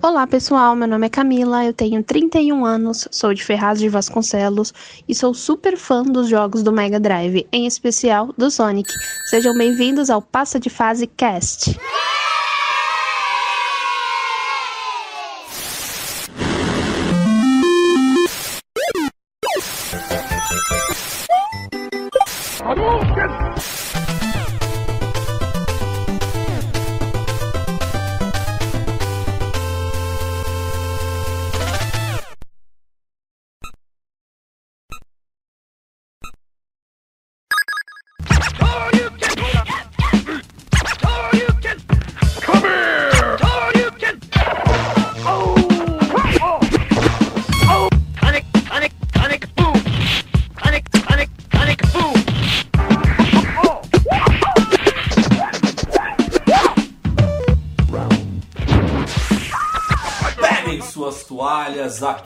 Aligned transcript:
Olá 0.00 0.28
pessoal, 0.28 0.76
meu 0.76 0.86
nome 0.86 1.06
é 1.06 1.10
Camila, 1.10 1.64
eu 1.64 1.72
tenho 1.72 2.04
31 2.04 2.64
anos, 2.64 3.08
sou 3.10 3.34
de 3.34 3.42
Ferraz 3.42 3.80
de 3.80 3.88
Vasconcelos 3.88 4.72
e 5.08 5.12
sou 5.12 5.34
super 5.34 5.76
fã 5.76 6.04
dos 6.04 6.28
jogos 6.28 6.62
do 6.62 6.70
Mega 6.70 7.00
Drive, 7.00 7.48
em 7.50 7.66
especial 7.66 8.32
do 8.38 8.48
Sonic. 8.48 8.88
Sejam 9.28 9.58
bem-vindos 9.58 10.08
ao 10.08 10.22
Passa 10.22 10.60
de 10.60 10.70
Fase 10.70 11.08
Cast. 11.08 11.76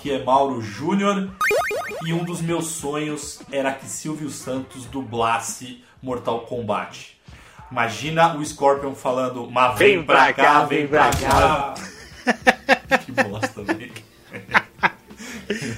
Aqui 0.02 0.10
é 0.10 0.24
Mauro 0.24 0.60
Júnior 0.60 1.30
e 2.04 2.12
um 2.12 2.24
dos 2.24 2.40
meus 2.40 2.66
sonhos 2.66 3.40
era 3.52 3.72
que 3.72 3.86
Silvio 3.86 4.30
Santos 4.30 4.84
dublasse 4.86 5.84
Mortal 6.02 6.40
Kombat. 6.40 7.16
Imagina 7.70 8.36
o 8.36 8.44
Scorpion 8.44 8.96
falando, 8.96 9.48
mas 9.48 9.78
vem, 9.78 10.02
pra 10.02 10.32
cá, 10.32 10.64
vem 10.64 10.88
pra 10.88 11.08
cá. 11.10 11.74
que 13.06 13.12
bosta, 13.12 13.62
velho. 13.62 13.92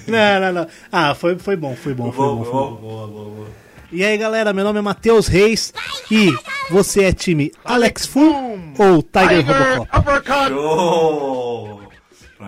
Não, 0.06 0.40
não, 0.40 0.52
não. 0.52 0.68
Ah, 0.92 1.14
foi, 1.14 1.36
foi 1.36 1.56
bom, 1.56 1.74
foi 1.74 1.94
bom, 1.94 2.12
foi 2.12 2.26
bom, 2.26 2.44
foi 2.44 2.52
bom. 2.52 2.74
boa, 2.76 3.06
boa, 3.06 3.28
boa. 3.28 3.48
E 3.90 4.04
aí, 4.04 4.16
galera, 4.16 4.52
meu 4.52 4.62
nome 4.62 4.78
é 4.78 4.82
Matheus 4.82 5.26
Reis 5.26 5.74
e 6.10 6.32
você 6.70 7.04
é 7.04 7.12
time 7.12 7.50
Alex 7.64 8.06
Fu 8.06 8.20
ou 8.78 9.02
Tiger 9.02 9.44
Robocop? 9.90 10.48
Show! 10.48 11.83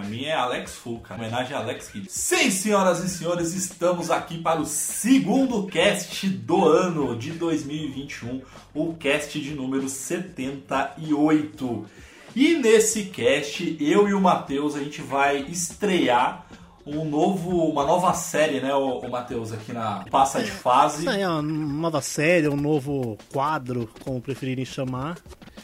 Pra 0.00 0.04
mim 0.08 0.24
é 0.24 0.34
Alex 0.34 0.74
Full, 0.74 1.00
cara. 1.00 1.20
Homenagem 1.20 1.56
a 1.56 1.60
Alex 1.60 1.88
Kidd. 1.88 2.06
Sim, 2.10 2.50
senhoras 2.50 3.02
e 3.02 3.08
senhores, 3.08 3.54
estamos 3.54 4.10
aqui 4.10 4.38
para 4.38 4.60
o 4.60 4.66
segundo 4.66 5.66
cast 5.66 6.28
do 6.28 6.64
ano 6.66 7.16
de 7.16 7.30
2021, 7.32 8.42
o 8.74 8.92
cast 8.94 9.40
de 9.40 9.54
número 9.54 9.88
78. 9.88 11.86
E 12.34 12.54
nesse 12.58 13.04
cast, 13.04 13.76
eu 13.80 14.06
e 14.08 14.12
o 14.14 14.20
Matheus, 14.20 14.74
a 14.76 14.80
gente 14.80 15.00
vai 15.00 15.38
estrear 15.48 16.44
um 16.86 17.04
novo, 17.04 17.50
uma 17.68 17.84
nova 17.84 18.12
série, 18.14 18.60
né, 18.60 18.72
o, 18.74 18.98
o 18.98 19.10
Matheus, 19.10 19.52
aqui 19.52 19.72
na 19.72 20.04
Passa 20.10 20.42
de 20.42 20.50
Fase. 20.50 21.00
Isso 21.00 21.10
aí 21.10 21.22
é 21.22 21.28
uma 21.28 21.42
nova 21.42 22.00
série, 22.02 22.48
um 22.48 22.56
novo 22.56 23.18
quadro, 23.32 23.88
como 24.04 24.20
preferirem 24.20 24.64
chamar. 24.64 25.18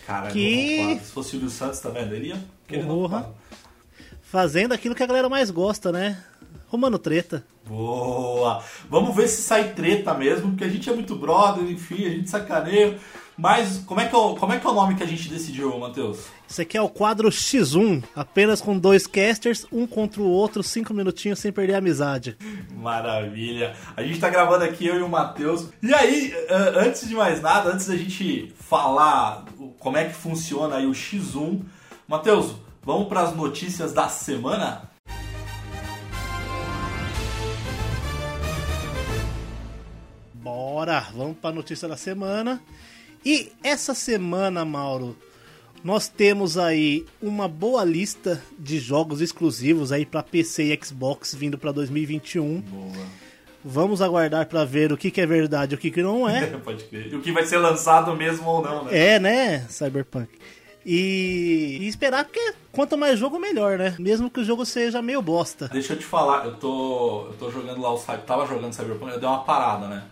Cara, 0.06 0.30
Que- 0.30 0.78
novo 0.78 0.88
quadro. 0.88 1.04
se 1.04 1.12
fosse 1.12 1.28
o 1.28 1.30
Silvio 1.32 1.50
Santos 1.50 1.78
também, 1.80 2.02
ele 2.04 2.28
ia 2.28 2.42
querer. 2.66 2.86
Fazendo 4.32 4.72
aquilo 4.72 4.94
que 4.94 5.02
a 5.02 5.06
galera 5.06 5.28
mais 5.28 5.50
gosta, 5.50 5.92
né? 5.92 6.16
Romano 6.68 6.98
treta. 6.98 7.44
Boa! 7.66 8.64
Vamos 8.88 9.14
ver 9.14 9.28
se 9.28 9.42
sai 9.42 9.74
treta 9.74 10.14
mesmo, 10.14 10.52
porque 10.52 10.64
a 10.64 10.70
gente 10.70 10.88
é 10.88 10.94
muito 10.94 11.14
brother, 11.14 11.70
enfim, 11.70 12.06
a 12.06 12.08
gente 12.08 12.30
sacaneia. 12.30 12.98
Mas 13.36 13.82
como 13.84 14.00
é 14.00 14.08
que 14.08 14.14
é 14.14 14.18
o, 14.18 14.34
como 14.34 14.54
é, 14.54 14.58
que 14.58 14.66
é 14.66 14.70
o 14.70 14.72
nome 14.72 14.94
que 14.94 15.02
a 15.02 15.06
gente 15.06 15.28
decidiu, 15.28 15.78
Matheus? 15.78 16.20
Isso 16.48 16.62
aqui 16.62 16.78
é 16.78 16.80
o 16.80 16.88
quadro 16.88 17.28
X1, 17.28 18.02
apenas 18.16 18.62
com 18.62 18.78
dois 18.78 19.06
casters, 19.06 19.66
um 19.70 19.86
contra 19.86 20.22
o 20.22 20.30
outro, 20.30 20.62
cinco 20.62 20.94
minutinhos 20.94 21.38
sem 21.38 21.52
perder 21.52 21.74
a 21.74 21.78
amizade. 21.78 22.38
Maravilha! 22.74 23.76
A 23.94 24.02
gente 24.02 24.18
tá 24.18 24.30
gravando 24.30 24.64
aqui, 24.64 24.86
eu 24.86 24.98
e 24.98 25.02
o 25.02 25.10
Matheus. 25.10 25.68
E 25.82 25.92
aí, 25.92 26.32
eh, 26.32 26.72
antes 26.76 27.06
de 27.06 27.14
mais 27.14 27.42
nada, 27.42 27.70
antes 27.70 27.86
da 27.86 27.96
gente 27.98 28.50
falar 28.58 29.44
como 29.78 29.98
é 29.98 30.06
que 30.06 30.14
funciona 30.14 30.76
aí 30.76 30.86
o 30.86 30.92
X1, 30.92 31.60
Matheus, 32.08 32.54
vamos 32.82 33.08
para 33.08 33.22
as 33.22 33.36
notícias 33.36 33.92
da 33.92 34.08
semana? 34.08 34.90
Bora, 40.34 41.06
vamos 41.14 41.36
para 41.38 41.50
a 41.50 41.54
notícia 41.54 41.86
da 41.86 41.96
semana. 41.96 42.60
E 43.24 43.52
essa 43.62 43.94
semana, 43.94 44.64
Mauro, 44.64 45.16
nós 45.84 46.08
temos 46.08 46.58
aí 46.58 47.06
uma 47.20 47.46
boa 47.46 47.84
lista 47.84 48.42
de 48.58 48.78
jogos 48.78 49.20
exclusivos 49.20 49.92
aí 49.92 50.04
para 50.04 50.22
PC 50.22 50.74
e 50.74 50.84
Xbox 50.84 51.34
vindo 51.34 51.56
para 51.56 51.70
2021. 51.70 52.60
Boa. 52.60 52.92
Vamos 53.64 54.02
aguardar 54.02 54.46
para 54.46 54.64
ver 54.64 54.92
o 54.92 54.96
que, 54.96 55.08
que 55.08 55.20
é 55.20 55.26
verdade 55.26 55.74
e 55.74 55.76
o 55.76 55.78
que, 55.78 55.90
que 55.90 56.02
não 56.02 56.28
é. 56.28 56.46
Pode 56.58 56.82
crer. 56.84 57.12
E 57.12 57.14
o 57.14 57.20
que 57.20 57.30
vai 57.30 57.46
ser 57.46 57.58
lançado 57.58 58.14
mesmo 58.16 58.48
ou 58.48 58.60
não, 58.60 58.84
né? 58.84 59.14
É, 59.14 59.18
né, 59.20 59.66
Cyberpunk? 59.68 60.28
E, 60.84 61.78
e 61.80 61.88
esperar, 61.88 62.24
porque 62.24 62.54
quanto 62.72 62.98
mais 62.98 63.18
jogo, 63.18 63.38
melhor, 63.38 63.78
né? 63.78 63.94
Mesmo 63.98 64.30
que 64.30 64.40
o 64.40 64.44
jogo 64.44 64.64
seja 64.64 65.00
meio 65.00 65.22
bosta. 65.22 65.68
Deixa 65.68 65.92
eu 65.92 65.98
te 65.98 66.04
falar, 66.04 66.44
eu 66.46 66.56
tô, 66.56 67.26
eu 67.28 67.34
tô 67.38 67.50
jogando 67.50 67.80
lá 67.80 67.92
o 67.92 67.98
Cyberpunk, 67.98 68.26
tava 68.26 68.46
jogando 68.46 68.72
Cyberpunk, 68.72 69.12
eu 69.12 69.20
dei 69.20 69.28
uma 69.28 69.44
parada, 69.44 69.86
né? 69.88 70.02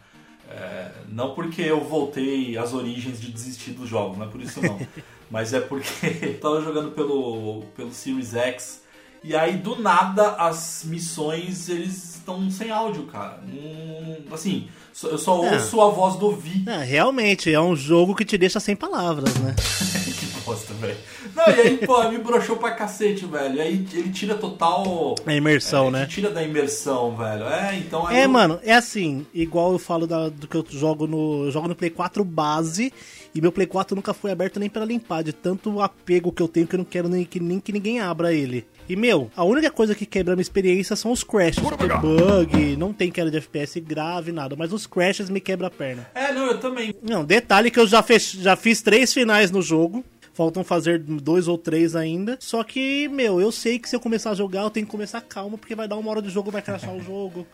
É, 0.49 0.91
não 1.09 1.35
porque 1.35 1.63
eu 1.63 1.81
voltei 1.81 2.59
às 2.59 2.75
origens 2.75 3.21
de 3.21 3.31
desistir 3.31 3.71
dos 3.71 3.89
jogos, 3.89 4.19
não 4.19 4.27
é 4.27 4.29
por 4.29 4.41
isso 4.41 4.61
não. 4.61 4.81
Mas 5.31 5.53
é 5.53 5.61
porque 5.61 5.89
eu 6.27 6.41
tava 6.41 6.61
jogando 6.61 6.91
pelo, 6.91 7.63
pelo 7.77 7.93
Series 7.93 8.35
X 8.35 8.83
e 9.23 9.37
aí 9.37 9.57
do 9.59 9.81
nada 9.81 10.33
as 10.37 10.83
missões 10.85 11.69
eles 11.69 12.17
estão 12.17 12.51
sem 12.51 12.71
áudio, 12.71 13.05
cara. 13.05 13.41
Não- 13.47 14.35
assim, 14.35 14.69
eu 15.09 15.19
só 15.19 15.45
É. 15.45 15.55
ouço 15.55 15.81
a 15.81 15.89
voz 15.91 16.17
do 16.17 16.31
Vi. 16.33 16.65
É, 16.69 16.83
realmente, 16.85 17.53
é 17.53 17.61
um 17.61 17.75
jogo 17.77 18.15
que 18.15 18.25
te 18.25 18.37
deixa 18.39 18.59
sem 18.61 18.75
palavras, 18.77 19.35
né? 19.37 19.55
que 20.19 20.27
bosta, 20.45 20.73
velho. 20.75 20.97
Não, 21.35 21.45
e 21.49 21.61
aí, 21.61 21.77
pô, 21.87 22.09
me 22.09 22.19
broxou 22.19 22.57
pra 22.57 22.73
cacete, 22.73 23.25
velho. 23.25 23.55
E 23.57 23.61
aí 23.61 23.87
ele 23.93 24.11
tira 24.11 24.35
total. 24.35 25.15
A 25.25 25.35
imersão, 25.35 25.89
é, 25.89 25.91
né? 25.91 26.07
Tira 26.07 26.31
da 26.31 26.43
imersão, 26.43 27.17
velho. 27.17 27.45
É, 27.45 27.77
então. 27.77 28.11
É, 28.11 28.25
eu- 28.25 28.29
mano, 28.29 28.59
é 28.63 28.75
assim, 28.75 29.25
igual 29.33 29.73
eu 29.73 29.79
falo 29.79 30.07
da- 30.07 30.29
do 30.29 30.47
que 30.49 30.57
eu 30.57 30.65
jogo 30.69 31.07
no. 31.07 31.45
Eu 31.47 31.51
jogo 31.53 31.69
no 31.69 31.75
Play 31.75 31.91
4 31.91 32.25
base 32.25 32.93
e 33.35 33.41
meu 33.41 33.53
Play 33.53 33.67
4 33.67 33.95
nunca 33.95 34.13
foi 34.13 34.33
aberto 34.33 34.59
nem 34.59 34.69
pra 34.69 34.85
limpar, 34.85 35.23
de 35.23 35.33
tanto 35.33 35.81
apego 35.81 36.33
que 36.33 36.43
eu 36.43 36.49
tenho 36.49 36.67
que 36.67 36.75
eu 36.75 36.79
não 36.79 36.85
quero 36.85 37.09
nem 37.09 37.25
que, 37.25 37.39
nem 37.39 37.61
que 37.61 37.73
ninguém 37.73 38.01
abra 38.01 38.35
ele. 38.35 38.67
E 38.91 38.97
meu, 38.97 39.31
a 39.37 39.45
única 39.45 39.71
coisa 39.71 39.95
que 39.95 40.05
quebra 40.05 40.33
a 40.33 40.37
minha 40.37 40.43
experiência 40.43 40.97
são 40.97 41.13
os 41.13 41.23
crashes, 41.23 41.63
porque 41.63 41.87
bug, 41.87 42.77
não 42.77 42.93
tem 42.93 43.09
queda 43.09 43.31
de 43.31 43.37
FPS 43.37 43.79
grave, 43.79 44.33
nada, 44.33 44.57
mas 44.57 44.73
os 44.73 44.85
crashes 44.85 45.31
me 45.31 45.39
quebra 45.41 45.69
a 45.69 45.71
perna. 45.71 46.11
É, 46.13 46.33
não, 46.33 46.47
eu 46.47 46.59
também. 46.59 46.93
Não, 47.01 47.25
detalhe 47.25 47.71
que 47.71 47.79
eu 47.79 47.87
já, 47.87 48.03
fech... 48.03 48.43
já 48.43 48.57
fiz 48.57 48.83
três 48.83 49.15
finais 49.15 49.53
no 49.53 49.63
jogo. 49.63 50.05
Faltam 50.35 50.65
fazer 50.65 50.99
dois 50.99 51.47
ou 51.47 51.57
três 51.57 51.95
ainda. 51.95 52.37
Só 52.41 52.65
que, 52.65 53.07
meu, 53.09 53.41
eu 53.41 53.53
sei 53.53 53.79
que 53.79 53.89
se 53.89 53.95
eu 53.95 54.01
começar 54.01 54.31
a 54.31 54.35
jogar, 54.35 54.63
eu 54.63 54.71
tenho 54.71 54.87
que 54.87 54.91
começar 54.91 55.21
calmo, 55.21 55.57
porque 55.57 55.77
vai 55.77 55.87
dar 55.87 55.97
uma 55.97 56.11
hora 56.11 56.21
de 56.21 56.29
jogo, 56.29 56.51
vai 56.51 56.61
crashar 56.63 56.93
o 56.93 57.01
jogo. 57.01 57.47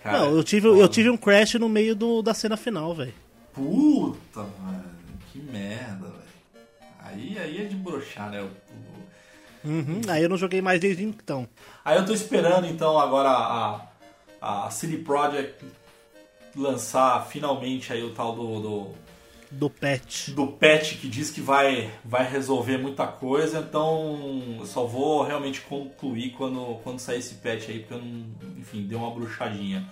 Cara, 0.00 0.18
não, 0.20 0.36
eu 0.36 0.44
tive, 0.44 0.68
eu 0.68 0.86
tive 0.88 1.10
um 1.10 1.16
crash 1.16 1.54
no 1.54 1.68
meio 1.68 1.96
do, 1.96 2.22
da 2.22 2.34
cena 2.34 2.56
final, 2.56 2.94
velho. 2.94 3.14
Puta, 3.52 4.40
mano. 4.62 4.84
Que 5.32 5.40
merda, 5.40 6.06
velho. 6.06 6.62
Aí, 7.00 7.36
aí 7.36 7.62
é 7.62 7.64
de 7.64 7.74
broxar, 7.74 8.30
né? 8.30 8.40
O- 8.42 8.83
Uhum, 9.64 10.02
aí 10.08 10.22
eu 10.22 10.28
não 10.28 10.36
joguei 10.36 10.60
mais 10.60 10.78
desde 10.80 11.02
então. 11.02 11.48
Aí 11.84 11.96
eu 11.96 12.04
tô 12.04 12.12
esperando, 12.12 12.66
então, 12.66 12.98
agora 12.98 13.30
a, 13.30 14.66
a 14.66 14.70
CD 14.70 14.98
Projekt 14.98 15.64
lançar 16.56 17.26
finalmente 17.26 17.92
aí 17.92 18.02
o 18.02 18.10
tal 18.10 18.34
do, 18.34 18.60
do, 18.60 18.88
Do 19.50 19.70
patch. 19.70 20.28
do 20.30 20.46
patch 20.48 21.00
que 21.00 21.08
diz 21.08 21.30
que 21.30 21.40
vai, 21.40 21.90
vai 22.04 22.28
resolver 22.28 22.78
muita 22.78 23.06
coisa, 23.06 23.58
então 23.58 24.56
eu 24.60 24.66
só 24.66 24.84
vou 24.84 25.22
realmente 25.22 25.60
concluir 25.62 26.30
quando, 26.30 26.78
quando 26.82 26.98
sair 26.98 27.18
esse 27.18 27.34
patch 27.36 27.68
aí, 27.68 27.80
porque 27.80 27.94
eu 27.94 27.98
não, 27.98 28.26
enfim, 28.58 28.86
deu 28.86 28.98
uma 28.98 29.10
bruxadinha. 29.10 29.88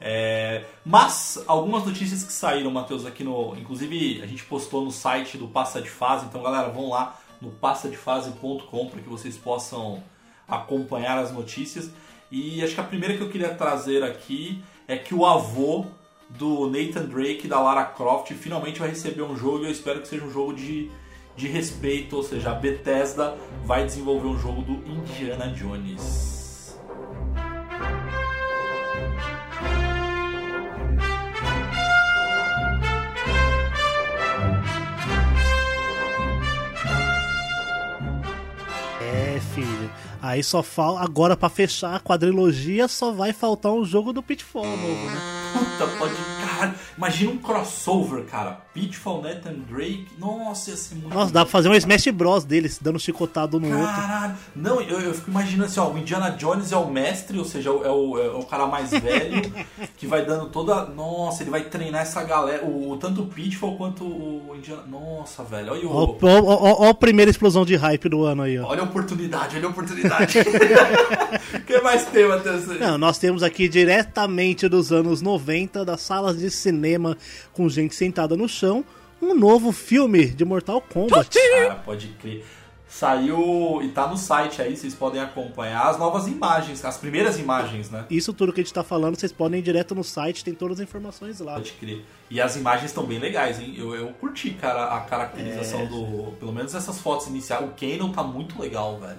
É, 0.00 0.64
mas 0.84 1.42
algumas 1.46 1.84
notícias 1.84 2.22
que 2.22 2.32
saíram, 2.32 2.70
Matheus, 2.70 3.04
aqui 3.04 3.24
no. 3.24 3.56
Inclusive 3.56 4.22
a 4.22 4.26
gente 4.26 4.44
postou 4.44 4.84
no 4.84 4.92
site 4.92 5.36
do 5.36 5.48
Passa 5.48 5.82
de 5.82 5.90
Fase, 5.90 6.26
então 6.26 6.40
galera, 6.40 6.68
vão 6.68 6.88
lá 6.90 7.18
no 7.40 7.50
passadefase.com 7.50 8.88
para 8.88 9.00
que 9.00 9.08
vocês 9.08 9.36
possam 9.36 10.02
acompanhar 10.46 11.18
as 11.18 11.32
notícias. 11.32 11.90
E 12.30 12.62
acho 12.62 12.74
que 12.74 12.80
a 12.80 12.84
primeira 12.84 13.16
que 13.16 13.22
eu 13.22 13.30
queria 13.30 13.54
trazer 13.54 14.02
aqui 14.02 14.62
é 14.86 14.96
que 14.96 15.14
o 15.14 15.24
avô 15.24 15.86
do 16.28 16.68
Nathan 16.68 17.06
Drake 17.06 17.48
da 17.48 17.60
Lara 17.60 17.84
Croft 17.84 18.32
finalmente 18.34 18.78
vai 18.78 18.90
receber 18.90 19.22
um 19.22 19.36
jogo 19.36 19.64
e 19.64 19.66
eu 19.66 19.70
espero 19.70 20.00
que 20.00 20.08
seja 20.08 20.24
um 20.24 20.30
jogo 20.30 20.52
de, 20.52 20.90
de 21.36 21.48
respeito, 21.48 22.16
ou 22.16 22.22
seja, 22.22 22.50
a 22.50 22.54
Bethesda 22.54 23.36
vai 23.64 23.86
desenvolver 23.86 24.28
um 24.28 24.38
jogo 24.38 24.62
do 24.62 24.72
Indiana 24.90 25.48
Jones. 25.48 26.37
Aí 40.20 40.42
só 40.42 40.62
falta. 40.62 41.02
Agora, 41.02 41.36
pra 41.36 41.48
fechar 41.48 41.94
a 41.94 42.00
quadrilogia, 42.00 42.88
só 42.88 43.12
vai 43.12 43.32
faltar 43.32 43.72
um 43.72 43.84
jogo 43.84 44.12
do 44.12 44.22
Pitfall 44.22 44.64
novo, 44.64 45.06
né? 45.06 45.20
Puta, 45.52 45.86
pode. 45.96 46.14
Cara, 46.40 46.74
imagina 46.96 47.30
um 47.32 47.38
crossover, 47.38 48.24
cara. 48.24 48.60
Pitfall, 48.78 49.22
Nathan 49.22 49.54
Drake. 49.68 50.06
Nossa, 50.18 50.70
ia 50.70 50.76
ser 50.76 50.94
muito. 50.94 51.12
Nossa, 51.12 51.32
dá 51.32 51.44
pra 51.44 51.50
fazer 51.50 51.68
um 51.68 51.74
Smash 51.74 52.08
Bros 52.08 52.44
deles, 52.44 52.78
dando 52.80 52.98
chicotado 52.98 53.58
no 53.58 53.68
outro. 53.68 53.94
Caralho. 53.94 54.34
Não, 54.54 54.80
eu, 54.80 55.00
eu 55.00 55.14
fico 55.14 55.30
imaginando 55.30 55.64
assim, 55.64 55.80
ó, 55.80 55.90
o 55.90 55.98
Indiana 55.98 56.30
Jones 56.30 56.70
é 56.70 56.76
o 56.76 56.88
mestre, 56.88 57.38
ou 57.38 57.44
seja, 57.44 57.70
é 57.70 57.72
o, 57.72 58.18
é 58.18 58.30
o 58.30 58.44
cara 58.44 58.66
mais 58.66 58.90
velho, 58.90 59.52
que 59.96 60.06
vai 60.06 60.24
dando 60.24 60.46
toda. 60.46 60.86
Nossa, 60.86 61.42
ele 61.42 61.50
vai 61.50 61.64
treinar 61.64 62.02
essa 62.02 62.22
galera. 62.22 62.64
O, 62.64 62.96
tanto 62.98 63.22
o 63.22 63.26
Pitfall 63.26 63.76
quanto 63.76 64.04
o 64.04 64.54
Indiana. 64.56 64.84
Nossa, 64.86 65.42
velho. 65.42 65.72
Olha 65.72 65.88
o. 65.88 66.18
ó 66.22 66.88
a 66.88 66.94
primeira 66.94 67.30
explosão 67.30 67.64
de 67.64 67.74
hype 67.74 68.08
do 68.08 68.24
ano 68.24 68.42
aí, 68.42 68.58
ó. 68.58 68.66
Olha 68.66 68.82
a 68.82 68.84
oportunidade, 68.84 69.56
olha 69.56 69.66
a 69.66 69.70
oportunidade. 69.70 70.38
O 70.38 71.60
que 71.66 71.80
mais 71.80 72.04
tem, 72.06 72.28
Matheus? 72.28 72.66
Não, 72.78 72.96
nós 72.98 73.18
temos 73.18 73.42
aqui 73.42 73.68
diretamente 73.68 74.68
dos 74.68 74.92
anos 74.92 75.20
90, 75.20 75.84
das 75.84 76.00
salas 76.00 76.38
de 76.38 76.50
cinema 76.50 77.16
com 77.52 77.68
gente 77.68 77.94
sentada 77.94 78.36
no 78.36 78.48
chão, 78.48 78.67
um 79.20 79.34
novo 79.34 79.72
filme 79.72 80.26
de 80.26 80.44
Mortal 80.44 80.80
Kombat. 80.80 81.36
Cara, 81.38 81.74
pode 81.76 82.08
crer. 82.20 82.44
Saiu 82.90 83.80
e 83.82 83.88
tá 83.88 84.06
no 84.06 84.16
site 84.16 84.62
aí, 84.62 84.74
vocês 84.74 84.94
podem 84.94 85.20
acompanhar 85.20 85.88
as 85.88 85.98
novas 85.98 86.26
imagens, 86.26 86.82
as 86.84 86.96
primeiras 86.96 87.38
imagens, 87.38 87.90
né? 87.90 88.06
Isso 88.08 88.32
tudo 88.32 88.50
que 88.50 88.60
a 88.60 88.64
gente 88.64 88.72
tá 88.72 88.82
falando, 88.82 89.14
vocês 89.16 89.30
podem 89.30 89.60
ir 89.60 89.62
direto 89.62 89.94
no 89.94 90.02
site, 90.02 90.42
tem 90.42 90.54
todas 90.54 90.80
as 90.80 90.84
informações 90.84 91.38
lá. 91.38 91.54
Pode 91.54 91.72
crer. 91.72 92.02
E 92.30 92.40
as 92.40 92.56
imagens 92.56 92.86
estão 92.86 93.04
bem 93.04 93.18
legais, 93.18 93.60
hein? 93.60 93.74
Eu, 93.76 93.94
eu 93.94 94.08
curti, 94.14 94.50
cara, 94.52 94.96
a 94.96 95.00
caracterização 95.00 95.80
É. 95.82 95.86
do. 95.86 96.32
Pelo 96.40 96.52
menos 96.52 96.74
essas 96.74 96.98
fotos 96.98 97.26
iniciais. 97.26 97.62
O 97.62 97.74
Kanon 97.74 98.10
tá 98.10 98.22
muito 98.22 98.58
legal, 98.60 98.98
velho. 98.98 99.18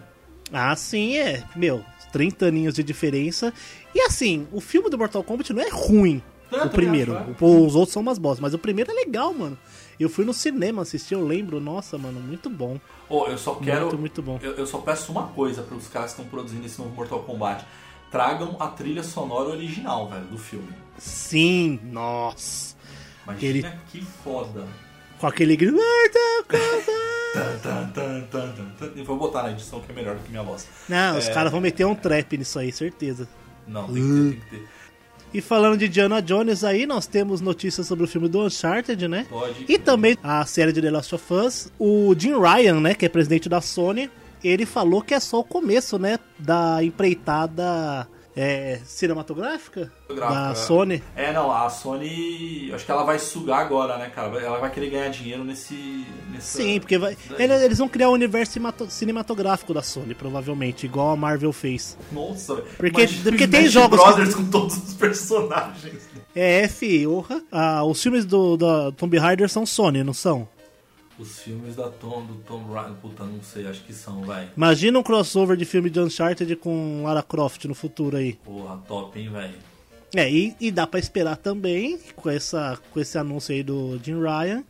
Ah, 0.51 0.75
sim, 0.75 1.15
é. 1.17 1.43
Meu, 1.55 1.85
30 2.11 2.47
aninhos 2.47 2.73
de 2.73 2.83
diferença. 2.83 3.53
E 3.93 4.01
assim, 4.01 4.47
o 4.51 4.59
filme 4.59 4.89
do 4.89 4.97
Mortal 4.97 5.23
Kombat 5.23 5.53
não 5.53 5.61
é 5.61 5.69
ruim. 5.69 6.23
Eu 6.51 6.65
o 6.65 6.69
primeiro. 6.69 7.15
é. 7.15 7.23
Pô, 7.37 7.65
Os 7.65 7.75
outros 7.75 7.93
são 7.93 8.01
umas 8.01 8.17
bostas, 8.17 8.39
mas 8.41 8.53
o 8.53 8.59
primeiro 8.59 8.91
é 8.91 8.93
legal, 8.93 9.33
mano. 9.33 9.57
Eu 9.99 10.09
fui 10.09 10.23
no 10.23 10.33
cinema 10.33 10.81
assistir, 10.83 11.13
eu 11.13 11.25
lembro, 11.25 11.59
nossa, 11.59 11.97
mano, 11.97 12.19
muito 12.19 12.49
bom. 12.49 12.79
Ô, 13.09 13.25
eu 13.27 13.37
só 13.37 13.55
quero. 13.55 13.81
Muito, 13.81 13.97
muito 13.97 14.21
bom. 14.21 14.39
Eu, 14.41 14.53
eu 14.53 14.65
só 14.65 14.77
peço 14.79 15.11
uma 15.11 15.27
coisa 15.27 15.61
para 15.61 15.75
os 15.75 15.87
caras 15.87 16.13
que 16.13 16.21
estão 16.21 16.29
produzindo 16.31 16.65
esse 16.65 16.79
novo 16.79 16.93
Mortal 16.95 17.19
Kombat. 17.23 17.65
Tragam 18.09 18.55
a 18.59 18.67
trilha 18.67 19.03
sonora 19.03 19.49
original, 19.49 20.09
velho, 20.09 20.25
do 20.25 20.37
filme. 20.37 20.69
Sim, 20.97 21.79
nossa. 21.83 22.75
Imagina 23.25 23.67
Ele- 23.67 23.79
que 23.91 24.01
foda. 24.23 24.65
Com 25.19 25.27
aquele 25.27 25.55
grito. 25.57 25.77
Eu 28.95 29.05
vou 29.05 29.17
botar 29.17 29.43
na 29.43 29.51
edição 29.51 29.79
que 29.81 29.91
é 29.91 29.95
melhor 29.95 30.15
do 30.15 30.23
que 30.23 30.31
minha 30.31 30.43
voz. 30.43 30.67
Não, 30.87 31.17
os 31.17 31.27
É. 31.27 31.33
caras 31.33 31.51
vão 31.51 31.61
meter 31.61 31.85
um 31.85 31.93
trap 31.95 32.37
nisso 32.37 32.57
aí, 32.57 32.71
certeza. 32.71 33.27
Não, 33.67 33.85
tem 33.85 33.95
que 33.95 34.01
ter, 34.01 34.29
tem 34.31 34.39
que 34.39 34.49
ter. 34.49 34.67
E 35.33 35.41
falando 35.41 35.77
de 35.77 35.87
Diana 35.87 36.21
Jones 36.21 36.63
aí, 36.63 36.85
nós 36.85 37.05
temos 37.05 37.39
notícias 37.39 37.85
sobre 37.85 38.03
o 38.05 38.07
filme 38.07 38.27
do 38.27 38.43
Uncharted, 38.43 39.07
né? 39.07 39.27
Pode. 39.29 39.65
E 39.67 39.77
também 39.77 40.17
a 40.23 40.43
série 40.45 40.73
de 40.73 40.81
The 40.81 40.89
Last 40.89 41.13
of 41.13 41.33
Us, 41.33 41.71
o 41.77 42.15
Jim 42.17 42.33
Ryan, 42.39 42.79
né, 42.79 42.95
que 42.95 43.05
é 43.05 43.09
presidente 43.09 43.47
da 43.47 43.61
Sony, 43.61 44.09
ele 44.43 44.65
falou 44.65 45.01
que 45.01 45.13
é 45.13 45.19
só 45.19 45.39
o 45.39 45.43
começo, 45.43 45.99
né, 45.99 46.17
da 46.39 46.83
empreitada 46.83 48.07
é, 48.35 48.79
cinematográfica 48.85 49.91
da. 50.15 50.55
Sony. 50.55 51.03
É, 51.15 51.33
não, 51.33 51.51
a 51.51 51.69
Sony. 51.69 52.71
Acho 52.73 52.85
que 52.85 52.91
ela 52.91 53.03
vai 53.03 53.19
sugar 53.19 53.59
agora, 53.59 53.97
né, 53.97 54.09
cara? 54.09 54.39
Ela 54.39 54.59
vai 54.59 54.71
querer 54.71 54.89
ganhar 54.91 55.09
dinheiro 55.09 55.43
nesse. 55.43 56.05
nessa- 56.31 56.57
Sim, 56.61 56.79
porque 56.79 56.97
vai, 56.97 57.17
eles 57.37 57.77
vão 57.77 57.87
criar 57.89 58.09
um 58.09 58.13
universo 58.13 58.59
cinematográfico 58.89 59.73
da 59.73 59.81
Sony, 59.81 60.13
provavelmente, 60.15 60.85
igual 60.85 61.11
a 61.11 61.15
Marvel 61.15 61.51
fez. 61.51 61.97
Nossa, 62.11 62.55
velho. 62.55 62.67
Porque- 62.77 63.07
porque 63.23 63.47
tem 63.47 63.61
Smash 63.65 63.71
jogos 63.73 63.99
Brothers 64.01 64.29
que- 64.29 64.35
com 64.43 64.49
todos 64.49 64.77
os 64.77 64.93
personagens. 64.93 66.09
É, 66.35 66.61
F, 66.63 67.07
orra. 67.07 67.41
Ah, 67.51 67.83
os 67.83 68.01
filmes 68.01 68.23
do, 68.25 68.55
da 68.55 68.91
Tomb 68.91 69.17
Raider 69.17 69.49
são 69.49 69.65
Sony, 69.65 70.03
não 70.03 70.13
são? 70.13 70.47
Os 71.19 71.39
filmes 71.41 71.75
da 71.75 71.89
Tom, 71.89 72.25
do 72.25 72.35
Tom 72.35 72.63
Raider. 72.71 72.95
Puta, 73.01 73.25
não 73.25 73.43
sei, 73.43 73.67
acho 73.67 73.83
que 73.83 73.93
são, 73.93 74.21
vai. 74.21 74.49
Imagina 74.55 74.97
um 74.97 75.03
crossover 75.03 75.57
de 75.57 75.65
filme 75.65 75.89
de 75.89 75.99
Uncharted 75.99 76.55
com 76.55 77.03
Lara 77.03 77.21
Croft 77.21 77.65
no 77.65 77.75
futuro 77.75 78.15
aí. 78.15 78.33
Porra, 78.35 78.77
top, 78.87 79.19
hein, 79.19 79.29
velho. 79.29 79.55
É, 80.15 80.31
e, 80.31 80.55
e 80.59 80.71
dá 80.71 80.87
pra 80.87 80.99
esperar 80.99 81.35
também, 81.37 81.99
com, 82.15 82.29
essa, 82.29 82.79
com 82.91 82.99
esse 82.99 83.17
anúncio 83.17 83.53
aí 83.53 83.61
do 83.61 83.99
Jim 84.01 84.19
Ryan, 84.19 84.63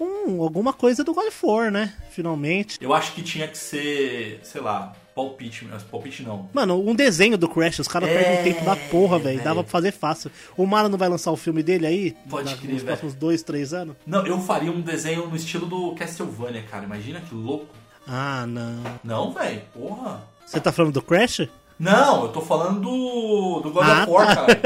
um, 0.00 0.40
alguma 0.42 0.72
coisa 0.72 1.04
do 1.04 1.12
God 1.12 1.26
of 1.26 1.38
War, 1.46 1.70
né? 1.70 1.94
Finalmente. 2.10 2.78
Eu 2.80 2.94
acho 2.94 3.12
que 3.12 3.22
tinha 3.22 3.46
que 3.48 3.58
ser, 3.58 4.40
sei 4.42 4.60
lá, 4.60 4.94
palpite, 5.14 5.64
mas 5.70 5.82
palpite 5.82 6.22
não. 6.22 6.48
Mano, 6.52 6.80
um 6.88 6.94
desenho 6.94 7.36
do 7.38 7.48
Crash, 7.48 7.78
os 7.80 7.88
caras 7.88 8.08
É, 8.08 8.14
perdem 8.18 8.40
um 8.40 8.44
tempo 8.54 8.64
da 8.64 8.76
porra, 8.76 9.18
velho. 9.18 9.42
Dava 9.42 9.62
pra 9.62 9.70
fazer 9.70 9.92
fácil. 9.92 10.30
O 10.56 10.66
Mario 10.66 10.88
não 10.90 10.98
vai 10.98 11.08
lançar 11.08 11.30
o 11.32 11.36
filme 11.36 11.62
dele 11.62 11.86
aí? 11.86 12.16
Pode 12.28 12.50
na- 12.50 12.56
crer, 12.56 12.74
Nos 12.74 12.82
próximos 12.82 13.14
dois, 13.14 13.42
três 13.42 13.72
anos? 13.74 13.96
Não, 14.06 14.26
eu 14.26 14.40
faria 14.40 14.70
um 14.72 14.80
desenho 14.80 15.26
no 15.28 15.36
estilo 15.36 15.66
do 15.66 15.94
Castlevania, 15.94 16.62
cara. 16.62 16.84
Imagina 16.84 17.20
que 17.20 17.34
louco. 17.34 17.66
Ah, 18.06 18.44
não. 18.46 18.82
Não, 19.04 19.32
velho, 19.32 19.62
porra. 19.72 20.22
Você 20.44 20.60
tá 20.60 20.72
falando 20.72 20.92
do 20.94 21.02
Crash? 21.02 21.48
Não, 21.82 22.22
eu 22.22 22.28
tô 22.28 22.40
falando 22.40 22.80
do, 22.80 23.60
do 23.60 23.70
God 23.72 23.84
Ah, 23.84 24.02
of 24.04 24.10
War, 24.10 24.26
tá. 24.26 24.34
cara. 24.46 24.60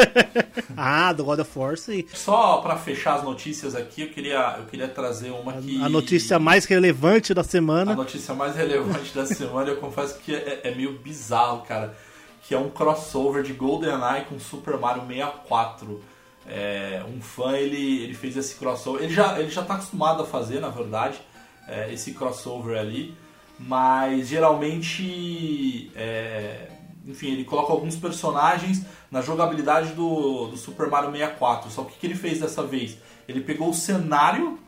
Ah, 0.77 1.13
do 1.15 1.25
God 1.25 1.39
of 1.41 1.59
War, 1.59 1.79
sim. 1.79 2.05
Só 2.13 2.59
pra 2.59 2.77
fechar 2.77 3.15
as 3.15 3.23
notícias 3.25 3.75
aqui, 3.75 4.03
eu 4.03 4.09
queria, 4.11 4.57
eu 4.59 4.67
queria 4.67 4.87
trazer 4.87 5.31
uma 5.31 5.55
que. 5.55 5.83
A 5.83 5.89
notícia 5.89 6.39
mais 6.39 6.67
relevante 6.67 7.33
da 7.33 7.41
A 7.41 7.45
semana. 7.45 7.95
notícia 7.95 8.35
mais 8.35 8.55
relevante 8.55 9.15
da 9.15 9.25
semana, 9.25 9.71
eu 9.71 9.77
confesso 9.79 10.19
que 10.19 10.35
é, 10.35 10.61
é 10.65 10.75
meio 10.75 10.93
bizarro, 10.99 11.63
cara. 11.63 11.97
Que 12.43 12.55
é 12.55 12.59
um 12.59 12.69
crossover 12.69 13.43
de 13.43 13.55
GoldenEye 13.55 14.27
com 14.29 14.39
Super 14.39 14.77
Mario 14.77 15.03
64. 15.07 16.03
É, 16.47 17.03
um 17.09 17.21
fã, 17.23 17.53
ele, 17.57 18.03
ele 18.05 18.15
fez 18.15 18.37
esse 18.37 18.55
crossover. 18.57 19.03
Ele 19.03 19.15
já, 19.15 19.41
ele 19.41 19.49
já 19.51 19.63
tá 19.65 19.75
acostumado 19.75 20.23
a 20.23 20.27
fazer, 20.27 20.61
na 20.61 20.69
verdade, 20.69 21.19
é, 21.67 21.91
esse 21.93 22.13
crossover 22.13 22.79
ali. 22.79 23.15
Mas 23.59 24.29
geralmente. 24.29 25.91
Enfim, 27.07 27.29
ele 27.33 27.45
coloca 27.45 27.73
alguns 27.73 27.97
personagens 27.97 28.83
na 29.11 29.21
jogabilidade 29.23 29.93
do, 29.93 30.47
do 30.49 30.57
Super 30.57 30.89
Mario 30.89 31.11
64. 31.13 31.71
Só 31.71 31.85
que 31.85 31.93
o 31.93 31.97
que 31.97 32.07
ele 32.07 32.17
fez 32.17 32.41
dessa 32.41 32.63
vez? 32.63 32.99
Ele 33.29 33.41
pegou 33.41 33.71
o 33.71 33.75
cenário 33.75 34.59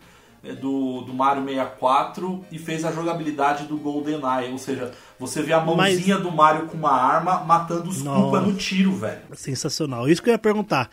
é, 0.44 0.52
do, 0.52 1.00
do 1.02 1.12
Mario 1.12 1.44
64 1.44 2.44
e 2.52 2.58
fez 2.58 2.84
a 2.84 2.92
jogabilidade 2.92 3.64
do 3.64 3.76
GoldenEye. 3.76 4.52
Ou 4.52 4.58
seja, 4.58 4.92
você 5.18 5.42
vê 5.42 5.52
a 5.52 5.60
Mas- 5.60 5.76
mãozinha 5.76 6.18
do 6.18 6.30
Mario 6.30 6.66
com 6.66 6.76
uma 6.76 6.92
arma 6.92 7.40
matando 7.44 7.90
os. 7.90 8.02
Koopa 8.02 8.40
no 8.40 8.54
tiro, 8.54 8.92
velho. 8.94 9.20
Sensacional. 9.34 10.08
Isso 10.08 10.22
que 10.22 10.30
eu 10.30 10.32
ia 10.34 10.38
perguntar. 10.38 10.88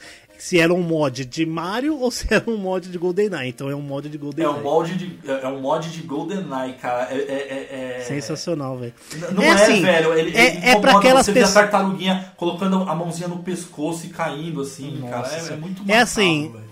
Se 0.45 0.59
era 0.59 0.71
um 0.71 0.81
mod 0.83 1.25
de 1.25 1.43
Mario 1.43 1.99
ou 1.99 2.11
se 2.11 2.27
era 2.31 2.47
um 2.47 2.55
mod 2.55 2.87
de 2.87 2.97
GoldenEye. 2.99 3.49
Então 3.49 3.67
é 3.67 3.75
um 3.75 3.81
mod 3.81 4.07
de 4.07 4.15
É 4.15 4.19
GoldenEye. 4.19 4.53
um 4.53 4.61
mod 4.61 4.93
de, 4.93 5.19
é 5.27 5.47
um 5.47 5.59
mod 5.59 5.89
de 5.89 6.01
GoldenEye, 6.03 6.73
cara. 6.73 7.07
É, 7.11 7.15
é, 7.17 7.17
é- 7.17 7.97
é- 7.97 8.03
Sensacional, 8.03 8.77
velho. 8.77 8.93
Não 9.33 9.41
É 9.41 9.47
é, 9.47 9.51
assim, 9.53 9.81
velho. 9.81 10.13
Ele, 10.13 10.37
é- 10.37 10.55
ele 10.57 10.65
é 10.67 10.79
pra 10.79 10.97
aquelas 10.99 11.25
ver 11.25 11.31
a 11.31 11.33
pessoas- 11.33 11.53
tartaruguinha 11.55 12.31
colocando 12.37 12.75
a 12.87 12.93
mãozinha 12.93 13.27
no 13.27 13.39
pescoço 13.41 14.05
e 14.05 14.09
caindo 14.09 14.61
assim, 14.61 14.97
Nossa 14.99 15.11
cara. 15.13 15.27
É, 15.49 15.53
é 15.53 15.57
muito 15.57 15.81
É 15.81 15.85
macabro, 15.85 16.03
assim, 16.03 16.51
velho. 16.51 16.65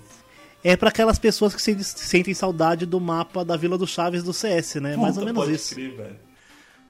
É 0.63 0.77
pra 0.77 0.89
aquelas 0.89 1.17
pessoas 1.17 1.55
que 1.55 1.61
se- 1.61 1.83
sentem 1.83 2.33
saudade 2.35 2.85
do 2.85 2.99
mapa 2.99 3.43
da 3.43 3.57
Vila 3.57 3.75
do 3.75 3.87
Chaves 3.87 4.21
do 4.21 4.33
CS, 4.33 4.75
né? 4.79 4.95
Mais 4.95 5.17
ou 5.17 5.23
Puta, 5.23 5.25
menos 5.25 5.43
pode 5.45 5.55
isso. 5.55 5.73
Crer, 5.73 5.95
velho. 5.95 6.15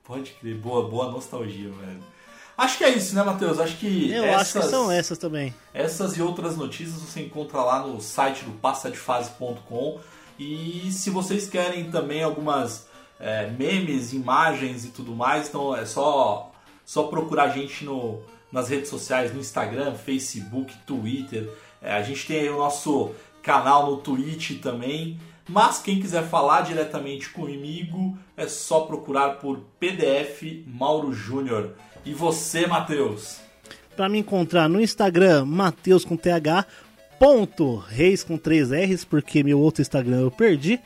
Pode 0.04 0.32
crer. 0.32 0.56
Boa, 0.56 0.90
boa 0.90 1.10
nostalgia, 1.10 1.70
velho. 1.70 2.13
Acho 2.58 2.78
que 2.78 2.84
é 2.84 2.90
isso, 2.90 3.16
né, 3.16 3.24
Matheus? 3.24 3.60
Acho 3.60 3.78
que 3.78 4.12
Eu 4.12 4.26
essas, 4.26 4.42
acho 4.42 4.60
que 4.62 4.72
são 4.72 4.92
essas 4.92 5.18
também. 5.18 5.54
essas 5.74 6.16
e 6.18 6.22
outras 6.22 6.56
notícias 6.56 7.02
você 7.02 7.22
encontra 7.22 7.62
lá 7.62 7.86
no 7.86 8.00
site 8.00 8.44
do 8.46 8.52
passadefase.com. 8.52 10.00
E 10.38 10.90
se 10.92 11.10
vocês 11.10 11.48
querem 11.48 11.90
também 11.90 12.24
algumas 12.24 12.88
é, 13.20 13.48
memes, 13.48 14.14
imagens 14.14 14.86
e 14.86 14.90
tudo 14.90 15.16
mais, 15.16 15.48
então 15.48 15.76
é 15.76 15.86
só, 15.86 16.52
só 16.86 17.04
procurar 17.04 17.46
a 17.46 17.50
gente 17.50 17.84
no, 17.86 18.22
nas 18.52 18.70
redes 18.70 18.90
sociais, 18.90 19.34
no 19.34 19.40
Instagram, 19.40 19.96
Facebook, 19.96 20.74
Twitter. 20.86 21.50
É, 21.82 21.94
a 21.94 22.04
gente 22.04 22.26
tem 22.28 22.42
aí 22.42 22.50
o 22.50 22.58
nosso 22.58 23.12
canal 23.42 23.90
no 23.90 23.98
Twitch 23.98 24.62
também. 24.62 25.20
Mas 25.48 25.80
quem 25.80 26.00
quiser 26.00 26.24
falar 26.24 26.62
diretamente 26.62 27.30
comigo 27.30 28.18
é 28.38 28.48
só 28.48 28.82
procurar 28.82 29.40
por 29.40 29.60
PDF 29.80 30.64
Mauro 30.66 31.12
Júnior. 31.14 31.74
E 32.06 32.14
você, 32.14 32.68
Matheus? 32.68 33.38
Pra 33.96 34.10
me 34.10 34.20
encontrar 34.20 34.68
no 34.68 34.82
Instagram, 34.82 35.46
Mateus 35.46 36.04
com 36.04 36.18
TH, 36.18 36.66
ponto, 37.20 37.78
reis 37.78 38.24
com 38.24 38.38
três 38.38 38.72
R's, 38.72 39.06
porque 39.06 39.44
meu 39.44 39.60
outro 39.60 39.82
Instagram 39.82 40.22
eu 40.22 40.32
perdi. 40.32 40.80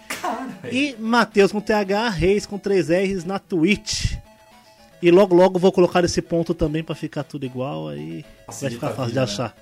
velho. 0.61 0.75
E 0.75 0.95
Matheus 0.99 1.51
com 1.51 1.61
TH, 1.61 2.09
Reis 2.09 2.45
com 2.45 2.57
3 2.57 2.89
R's 2.89 3.23
na 3.23 3.39
Twitch. 3.39 4.15
E 5.01 5.11
logo 5.11 5.35
logo 5.35 5.59
vou 5.59 5.71
colocar 5.71 6.03
esse 6.03 6.21
ponto 6.21 6.53
também 6.53 6.83
pra 6.83 6.95
ficar 6.95 7.23
tudo 7.23 7.45
igual, 7.45 7.87
aí 7.87 8.23
vai 8.23 8.45
Facilita 8.47 8.75
ficar 8.75 8.87
fácil 8.89 9.05
vida, 9.05 9.25
de 9.25 9.31
achar. 9.31 9.55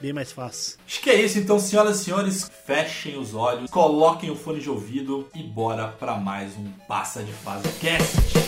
Bem 0.00 0.12
mais 0.12 0.30
fácil. 0.30 0.78
Acho 0.86 1.00
que 1.00 1.10
é 1.10 1.20
isso, 1.22 1.38
então, 1.38 1.58
senhoras 1.58 2.00
e 2.00 2.04
senhores, 2.04 2.50
fechem 2.66 3.18
os 3.18 3.34
olhos, 3.34 3.70
coloquem 3.70 4.30
o 4.30 4.36
fone 4.36 4.60
de 4.60 4.70
ouvido 4.70 5.28
e 5.34 5.42
bora 5.42 5.88
pra 5.88 6.16
mais 6.16 6.52
um 6.56 6.70
Passa 6.86 7.22
de 7.22 7.32
Fase 7.32 7.68
Cast. 7.80 8.45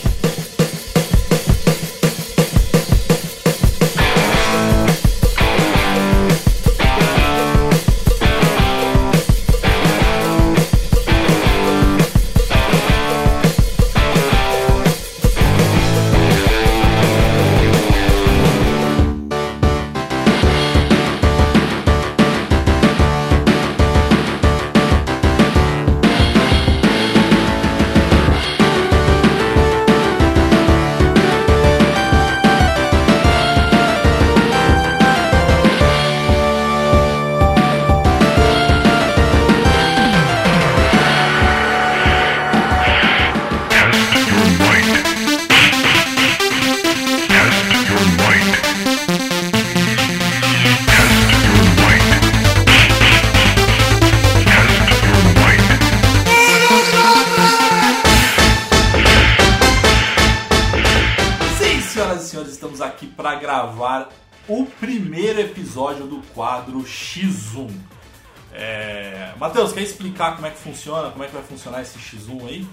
Matheus, 69.39 69.71
quer 69.71 69.83
explicar 69.83 70.35
como 70.35 70.47
é 70.47 70.51
que 70.51 70.59
funciona, 70.59 71.09
como 71.11 71.23
é 71.23 71.27
que 71.27 71.33
vai 71.33 71.43
funcionar 71.43 71.81
esse 71.81 71.97
X1 71.97 72.45
aí? 72.45 72.67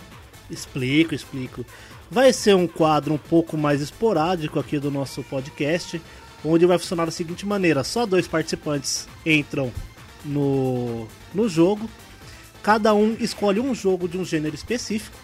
Explico, 0.50 1.14
explico. 1.14 1.64
Vai 2.10 2.32
ser 2.32 2.56
um 2.56 2.66
quadro 2.66 3.14
um 3.14 3.18
pouco 3.18 3.56
mais 3.56 3.80
esporádico 3.80 4.58
aqui 4.58 4.78
do 4.78 4.90
nosso 4.90 5.22
podcast, 5.22 6.02
onde 6.44 6.66
vai 6.66 6.76
funcionar 6.76 7.04
da 7.04 7.12
seguinte 7.12 7.46
maneira: 7.46 7.84
só 7.84 8.04
dois 8.04 8.26
participantes 8.26 9.08
entram 9.24 9.72
no, 10.24 11.06
no 11.32 11.48
jogo, 11.48 11.88
cada 12.64 12.92
um 12.92 13.16
escolhe 13.20 13.60
um 13.60 13.72
jogo 13.72 14.08
de 14.08 14.18
um 14.18 14.24
gênero 14.24 14.54
específico. 14.54 15.16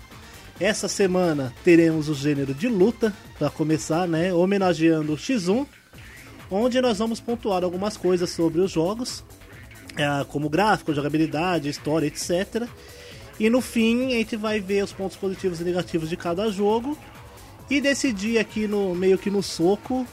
Essa 0.61 0.87
semana 0.87 1.52
teremos 1.64 2.08
o 2.08 2.14
gênero 2.14 2.54
de 2.54 2.68
luta, 2.68 3.12
para 3.37 3.50
começar, 3.50 4.06
né? 4.06 4.32
Homenageando 4.32 5.14
o 5.14 5.16
X1, 5.16 5.66
onde 6.49 6.80
nós 6.80 6.99
vamos 6.99 7.18
pontuar 7.18 7.64
algumas 7.64 7.96
coisas 7.96 8.30
sobre 8.30 8.61
os 8.61 8.70
jogos, 8.70 9.25
como 10.28 10.49
gráfico, 10.49 10.94
jogabilidade, 10.94 11.68
história, 11.68 12.06
etc. 12.06 12.68
E 13.38 13.49
no 13.50 13.61
fim 13.61 14.08
a 14.08 14.16
gente 14.16 14.37
vai 14.37 14.61
ver 14.61 14.84
os 14.84 14.92
pontos 14.92 15.16
positivos 15.16 15.61
e 15.61 15.64
negativos 15.64 16.08
de 16.08 16.16
cada 16.16 16.50
jogo 16.50 16.96
e 17.68 17.80
decidir 17.80 18.38
aqui 18.38 18.66
no 18.66 18.94
meio 18.94 19.18
que 19.18 19.30
no 19.30 19.42
soco 19.42 20.06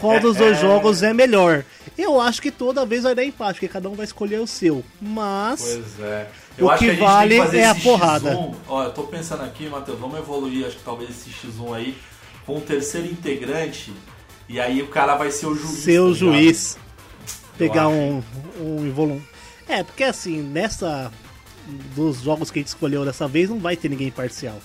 qual 0.00 0.20
dos 0.20 0.36
dois 0.36 0.58
jogos 0.60 1.02
é 1.02 1.12
melhor. 1.12 1.64
Eu 1.96 2.20
acho 2.20 2.40
que 2.40 2.50
toda 2.50 2.86
vez 2.86 3.02
vai 3.02 3.14
dar 3.14 3.24
empate, 3.24 3.54
porque 3.54 3.68
cada 3.68 3.88
um 3.88 3.94
vai 3.94 4.04
escolher 4.04 4.40
o 4.40 4.46
seu. 4.46 4.84
Mas 5.00 5.60
Pois 5.60 6.00
é. 6.06 6.28
O 6.60 6.76
que 6.76 6.90
vale 6.92 7.36
é 7.36 7.66
a 7.66 7.74
porrada. 7.74 8.32
X1, 8.32 8.54
ó, 8.68 8.84
eu 8.84 8.90
tô 8.92 9.04
pensando 9.04 9.44
aqui, 9.44 9.68
Matheus, 9.68 9.98
vamos 9.98 10.18
evoluir, 10.18 10.66
acho 10.66 10.76
que 10.76 10.82
talvez 10.82 11.10
esse 11.10 11.30
X1 11.30 11.72
aí, 11.72 11.96
com 12.44 12.56
um 12.56 12.60
terceiro 12.60 13.06
integrante, 13.06 13.92
e 14.48 14.58
aí 14.58 14.82
o 14.82 14.88
cara 14.88 15.14
vai 15.14 15.30
ser 15.30 15.46
o 15.46 15.54
juiz. 15.54 15.78
ser 15.78 16.00
o 16.00 16.08
tá 16.08 16.18
juiz 16.18 16.76
pegar 17.58 17.88
um, 17.88 18.22
um 18.60 18.86
involu- 18.86 19.22
É, 19.68 19.82
porque 19.82 20.04
assim, 20.04 20.42
nessa 20.42 21.10
dos 21.94 22.22
jogos 22.22 22.50
que 22.50 22.58
a 22.58 22.62
gente 22.62 22.68
escolheu 22.68 23.04
dessa 23.04 23.28
vez 23.28 23.50
não 23.50 23.58
vai 23.58 23.76
ter 23.76 23.88
ninguém 23.90 24.08
imparcial. 24.08 24.56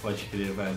Pode 0.00 0.24
crer, 0.26 0.52
velho. 0.52 0.76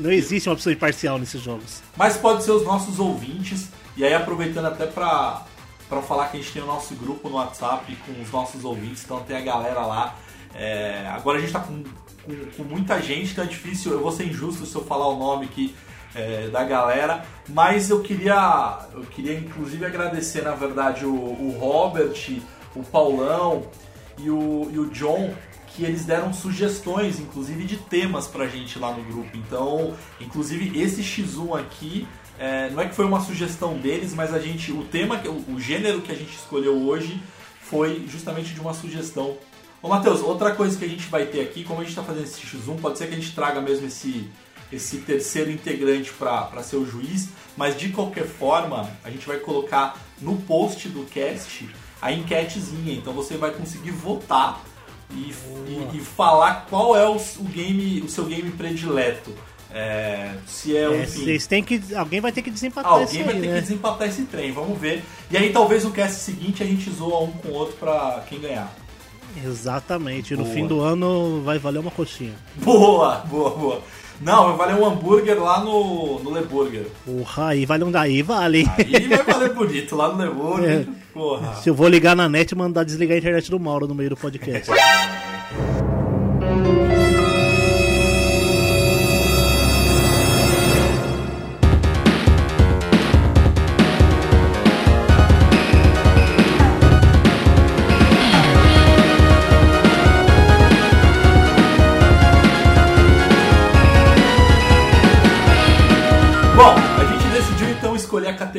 Não 0.00 0.10
existe 0.10 0.48
uma 0.48 0.56
pessoa 0.56 0.72
imparcial 0.72 1.18
nesses 1.18 1.40
jogos. 1.42 1.82
Mas 1.96 2.16
pode 2.16 2.42
ser 2.42 2.52
os 2.52 2.64
nossos 2.64 2.98
ouvintes, 2.98 3.68
e 3.96 4.04
aí 4.04 4.14
aproveitando 4.14 4.66
até 4.66 4.86
pra, 4.86 5.44
pra 5.88 6.00
falar 6.02 6.28
que 6.28 6.38
a 6.38 6.40
gente 6.40 6.52
tem 6.52 6.62
o 6.62 6.66
nosso 6.66 6.94
grupo 6.94 7.28
no 7.28 7.36
WhatsApp 7.36 7.94
com 8.06 8.20
os 8.22 8.30
nossos 8.30 8.64
ouvintes, 8.64 9.04
então 9.04 9.20
tem 9.20 9.36
a 9.36 9.40
galera 9.42 9.80
lá. 9.86 10.16
É, 10.54 11.06
agora 11.10 11.38
a 11.38 11.40
gente 11.40 11.52
tá 11.52 11.60
com, 11.60 11.82
com, 12.24 12.34
com 12.56 12.62
muita 12.64 13.00
gente, 13.00 13.32
então 13.32 13.44
é 13.44 13.46
difícil, 13.46 13.92
eu 13.92 14.00
vou 14.00 14.12
ser 14.12 14.26
injusto 14.26 14.64
se 14.66 14.74
eu 14.74 14.84
falar 14.84 15.06
o 15.08 15.18
nome 15.18 15.46
aqui 15.46 15.74
é, 16.14 16.48
da 16.48 16.64
galera, 16.64 17.24
mas 17.48 17.90
eu 17.90 18.00
queria, 18.00 18.80
eu 18.94 19.02
queria 19.02 19.34
inclusive 19.34 19.84
agradecer, 19.84 20.42
na 20.42 20.54
verdade, 20.54 21.04
o, 21.04 21.14
o 21.14 21.56
Robert, 21.58 22.40
o 22.74 22.82
Paulão 22.82 23.66
e 24.18 24.30
o, 24.30 24.68
e 24.72 24.78
o 24.78 24.86
John, 24.90 25.34
que 25.68 25.84
eles 25.84 26.04
deram 26.04 26.32
sugestões, 26.32 27.18
inclusive 27.18 27.64
de 27.64 27.78
temas 27.78 28.26
pra 28.26 28.46
gente 28.46 28.78
lá 28.78 28.92
no 28.92 29.02
grupo. 29.04 29.36
Então, 29.36 29.94
inclusive 30.20 30.78
esse 30.78 31.02
X1 31.02 31.58
aqui, 31.58 32.06
é, 32.38 32.70
não 32.70 32.82
é 32.82 32.88
que 32.88 32.94
foi 32.94 33.06
uma 33.06 33.20
sugestão 33.20 33.78
deles, 33.78 34.12
mas 34.14 34.34
a 34.34 34.38
gente, 34.38 34.72
o 34.72 34.84
tema, 34.84 35.20
o, 35.26 35.54
o 35.54 35.60
gênero 35.60 36.02
que 36.02 36.12
a 36.12 36.14
gente 36.14 36.34
escolheu 36.34 36.76
hoje 36.76 37.22
foi 37.60 38.04
justamente 38.06 38.52
de 38.52 38.60
uma 38.60 38.74
sugestão. 38.74 39.36
Ô 39.82 39.88
Matheus, 39.88 40.20
outra 40.20 40.54
coisa 40.54 40.78
que 40.78 40.84
a 40.84 40.88
gente 40.88 41.06
vai 41.08 41.26
ter 41.26 41.40
aqui, 41.40 41.64
como 41.64 41.80
a 41.80 41.84
gente 41.84 41.96
tá 41.96 42.02
fazendo 42.02 42.24
esse 42.24 42.40
X1, 42.40 42.80
pode 42.80 42.98
ser 42.98 43.08
que 43.08 43.14
a 43.14 43.16
gente 43.16 43.34
traga 43.34 43.60
mesmo 43.60 43.86
esse, 43.86 44.30
esse 44.72 44.98
terceiro 44.98 45.50
integrante 45.50 46.10
para 46.12 46.62
ser 46.62 46.76
o 46.76 46.86
juiz, 46.86 47.28
mas 47.56 47.76
de 47.76 47.90
qualquer 47.90 48.24
forma, 48.26 48.88
a 49.04 49.10
gente 49.10 49.26
vai 49.26 49.36
colocar 49.38 49.96
no 50.20 50.36
post 50.36 50.88
do 50.88 51.04
cast 51.04 51.68
a 52.00 52.10
enquetezinha, 52.12 52.94
então 52.94 53.12
você 53.12 53.36
vai 53.36 53.50
conseguir 53.52 53.90
votar 53.90 54.60
e, 55.10 55.30
e- 55.68 55.88
e 55.96 56.00
falar 56.00 56.66
qual 56.70 56.96
é 56.96 57.06
o, 57.06 57.16
o 57.16 57.44
game, 57.44 58.00
o 58.00 58.08
seu 58.08 58.24
game 58.24 58.50
predileto. 58.52 59.32
É, 59.74 60.34
se 60.46 60.76
é, 60.76 60.82
É, 61.02 61.06
vocês 61.06 61.46
têm 61.46 61.62
que. 61.62 61.80
Alguém 61.94 62.20
vai 62.20 62.30
ter 62.30 62.42
que 62.42 62.50
desempatar 62.50 62.92
alguém 62.92 63.20
aí, 63.20 63.24
vai 63.24 63.34
ter 63.40 63.46
né? 63.48 63.54
que 63.54 63.60
desempatar 63.62 64.06
esse 64.08 64.22
trem, 64.24 64.52
vamos 64.52 64.78
ver. 64.78 65.02
E 65.30 65.36
aí 65.36 65.50
talvez 65.50 65.84
o 65.86 65.90
cast 65.90 66.18
seguinte 66.20 66.62
a 66.62 66.66
gente 66.66 66.90
zoa 66.90 67.20
um 67.22 67.30
com 67.32 67.48
o 67.48 67.52
outro 67.54 67.76
pra 67.76 68.22
quem 68.28 68.38
ganhar. 68.40 68.70
Exatamente. 69.44 70.36
No 70.36 70.44
Boa. 70.44 70.54
fim 70.54 70.66
do 70.66 70.80
ano 70.80 71.42
vai 71.42 71.58
valer 71.58 71.78
uma 71.78 71.90
coxinha. 71.90 72.34
Boa, 72.56 73.16
boa, 73.26 73.50
boa. 73.50 73.82
Não, 74.20 74.56
vai 74.56 74.68
valer 74.68 74.80
um 74.80 74.86
hambúrguer 74.86 75.42
lá 75.42 75.60
no, 75.60 76.20
no 76.20 76.30
Leburger. 76.30 76.86
Porra, 77.04 77.48
aí 77.48 77.66
vale 77.66 77.84
um 77.84 77.90
daí, 77.90 78.22
vale. 78.22 78.64
Aí 78.78 79.08
vai 79.08 79.24
valer 79.24 79.52
bonito, 79.54 79.96
lá 79.96 80.08
no 80.12 80.18
Leburger. 80.18 80.80
É. 80.80 80.86
Porra. 81.12 81.54
Se 81.56 81.68
eu 81.68 81.74
vou 81.74 81.88
ligar 81.88 82.14
na 82.14 82.28
net 82.28 82.52
e 82.52 82.54
mandar 82.54 82.84
desligar 82.84 83.16
a 83.16 83.18
internet 83.18 83.50
do 83.50 83.58
Mauro 83.58 83.86
no 83.86 83.94
meio 83.94 84.10
do 84.10 84.16
podcast. 84.16 84.70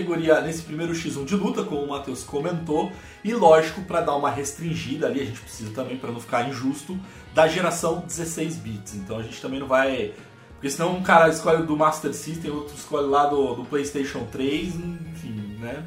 categoria 0.03 0.41
nesse 0.41 0.62
primeiro 0.62 0.93
X1 0.93 1.25
de 1.25 1.36
luta, 1.36 1.63
como 1.63 1.81
o 1.81 1.89
Matheus 1.89 2.24
comentou, 2.24 2.91
e 3.24 3.33
lógico, 3.33 3.81
para 3.81 4.01
dar 4.01 4.15
uma 4.15 4.29
restringida 4.29 5.07
ali, 5.07 5.22
a 5.22 5.25
gente 5.25 5.39
precisa 5.39 5.72
também, 5.72 5.98
para 5.98 6.12
não 6.12 6.19
ficar 6.19 6.48
injusto, 6.48 7.00
da 7.33 7.48
geração 7.48 8.03
16 8.05 8.57
bits. 8.57 8.95
Então 8.95 9.17
a 9.17 9.24
gente 9.24 9.41
também 9.41 9.60
não 9.60 9.67
vai. 9.67 10.13
Porque 10.53 10.69
senão 10.69 10.95
um 10.95 11.01
cara 11.01 11.29
escolhe 11.29 11.65
do 11.65 11.75
Master 11.75 12.13
System, 12.13 12.51
outro 12.51 12.75
escolhe 12.75 13.07
lá 13.07 13.25
do, 13.25 13.55
do 13.55 13.65
PlayStation 13.65 14.25
3, 14.31 14.75
enfim, 14.75 15.57
né? 15.60 15.83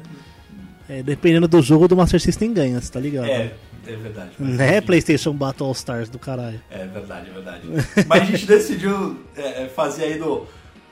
É, 0.89 1.03
dependendo 1.03 1.47
do 1.47 1.61
jogo, 1.61 1.87
do 1.87 1.95
Master 1.95 2.19
System 2.19 2.53
ganha, 2.53 2.79
você 2.79 2.91
tá 2.91 2.99
ligado? 2.99 3.27
É, 3.27 3.53
é 3.85 3.95
verdade. 3.95 4.31
Né. 4.39 4.81
PlayStation 4.81 5.33
Battle 5.33 5.67
All 5.67 5.73
Stars 5.73 6.09
do 6.09 6.19
caralho. 6.19 6.61
É 6.69 6.85
verdade, 6.85 7.29
é 7.29 7.33
verdade. 7.33 7.67
Mas 8.07 8.21
a 8.21 8.25
gente 8.25 8.45
decidiu 8.47 9.19
é, 9.35 9.63
é, 9.63 9.67
fazer 9.67 10.05
aí 10.05 10.19
do, 10.19 10.47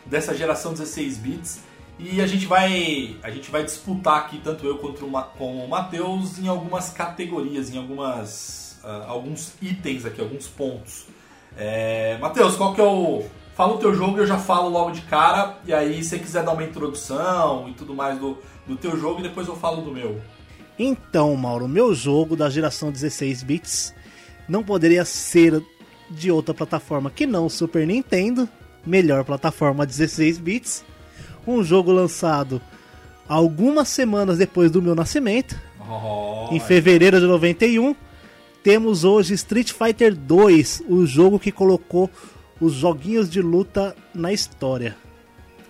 dessa 0.06 0.36
geração 0.36 0.74
16 0.74 1.18
bits 1.18 1.60
e 1.98 2.22
a 2.22 2.28
gente 2.28 2.46
vai 2.46 3.16
a 3.24 3.30
gente 3.32 3.50
vai 3.50 3.64
disputar 3.64 4.18
aqui 4.18 4.40
tanto 4.44 4.66
eu 4.66 4.78
quanto 4.78 5.06
o 5.06 5.24
com 5.38 5.68
Matheus 5.68 6.38
em 6.40 6.48
algumas 6.48 6.90
categorias, 6.90 7.74
em 7.74 7.78
algumas 7.78 8.80
uh, 8.84 9.08
alguns 9.08 9.54
itens 9.62 10.06
aqui, 10.06 10.22
alguns 10.22 10.48
pontos. 10.48 11.06
É, 11.58 12.18
Matheus, 12.20 12.56
qual 12.56 12.74
que 12.74 12.82
é 12.82 12.84
o. 12.84 13.24
Fala 13.56 13.74
o 13.76 13.78
teu 13.78 13.96
jogo 13.96 14.18
e 14.18 14.20
eu 14.20 14.28
já 14.28 14.38
falo 14.38 14.68
logo 14.68 14.92
de 14.92 15.02
cara. 15.04 15.58
E 15.66 15.74
aí, 15.74 16.04
se 16.04 16.10
você 16.10 16.20
quiser 16.20 16.44
dar 16.44 16.52
uma 16.52 16.64
introdução 16.64 17.70
e 17.70 17.74
tudo 17.74 17.94
mais 17.94 18.20
do, 18.20 18.38
do 18.68 18.76
teu 18.76 18.98
jogo, 18.98 19.22
e 19.22 19.24
depois 19.24 19.48
eu 19.48 19.56
falo 19.56 19.82
do 19.82 19.92
meu. 19.92 20.22
Então, 20.78 21.34
Mauro, 21.38 21.66
meu 21.66 21.96
jogo 21.96 22.36
da 22.36 22.50
geração 22.50 22.92
16 22.92 23.44
bits 23.44 23.96
não 24.48 24.62
poderia 24.62 25.06
ser 25.06 25.64
de 26.10 26.30
outra 26.30 26.54
plataforma 26.54 27.10
que 27.10 27.26
não 27.26 27.48
Super 27.48 27.88
Nintendo, 27.88 28.48
melhor 28.86 29.24
plataforma 29.24 29.86
16 29.86 30.38
bits. 30.38 30.84
Um 31.48 31.64
jogo 31.64 31.92
lançado 31.92 32.62
algumas 33.28 33.90
semanas 33.90 34.38
depois 34.38 34.72
do 34.72 34.82
meu 34.82 34.96
nascimento, 34.96 35.60
oh, 35.80 36.50
em 36.52 36.60
fevereiro 36.60 37.20
de 37.20 37.26
91. 37.26 37.96
Temos 38.64 39.04
hoje 39.04 39.36
Street 39.36 39.72
Fighter 39.72 40.16
2, 40.16 40.84
o 40.88 41.06
jogo 41.06 41.40
que 41.40 41.52
colocou 41.52 42.10
os 42.60 42.74
joguinhos 42.74 43.30
de 43.30 43.42
luta 43.42 43.96
na 44.14 44.34
história. 44.34 44.96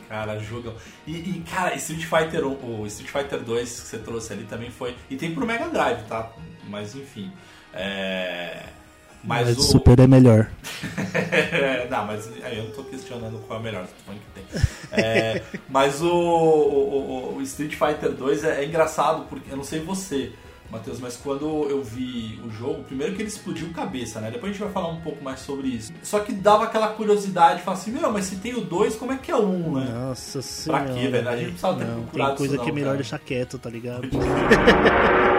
Cara, 0.08 0.40
jogam. 0.40 0.74
E, 1.06 1.12
e, 1.12 1.44
cara, 1.50 1.76
Street 1.76 2.06
Fighter, 2.06 2.46
o 2.46 2.86
Street 2.86 3.12
Fighter 3.12 3.42
2 3.42 3.82
que 3.82 3.88
você 3.88 3.98
trouxe 3.98 4.32
ali 4.32 4.44
também 4.46 4.70
foi. 4.70 4.96
E 5.10 5.16
tem 5.16 5.34
pro 5.34 5.46
Mega 5.46 5.68
Drive, 5.68 6.04
tá? 6.08 6.32
Mas 6.70 6.96
enfim. 6.96 7.32
É. 7.74 8.64
Mas, 9.26 9.48
mas 9.48 9.58
o 9.58 9.62
Super 9.62 10.00
é 10.00 10.08
melhor. 10.08 10.52
não, 11.90 12.06
mas 12.06 12.30
eu 12.52 12.64
não 12.64 12.72
tô 12.72 12.84
questionando 12.84 13.40
qual 13.48 13.58
é 13.58 13.62
o 13.62 13.64
melhor, 13.64 13.88
tô 13.88 13.94
falando 14.06 14.22
que 14.22 14.40
tem. 14.40 15.04
É, 15.04 15.42
mas 15.68 16.02
o, 16.02 16.08
o, 16.08 17.36
o, 17.38 17.42
Street 17.42 17.74
Fighter 17.74 18.12
2 18.12 18.44
é, 18.44 18.62
é 18.62 18.66
engraçado, 18.66 19.26
porque 19.28 19.52
eu 19.52 19.58
não 19.58 19.64
sei 19.64 19.80
você. 19.80 20.32
Matheus, 20.70 21.00
mas 21.00 21.16
quando 21.16 21.46
eu 21.70 21.84
vi 21.84 22.40
o 22.44 22.50
jogo, 22.50 22.84
primeiro 22.84 23.14
que 23.14 23.22
ele 23.22 23.30
explodiu 23.30 23.70
cabeça, 23.72 24.20
né? 24.20 24.32
Depois 24.32 24.50
a 24.50 24.54
gente 24.54 24.64
vai 24.64 24.72
falar 24.72 24.88
um 24.90 25.00
pouco 25.00 25.24
mais 25.24 25.40
sobre 25.40 25.68
isso. 25.68 25.94
Só 26.02 26.20
que 26.20 26.34
dava 26.34 26.64
aquela 26.64 26.88
curiosidade, 26.88 27.62
falar 27.62 27.78
assim, 27.78 27.92
meu, 27.92 28.12
mas 28.12 28.26
se 28.26 28.38
tem 28.38 28.56
o 28.56 28.62
2, 28.62 28.96
como 28.96 29.12
é 29.12 29.18
que 29.18 29.32
é 29.32 29.36
o 29.36 29.46
1, 29.46 29.68
um, 29.68 29.76
né? 29.76 29.92
Nossa 29.92 30.42
senhora. 30.42 30.86
Pra 30.86 30.94
quê, 30.94 31.08
velho? 31.08 31.30
A 31.30 31.38
gente 31.38 31.50
precisava 31.50 31.78
ter 31.78 31.86
não, 31.86 32.04
Tem 32.04 32.36
coisa 32.36 32.58
que 32.58 32.70
é 32.70 32.74
melhor 32.74 32.88
cara. 32.88 32.98
deixar 32.98 33.20
quieto, 33.20 33.60
tá 33.60 33.70
ligado? 33.70 34.08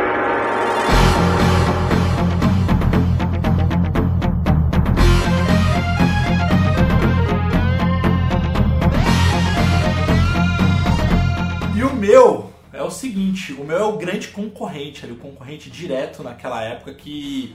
o 13.52 13.64
meu 13.64 13.78
é 13.78 13.84
o 13.84 13.96
grande 13.96 14.28
concorrente, 14.28 15.04
ali, 15.04 15.12
o 15.12 15.16
concorrente 15.16 15.70
direto 15.70 16.22
naquela 16.22 16.62
época 16.62 16.94
que. 16.94 17.54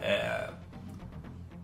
É... 0.00 0.50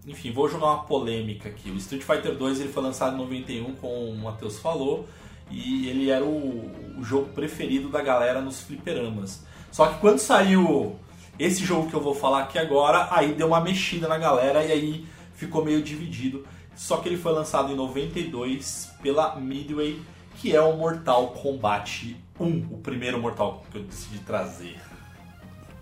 Enfim, 0.06 0.32
vou 0.32 0.48
jogar 0.48 0.66
uma 0.66 0.84
polêmica 0.84 1.48
aqui. 1.48 1.70
O 1.70 1.76
Street 1.76 2.02
Fighter 2.02 2.34
2 2.34 2.60
ele 2.60 2.70
foi 2.70 2.82
lançado 2.82 3.14
em 3.14 3.18
91, 3.18 3.74
como 3.74 4.10
o 4.10 4.16
Matheus 4.16 4.58
falou, 4.58 5.06
e 5.50 5.88
ele 5.88 6.08
era 6.08 6.24
o, 6.24 6.70
o 6.98 7.04
jogo 7.04 7.28
preferido 7.34 7.90
da 7.90 8.00
galera 8.00 8.40
nos 8.40 8.60
fliperamas. 8.60 9.44
Só 9.70 9.86
que 9.86 10.00
quando 10.00 10.18
saiu 10.18 10.96
esse 11.38 11.64
jogo 11.64 11.88
que 11.88 11.94
eu 11.94 12.00
vou 12.00 12.14
falar 12.14 12.44
aqui 12.44 12.58
agora, 12.58 13.08
aí 13.10 13.34
deu 13.34 13.48
uma 13.48 13.60
mexida 13.60 14.08
na 14.08 14.18
galera 14.18 14.64
e 14.64 14.72
aí 14.72 15.06
ficou 15.34 15.64
meio 15.64 15.82
dividido. 15.82 16.44
Só 16.74 16.98
que 16.98 17.08
ele 17.08 17.16
foi 17.16 17.32
lançado 17.32 17.72
em 17.72 17.76
92 17.76 18.92
pela 19.02 19.36
Midway, 19.36 20.00
que 20.40 20.54
é 20.54 20.60
o 20.60 20.76
Mortal 20.76 21.28
Kombat 21.28 22.16
1, 22.38 22.44
o 22.70 22.78
primeiro 22.78 23.20
Mortal 23.20 23.64
que 23.70 23.78
eu 23.78 23.82
decidi 23.82 24.18
trazer. 24.20 24.80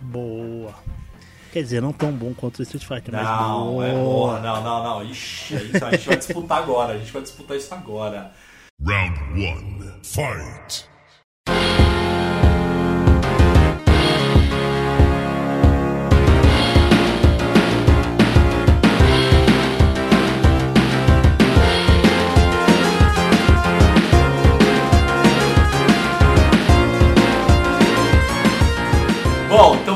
Boa. 0.00 0.74
Quer 1.52 1.62
dizer, 1.62 1.80
não 1.80 1.92
tão 1.92 2.12
bom 2.12 2.34
quanto 2.34 2.58
o 2.58 2.62
Street 2.62 2.84
Fighter, 2.84 3.14
não, 3.14 3.22
mas 3.22 3.48
boa. 3.48 3.86
É 3.86 3.92
boa. 3.92 4.40
Não, 4.40 4.62
não, 4.62 4.84
não. 4.84 5.04
Ixi, 5.04 5.54
a 5.54 5.58
gente 5.90 6.06
vai 6.06 6.16
disputar 6.16 6.58
agora. 6.58 6.94
A 6.94 6.98
gente 6.98 7.12
vai 7.12 7.22
disputar 7.22 7.56
isso 7.56 7.72
agora. 7.74 8.32
Round 8.84 9.18
1. 9.34 10.00
Fight! 10.02 10.95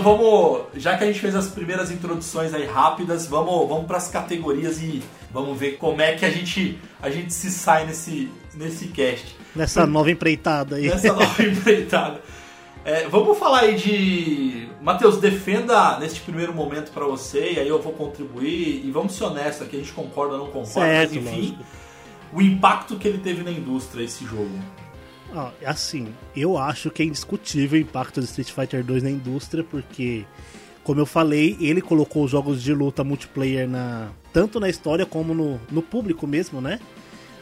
Então 0.01 0.17
vamos, 0.17 0.63
já 0.75 0.97
que 0.97 1.05
a 1.05 1.07
gente 1.07 1.21
fez 1.21 1.35
as 1.35 1.49
primeiras 1.49 1.91
introduções 1.91 2.55
aí 2.55 2.65
rápidas, 2.65 3.27
vamos, 3.27 3.69
vamos 3.69 3.87
para 3.87 3.99
as 3.99 4.09
categorias 4.09 4.81
e 4.81 5.03
vamos 5.31 5.59
ver 5.59 5.73
como 5.73 6.01
é 6.01 6.15
que 6.15 6.25
a 6.25 6.31
gente, 6.31 6.79
a 7.03 7.11
gente 7.11 7.35
se 7.35 7.51
sai 7.51 7.87
nesse, 7.87 8.31
nesse 8.55 8.89
cast. 8.89 9.37
Nessa 9.55 9.87
nova 9.87 10.11
empreitada 10.11 10.77
aí. 10.77 10.89
Nessa 10.89 11.13
nova 11.13 11.43
empreitada. 11.45 12.21
É, 12.83 13.07
vamos 13.09 13.39
falar 13.39 13.61
aí 13.61 13.77
de. 13.77 14.69
Matheus, 14.81 15.19
defenda 15.19 15.99
neste 15.99 16.21
primeiro 16.21 16.55
momento 16.55 16.91
para 16.93 17.05
você, 17.05 17.53
e 17.53 17.61
aí 17.61 17.69
eu 17.69 17.83
vou 17.83 17.93
contribuir. 17.93 18.83
E 18.83 18.91
vamos 18.91 19.15
ser 19.15 19.25
honestos 19.25 19.67
aqui, 19.67 19.77
a 19.77 19.81
gente 19.81 19.93
concorda 19.93 20.35
ou 20.35 20.39
não 20.39 20.47
concorda, 20.47 20.71
certo, 20.71 21.15
mas 21.17 21.27
enfim, 21.27 21.41
lógico. 21.41 21.65
o 22.33 22.41
impacto 22.41 22.97
que 22.97 23.07
ele 23.07 23.19
teve 23.19 23.43
na 23.43 23.51
indústria, 23.51 24.03
esse 24.03 24.25
jogo. 24.25 24.59
Ah, 25.35 25.53
assim, 25.65 26.09
eu 26.37 26.59
acho 26.59 26.91
que 26.91 27.03
é 27.03 27.07
indiscutível 27.07 27.79
o 27.79 27.83
impacto 27.83 28.21
do 28.21 28.25
Street 28.25 28.51
Fighter 28.51 28.85
2 28.85 29.03
na 29.03 29.11
indústria, 29.11 29.63
porque, 29.63 30.25
como 30.83 31.01
eu 31.01 31.07
falei, 31.07 31.57
ele 31.61 31.81
colocou 31.81 32.25
os 32.25 32.31
jogos 32.31 32.63
de 32.63 32.75
luta 32.75 33.05
multiplayer 33.05 33.69
na 33.69 34.09
tanto 34.33 34.61
na 34.61 34.69
história 34.69 35.05
como 35.05 35.35
no, 35.35 35.61
no 35.71 35.83
público 35.83 36.27
mesmo, 36.27 36.61
né? 36.61 36.79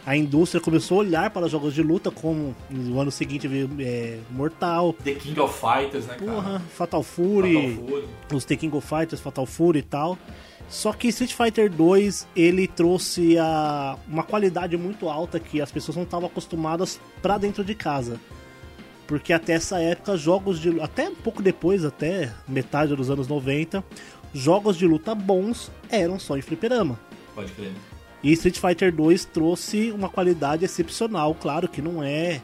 A 0.06 0.16
indústria 0.16 0.58
começou 0.58 0.98
a 0.98 1.00
olhar 1.00 1.30
para 1.30 1.48
jogos 1.48 1.74
de 1.74 1.82
luta, 1.82 2.10
como 2.10 2.56
no 2.70 2.98
ano 2.98 3.10
seguinte 3.10 3.46
veio 3.46 3.68
é, 3.78 4.18
Mortal. 4.30 4.94
The 5.04 5.14
King 5.14 5.38
of 5.38 5.54
Fighters, 5.58 6.06
né, 6.06 6.14
cara? 6.14 6.32
Porra, 6.32 6.62
Fatal 6.74 7.02
Fury, 7.02 7.74
Fatal 7.74 7.86
Fury. 7.86 8.08
Os 8.32 8.44
The 8.46 8.56
King 8.56 8.74
of 8.74 8.86
Fighters, 8.86 9.20
Fatal 9.20 9.44
Fury 9.44 9.80
e 9.80 9.82
tal. 9.82 10.18
Só 10.68 10.92
que 10.92 11.08
Street 11.08 11.32
Fighter 11.32 11.70
2 11.70 12.28
ele 12.36 12.68
trouxe 12.68 13.38
a, 13.38 13.96
uma 14.06 14.22
qualidade 14.22 14.76
muito 14.76 15.08
alta 15.08 15.40
que 15.40 15.62
as 15.62 15.72
pessoas 15.72 15.96
não 15.96 16.04
estavam 16.04 16.26
acostumadas 16.26 17.00
para 17.22 17.38
dentro 17.38 17.64
de 17.64 17.74
casa. 17.74 18.20
Porque 19.06 19.32
até 19.32 19.54
essa 19.54 19.80
época, 19.80 20.16
jogos 20.18 20.60
de. 20.60 20.78
Até 20.82 21.08
um 21.08 21.14
pouco 21.14 21.42
depois, 21.42 21.82
até 21.82 22.30
metade 22.46 22.94
dos 22.94 23.08
anos 23.08 23.26
90, 23.26 23.82
jogos 24.34 24.76
de 24.76 24.86
luta 24.86 25.14
bons 25.14 25.70
eram 25.88 26.18
só 26.18 26.36
em 26.36 26.42
fliperama. 26.42 27.00
Pode 27.34 27.50
crer. 27.52 27.72
E 28.22 28.32
Street 28.32 28.58
Fighter 28.58 28.94
2 28.94 29.24
trouxe 29.24 29.90
uma 29.92 30.10
qualidade 30.10 30.64
excepcional, 30.64 31.34
claro 31.34 31.68
que 31.68 31.80
não 31.80 32.02
é 32.02 32.42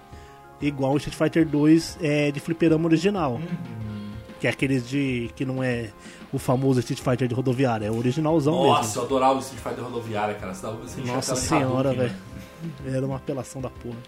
igual 0.63 0.95
o 0.95 0.97
Street 0.97 1.17
Fighter 1.17 1.47
2 1.47 1.99
é, 2.01 2.31
de 2.31 2.41
fliperama 2.41 2.87
original. 2.87 3.33
Uhum. 3.35 4.13
Que 4.41 4.47
é 4.47 4.51
aqueles 4.51 4.89
de. 4.89 5.31
que 5.37 5.45
não 5.45 5.63
é 5.63 5.91
o 6.35 6.39
famoso 6.39 6.81
Street 6.81 7.01
Fighter 7.01 7.29
de 7.29 7.35
rodoviária. 7.35 7.87
É 7.87 7.91
o 7.91 7.97
originalzão 7.97 8.55
Nossa, 8.55 8.65
mesmo. 8.67 8.77
Nossa, 8.79 8.99
eu 8.99 9.03
adorava 9.05 9.35
o 9.37 9.39
Street 9.39 9.63
Fighter 9.63 9.85
de 9.85 9.91
rodoviária, 9.91 10.35
cara. 10.35 10.53
Você 10.53 11.01
Nossa 11.03 11.37
senhora, 11.37 11.93
velho. 11.93 12.13
Era 12.87 13.07
uma 13.07 13.17
apelação 13.17 13.63
da 13.63 13.71
porra. 13.71 13.99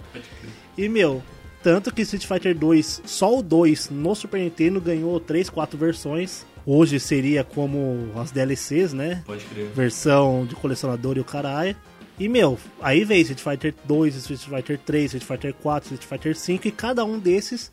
E, 0.77 0.89
meu, 0.89 1.23
tanto 1.63 1.95
que 1.95 2.03
Street 2.03 2.27
Fighter 2.27 2.57
2, 2.57 3.03
só 3.05 3.39
o 3.39 3.43
2 3.43 3.91
no 3.91 4.15
Super 4.15 4.41
Nintendo 4.41 4.81
ganhou 4.81 5.21
3, 5.21 5.49
4 5.49 5.79
versões. 5.79 6.45
Hoje 6.65 6.99
seria 6.99 7.45
como 7.45 8.11
as 8.17 8.33
DLCs, 8.33 8.93
né? 8.93 9.23
Pode 9.25 9.45
crer. 9.45 9.71
Versão 9.71 10.45
de 10.47 10.57
colecionador 10.57 11.17
e 11.17 11.21
o 11.21 11.25
caralho. 11.25 11.77
E, 12.19 12.29
meu, 12.29 12.59
aí 12.81 13.05
veio 13.05 13.21
Street 13.21 13.41
Fighter 13.41 13.75
2, 13.85 14.17
Street 14.17 14.41
Fighter 14.41 14.79
3, 14.79 15.15
Street 15.15 15.25
Fighter 15.25 15.55
4, 15.55 15.95
Street 15.95 16.09
Fighter 16.09 16.37
5 16.37 16.67
e 16.67 16.71
cada 16.71 17.05
um 17.05 17.19
desses 17.19 17.71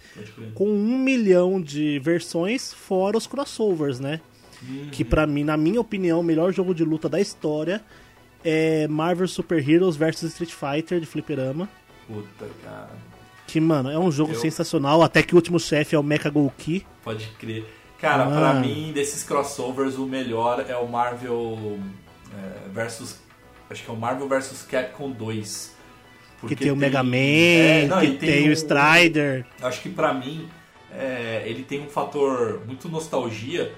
com 0.53 0.69
um 0.69 0.97
milhão 0.97 1.61
de 1.61 1.97
versões, 1.99 2.73
fora 2.73 3.17
os 3.17 3.25
crossovers, 3.25 4.01
né? 4.01 4.19
Uhum. 4.67 4.89
Que 4.91 5.03
para 5.03 5.27
mim, 5.27 5.43
na 5.43 5.57
minha 5.57 5.79
opinião, 5.79 6.19
o 6.19 6.23
melhor 6.23 6.51
jogo 6.53 6.73
de 6.73 6.83
luta 6.83 7.09
da 7.09 7.19
história 7.19 7.81
é 8.43 8.87
Marvel 8.87 9.27
Super 9.27 9.67
Heroes 9.67 9.95
vs 9.95 10.23
Street 10.23 10.51
Fighter 10.51 10.99
de 10.99 11.05
fliperama. 11.05 11.69
Puta, 12.07 12.45
cara. 12.63 12.91
Que, 13.47 13.59
mano, 13.59 13.89
é 13.89 13.99
um 13.99 14.11
jogo 14.11 14.33
Eu... 14.33 14.39
sensacional, 14.39 15.01
até 15.01 15.21
que 15.21 15.33
o 15.33 15.37
último 15.37 15.59
chefe 15.59 15.95
é 15.95 15.99
o 15.99 16.03
Mecha 16.03 16.29
Golki. 16.29 16.85
Pode 17.03 17.27
crer. 17.39 17.65
Cara, 17.99 18.23
ah. 18.23 18.31
pra 18.31 18.53
mim, 18.55 18.91
desses 18.93 19.23
crossovers, 19.23 19.95
o 19.95 20.05
melhor 20.05 20.65
é 20.67 20.75
o 20.75 20.87
Marvel 20.87 21.79
é, 22.33 22.69
versus. 22.69 23.19
Acho 23.69 23.83
que 23.83 23.89
é 23.89 23.93
o 23.93 23.97
Marvel 23.97 24.27
vs 24.27 24.63
Capcom 24.63 25.11
2. 25.11 25.73
Que 26.47 26.55
tem 26.57 26.71
o 26.71 26.75
Mega 26.75 27.01
Man, 27.01 27.15
é, 27.15 27.85
não, 27.87 28.01
que 28.01 28.07
tem, 28.07 28.17
tem 28.17 28.47
o, 28.47 28.49
o 28.49 28.53
Strider. 28.53 29.45
Acho 29.61 29.81
que 29.81 29.87
pra 29.87 30.13
mim, 30.13 30.49
é, 30.91 31.43
ele 31.45 31.63
tem 31.63 31.81
um 31.81 31.87
fator 31.87 32.61
muito 32.65 32.89
nostalgia 32.89 33.71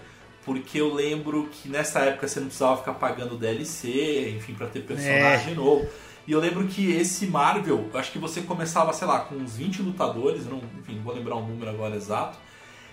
porque 0.45 0.79
eu 0.79 0.93
lembro 0.93 1.49
que 1.51 1.67
nessa 1.67 2.01
época 2.01 2.27
você 2.27 2.39
não 2.39 2.47
precisava 2.47 2.77
ficar 2.77 2.93
pagando 2.93 3.36
DLC, 3.36 4.36
enfim, 4.38 4.53
para 4.53 4.67
ter 4.67 4.81
personagem 4.81 5.53
é. 5.53 5.55
novo. 5.55 5.88
E 6.27 6.31
eu 6.31 6.39
lembro 6.39 6.67
que 6.67 6.91
esse 6.91 7.25
Marvel, 7.25 7.89
acho 7.93 8.12
que 8.12 8.19
você 8.19 8.41
começava, 8.41 8.93
sei 8.93 9.08
lá, 9.08 9.19
com 9.19 9.36
uns 9.36 9.58
20 9.58 9.81
lutadores, 9.81 10.45
não, 10.45 10.62
enfim, 10.79 11.01
vou 11.03 11.13
lembrar 11.13 11.36
o 11.36 11.39
um 11.39 11.47
número 11.47 11.69
agora 11.69 11.95
exato. 11.95 12.38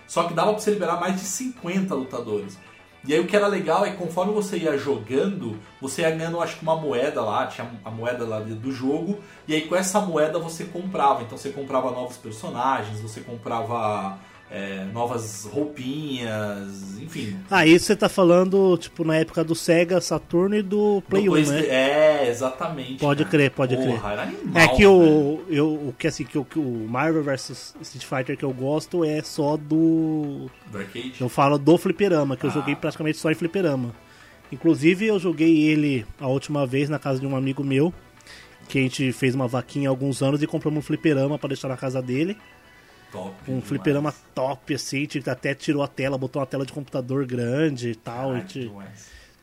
Só 0.07 0.23
que 0.23 0.33
dava 0.33 0.51
pra 0.51 0.59
você 0.59 0.71
liberar 0.71 0.99
mais 0.99 1.15
de 1.15 1.21
50 1.21 1.93
lutadores. 1.93 2.57
E 3.05 3.13
aí 3.13 3.19
o 3.19 3.27
que 3.27 3.35
era 3.35 3.47
legal 3.47 3.85
é 3.85 3.91
que 3.91 3.97
conforme 3.97 4.33
você 4.33 4.57
ia 4.57 4.77
jogando, 4.77 5.59
você 5.81 6.03
ia 6.03 6.11
ganhando 6.11 6.39
acho 6.41 6.57
que 6.57 6.63
uma 6.63 6.75
moeda 6.75 7.21
lá, 7.21 7.45
tinha 7.47 7.69
a 7.83 7.91
moeda 7.91 8.23
lá 8.23 8.39
do 8.39 8.71
jogo, 8.71 9.19
e 9.47 9.53
aí 9.53 9.61
com 9.67 9.75
essa 9.75 9.99
moeda 9.99 10.39
você 10.39 10.63
comprava. 10.63 11.21
Então 11.21 11.37
você 11.37 11.49
comprava 11.49 11.91
novos 11.91 12.17
personagens, 12.17 13.01
você 13.01 13.19
comprava 13.21 14.17
é, 14.55 14.85
novas 14.93 15.45
roupinhas, 15.51 16.99
enfim. 17.01 17.35
Ah, 17.49 17.65
isso 17.65 17.85
você 17.87 17.95
tá 17.95 18.07
falando, 18.07 18.77
tipo, 18.77 19.03
na 19.03 19.15
época 19.15 19.43
do 19.43 19.55
Sega, 19.55 19.99
Saturno 19.99 20.55
e 20.55 20.61
do 20.61 21.01
Play 21.09 21.25
do 21.25 21.33
1, 21.33 21.35
né? 21.47 21.65
É, 21.65 22.29
exatamente. 22.29 22.99
Pode 22.99 23.23
cara. 23.23 23.31
crer, 23.31 23.51
pode 23.51 23.75
Porra, 23.75 23.87
crer. 24.11 24.19
Animal, 24.19 24.61
é 24.61 24.67
que 24.67 24.85
o, 24.85 25.41
eu, 25.49 25.67
o 25.73 25.95
que 25.97 26.05
assim, 26.05 26.23
que 26.23 26.37
o, 26.37 26.45
que 26.45 26.59
o 26.59 26.85
Marvel 26.87 27.23
vs 27.23 27.75
Street 27.81 28.05
Fighter 28.05 28.37
que 28.37 28.45
eu 28.45 28.53
gosto 28.53 29.03
é 29.03 29.23
só 29.23 29.57
do. 29.57 30.49
Do 30.71 30.77
arcade? 30.77 31.15
Eu 31.19 31.29
falo 31.29 31.57
do 31.57 31.75
fliperama, 31.77 32.37
que 32.37 32.45
eu 32.45 32.51
Ah. 32.51 32.53
joguei 32.53 32.75
praticamente 32.75 33.17
só 33.17 33.31
em 33.31 33.35
fliperama. 33.35 33.91
Inclusive 34.51 35.07
eu 35.07 35.17
joguei 35.19 35.63
ele 35.63 36.05
a 36.19 36.27
última 36.27 36.67
vez 36.67 36.87
na 36.89 36.99
casa 36.99 37.19
de 37.19 37.25
um 37.25 37.35
amigo 37.35 37.63
meu, 37.63 37.91
que 38.69 38.77
a 38.77 38.81
gente 38.83 39.11
fez 39.11 39.33
uma 39.33 39.47
vaquinha 39.47 39.89
há 39.89 39.91
alguns 39.91 40.21
anos 40.21 40.43
e 40.43 40.47
compramos 40.47 40.77
um 40.77 40.81
fliperama 40.83 41.39
pra 41.39 41.47
deixar 41.47 41.69
na 41.69 41.77
casa 41.77 42.03
dele. 42.03 42.37
Top. 43.13 43.31
Um 43.43 43.53
demais. 43.53 43.67
fliperama 43.67 44.13
top, 44.35 44.73
assim, 44.73 45.07
até 45.27 45.53
tirou 45.55 45.81
a 45.83 45.87
tela, 45.87 46.17
botou 46.17 46.41
uma 46.41 46.45
tela 46.45 46.65
de 46.65 46.73
computador 46.73 47.25
grande 47.25 47.91
e 47.91 47.95
tal. 47.95 48.31
A 48.31 48.39
gente 48.39 48.69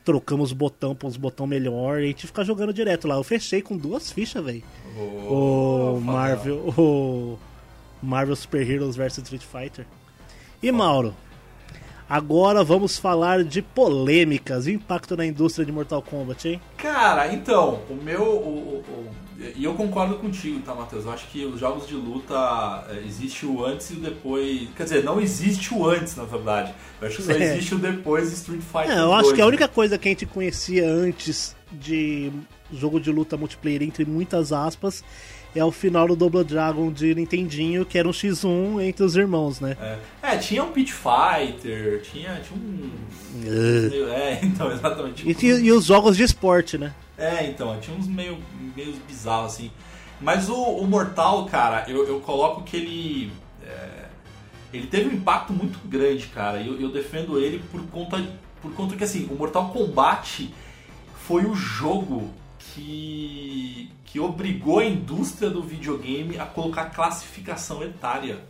trocamos 0.04 0.50
os 0.50 0.52
botão 0.52 0.94
pra 0.94 1.06
uns 1.08 1.16
botão 1.16 1.46
melhor 1.46 2.00
e 2.00 2.04
a 2.04 2.06
gente 2.08 2.26
fica 2.26 2.44
jogando 2.44 2.72
direto 2.72 3.06
lá. 3.06 3.14
Eu 3.14 3.22
fechei 3.22 3.62
com 3.62 3.76
duas 3.76 4.10
fichas, 4.10 4.44
velho. 4.44 4.62
Oh, 4.98 5.94
O 5.96 6.00
Marvel. 6.00 6.56
O 6.76 7.38
Marvel 8.02 8.34
Super 8.34 8.68
Heroes 8.68 8.96
vs 8.96 9.18
Street 9.18 9.42
Fighter. 9.42 9.86
E 10.62 10.72
Mauro, 10.72 11.14
agora 12.08 12.64
vamos 12.64 12.98
falar 12.98 13.44
de 13.44 13.62
polêmicas, 13.62 14.66
impacto 14.66 15.16
na 15.16 15.24
indústria 15.24 15.64
de 15.64 15.70
Mortal 15.72 16.02
Kombat, 16.02 16.48
hein? 16.48 16.60
Cara, 16.76 17.32
então, 17.32 17.80
o 17.88 17.94
meu. 17.94 18.22
o- 18.22 18.80
o- 18.80 19.29
e 19.56 19.64
eu 19.64 19.74
concordo 19.74 20.16
contigo, 20.16 20.60
tá, 20.60 20.74
Matheus? 20.74 21.04
Eu 21.06 21.12
acho 21.12 21.26
que 21.28 21.44
os 21.46 21.58
jogos 21.58 21.86
de 21.88 21.94
luta 21.94 22.84
é, 22.90 23.02
existe 23.06 23.46
o 23.46 23.64
antes 23.64 23.90
e 23.90 23.94
o 23.94 23.96
depois. 23.96 24.68
Quer 24.76 24.84
dizer, 24.84 25.04
não 25.04 25.20
existe 25.20 25.72
o 25.72 25.88
antes, 25.88 26.14
na 26.14 26.24
verdade. 26.24 26.74
Eu 27.00 27.08
acho 27.08 27.16
que 27.16 27.22
só 27.22 27.32
É. 27.32 27.54
existe 27.54 27.74
o 27.74 27.78
depois 27.78 28.28
de 28.28 28.34
Street 28.36 28.60
Fighter. 28.60 28.90
É, 28.90 29.00
eu 29.00 29.12
acho 29.12 29.24
2, 29.24 29.34
que 29.34 29.40
a 29.40 29.44
né? 29.44 29.48
única 29.48 29.68
coisa 29.68 29.96
que 29.96 30.08
a 30.08 30.10
gente 30.10 30.26
conhecia 30.26 30.86
antes 30.86 31.56
de 31.72 32.30
jogo 32.72 33.00
de 33.00 33.10
luta 33.10 33.36
multiplayer, 33.36 33.82
entre 33.82 34.04
muitas 34.04 34.52
aspas, 34.52 35.02
é 35.54 35.64
o 35.64 35.72
final 35.72 36.06
do 36.06 36.14
Double 36.14 36.44
Dragon 36.44 36.92
de 36.92 37.14
Nintendinho, 37.14 37.84
que 37.84 37.98
era 37.98 38.06
um 38.06 38.12
X1 38.12 38.80
entre 38.82 39.02
os 39.04 39.16
irmãos, 39.16 39.58
né? 39.58 39.76
É, 40.22 40.36
tinha 40.36 40.62
um 40.62 40.70
Pit 40.70 40.92
Fighter, 40.92 42.02
tinha, 42.02 42.40
tinha 42.40 42.56
um. 42.60 42.90
É, 44.12 44.38
então, 44.44 44.70
exatamente. 44.70 45.28
E, 45.28 45.46
e 45.46 45.72
os 45.72 45.84
jogos 45.86 46.16
de 46.16 46.22
esporte, 46.22 46.78
né? 46.78 46.94
É, 47.20 47.46
então, 47.46 47.78
tinha 47.78 47.94
uns 47.94 48.08
meio, 48.08 48.38
meio 48.74 48.94
bizarros 49.06 49.52
assim. 49.52 49.70
Mas 50.18 50.48
o, 50.48 50.56
o 50.56 50.86
Mortal, 50.86 51.44
cara, 51.44 51.84
eu, 51.86 52.06
eu 52.08 52.18
coloco 52.20 52.62
que 52.62 52.76
ele. 52.76 53.32
é, 53.62 54.06
ele 54.72 54.86
teve 54.86 55.10
um 55.10 55.12
impacto 55.12 55.52
muito 55.52 55.78
grande, 55.86 56.26
cara. 56.28 56.60
E 56.60 56.66
eu, 56.66 56.80
eu 56.80 56.90
defendo 56.90 57.38
ele 57.38 57.62
por 57.70 57.82
conta, 57.88 58.26
por 58.62 58.72
conta 58.72 58.96
que, 58.96 59.04
assim, 59.04 59.28
o 59.30 59.34
Mortal 59.34 59.68
Kombat 59.68 60.52
foi 61.14 61.44
o 61.44 61.54
jogo 61.54 62.30
que, 62.58 63.90
que 64.04 64.18
obrigou 64.18 64.78
a 64.78 64.84
indústria 64.86 65.50
do 65.50 65.62
videogame 65.62 66.38
a 66.38 66.46
colocar 66.46 66.86
classificação 66.86 67.82
etária. 67.82 68.42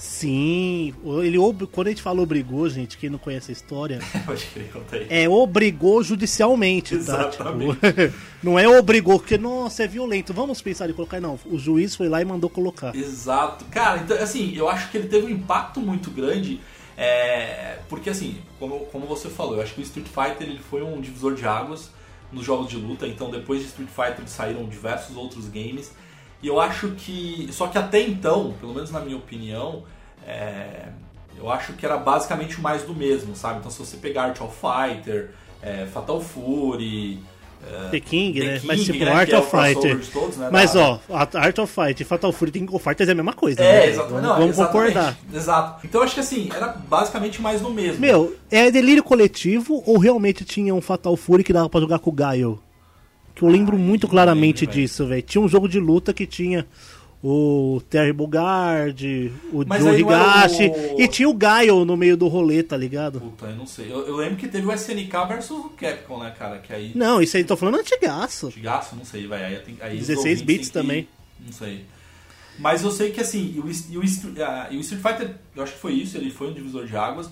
Sim, 0.00 0.94
ele 1.22 1.36
quando 1.70 1.88
a 1.88 1.90
gente 1.90 2.00
fala 2.00 2.22
obrigou, 2.22 2.66
gente, 2.70 2.96
quem 2.96 3.10
não 3.10 3.18
conhece 3.18 3.50
a 3.50 3.52
história, 3.52 3.98
é 5.10 5.28
obrigou 5.28 6.02
judicialmente, 6.02 6.96
tá? 6.96 7.28
Exatamente. 7.28 7.74
Tipo, 7.74 8.16
não 8.42 8.58
é 8.58 8.66
obrigou, 8.66 9.18
porque, 9.18 9.36
nossa, 9.36 9.84
é 9.84 9.86
violento, 9.86 10.32
vamos 10.32 10.62
pensar 10.62 10.88
em 10.88 10.94
colocar, 10.94 11.20
não. 11.20 11.38
O 11.44 11.58
juiz 11.58 11.94
foi 11.94 12.08
lá 12.08 12.22
e 12.22 12.24
mandou 12.24 12.48
colocar. 12.48 12.96
Exato. 12.96 13.66
Cara, 13.66 13.98
então, 13.98 14.16
assim, 14.16 14.54
eu 14.56 14.70
acho 14.70 14.90
que 14.90 14.96
ele 14.96 15.06
teve 15.06 15.26
um 15.26 15.30
impacto 15.30 15.80
muito 15.80 16.10
grande. 16.10 16.58
é, 16.96 17.80
porque, 17.86 18.08
assim, 18.08 18.38
como, 18.58 18.86
como 18.86 19.06
você 19.06 19.28
falou, 19.28 19.56
eu 19.56 19.62
acho 19.62 19.74
que 19.74 19.82
o 19.82 19.84
Street 19.84 20.08
Fighter 20.08 20.48
ele 20.48 20.60
foi 20.60 20.82
um 20.82 20.98
divisor 20.98 21.34
de 21.34 21.44
águas 21.44 21.90
nos 22.32 22.46
jogos 22.46 22.70
de 22.70 22.76
luta. 22.76 23.06
Então, 23.06 23.30
depois 23.30 23.60
de 23.60 23.66
Street 23.66 23.90
Fighter 23.90 24.26
saíram 24.26 24.64
diversos 24.64 25.14
outros 25.14 25.46
games. 25.46 25.92
E 26.42 26.46
eu 26.48 26.60
acho 26.60 26.90
que. 26.90 27.48
Só 27.52 27.66
que 27.66 27.76
até 27.78 28.00
então, 28.00 28.54
pelo 28.60 28.74
menos 28.74 28.90
na 28.90 29.00
minha 29.00 29.16
opinião, 29.16 29.82
é, 30.26 30.88
eu 31.38 31.50
acho 31.50 31.72
que 31.74 31.84
era 31.84 31.96
basicamente 31.96 32.60
mais 32.60 32.82
do 32.82 32.94
mesmo, 32.94 33.34
sabe? 33.36 33.58
Então, 33.58 33.70
se 33.70 33.78
você 33.78 33.96
pegar 33.96 34.24
Art 34.24 34.40
of 34.40 34.54
Fighter, 34.56 35.30
é, 35.62 35.86
Fatal 35.86 36.20
Fury. 36.20 37.18
The 37.90 38.00
King, 38.00 38.40
The 38.40 38.46
né? 38.46 38.54
King, 38.54 38.66
Mas 38.68 38.84
tipo, 38.84 39.04
né, 39.04 39.12
Art 39.12 39.28
que 39.28 39.34
é 39.34 39.38
of 39.38 39.50
Fighter. 39.50 40.00
todos, 40.14 40.36
né, 40.38 40.48
Mas 40.50 40.72
da- 40.72 40.80
ó, 40.80 40.98
a 41.10 41.28
Art 41.44 41.58
of 41.58 41.70
Fight 41.70 42.00
e 42.00 42.06
Fatal 42.06 42.32
Fury 42.32 42.66
of 42.72 42.82
Fighters 42.82 43.06
é 43.10 43.12
a 43.12 43.14
mesma 43.14 43.34
coisa, 43.34 43.62
É, 43.62 43.72
né? 43.80 43.86
exatamente. 43.90 44.22
Não, 44.22 44.34
vamos 44.36 44.48
exatamente. 44.58 44.92
concordar. 44.94 45.18
Exato. 45.30 45.86
Então 45.86 46.00
eu 46.00 46.04
acho 46.06 46.14
que 46.14 46.20
assim, 46.20 46.48
era 46.56 46.68
basicamente 46.68 47.42
mais 47.42 47.60
do 47.60 47.68
mesmo. 47.68 48.00
Meu, 48.00 48.34
é 48.50 48.70
delírio 48.70 49.02
coletivo 49.04 49.82
ou 49.84 49.98
realmente 49.98 50.42
tinha 50.42 50.74
um 50.74 50.80
Fatal 50.80 51.14
Fury 51.18 51.44
que 51.44 51.52
dava 51.52 51.68
pra 51.68 51.80
jogar 51.82 51.98
com 51.98 52.08
o 52.08 52.12
Gaio? 52.14 52.58
Que 53.40 53.44
eu 53.44 53.48
lembro 53.48 53.76
muito 53.78 54.04
não 54.04 54.10
claramente 54.10 54.64
lembro, 54.66 54.80
disso, 54.80 55.06
velho. 55.06 55.22
Tinha 55.22 55.42
um 55.42 55.48
jogo 55.48 55.68
de 55.68 55.80
luta 55.80 56.12
que 56.12 56.26
tinha 56.26 56.66
o 57.22 57.82
Terry 57.90 58.12
Bogard, 58.14 59.32
o 59.52 59.64
Mas 59.66 59.82
Joe 59.82 60.00
Higashi 60.00 60.68
o- 60.94 61.00
e 61.00 61.06
tinha 61.08 61.28
o 61.28 61.34
Gaio 61.34 61.84
no 61.84 61.96
meio 61.96 62.16
do 62.16 62.28
rolê, 62.28 62.62
tá 62.62 62.76
ligado? 62.76 63.20
Puta, 63.20 63.46
eu 63.46 63.56
não 63.56 63.66
sei. 63.66 63.92
Eu, 63.92 64.06
eu 64.06 64.16
lembro 64.16 64.36
que 64.36 64.48
teve 64.48 64.66
o 64.66 64.72
SNK 64.72 65.26
versus 65.28 65.50
o 65.58 65.68
Capcom, 65.70 66.18
né, 66.22 66.34
cara? 66.38 66.58
Que 66.58 66.72
aí. 66.72 66.92
Não, 66.94 67.20
isso 67.20 67.36
aí 67.36 67.44
tô 67.44 67.56
falando 67.56 67.78
antigaço. 67.78 68.50
Gigaço, 68.50 68.96
não 68.96 69.04
sei, 69.04 69.26
vai. 69.26 69.44
Aí, 69.44 69.56
tem, 69.58 69.76
aí 69.80 69.98
os 69.98 70.06
16 70.06 70.18
ouvintes 70.18 70.42
bits 70.42 70.68
que- 70.68 70.72
também. 70.72 71.08
Não 71.44 71.52
sei. 71.52 71.84
Mas 72.58 72.82
eu 72.82 72.90
sei 72.90 73.10
que 73.10 73.20
assim, 73.20 73.54
e 73.56 73.58
o, 73.58 73.64
o, 73.64 74.44
ah, 74.44 74.68
e 74.70 74.76
o 74.76 74.80
Street 74.80 75.02
Fighter, 75.02 75.34
eu 75.56 75.62
acho 75.62 75.72
que 75.72 75.78
foi 75.78 75.92
isso, 75.94 76.16
ele 76.16 76.30
foi 76.30 76.48
um 76.50 76.52
divisor 76.54 76.86
de 76.86 76.96
águas. 76.96 77.30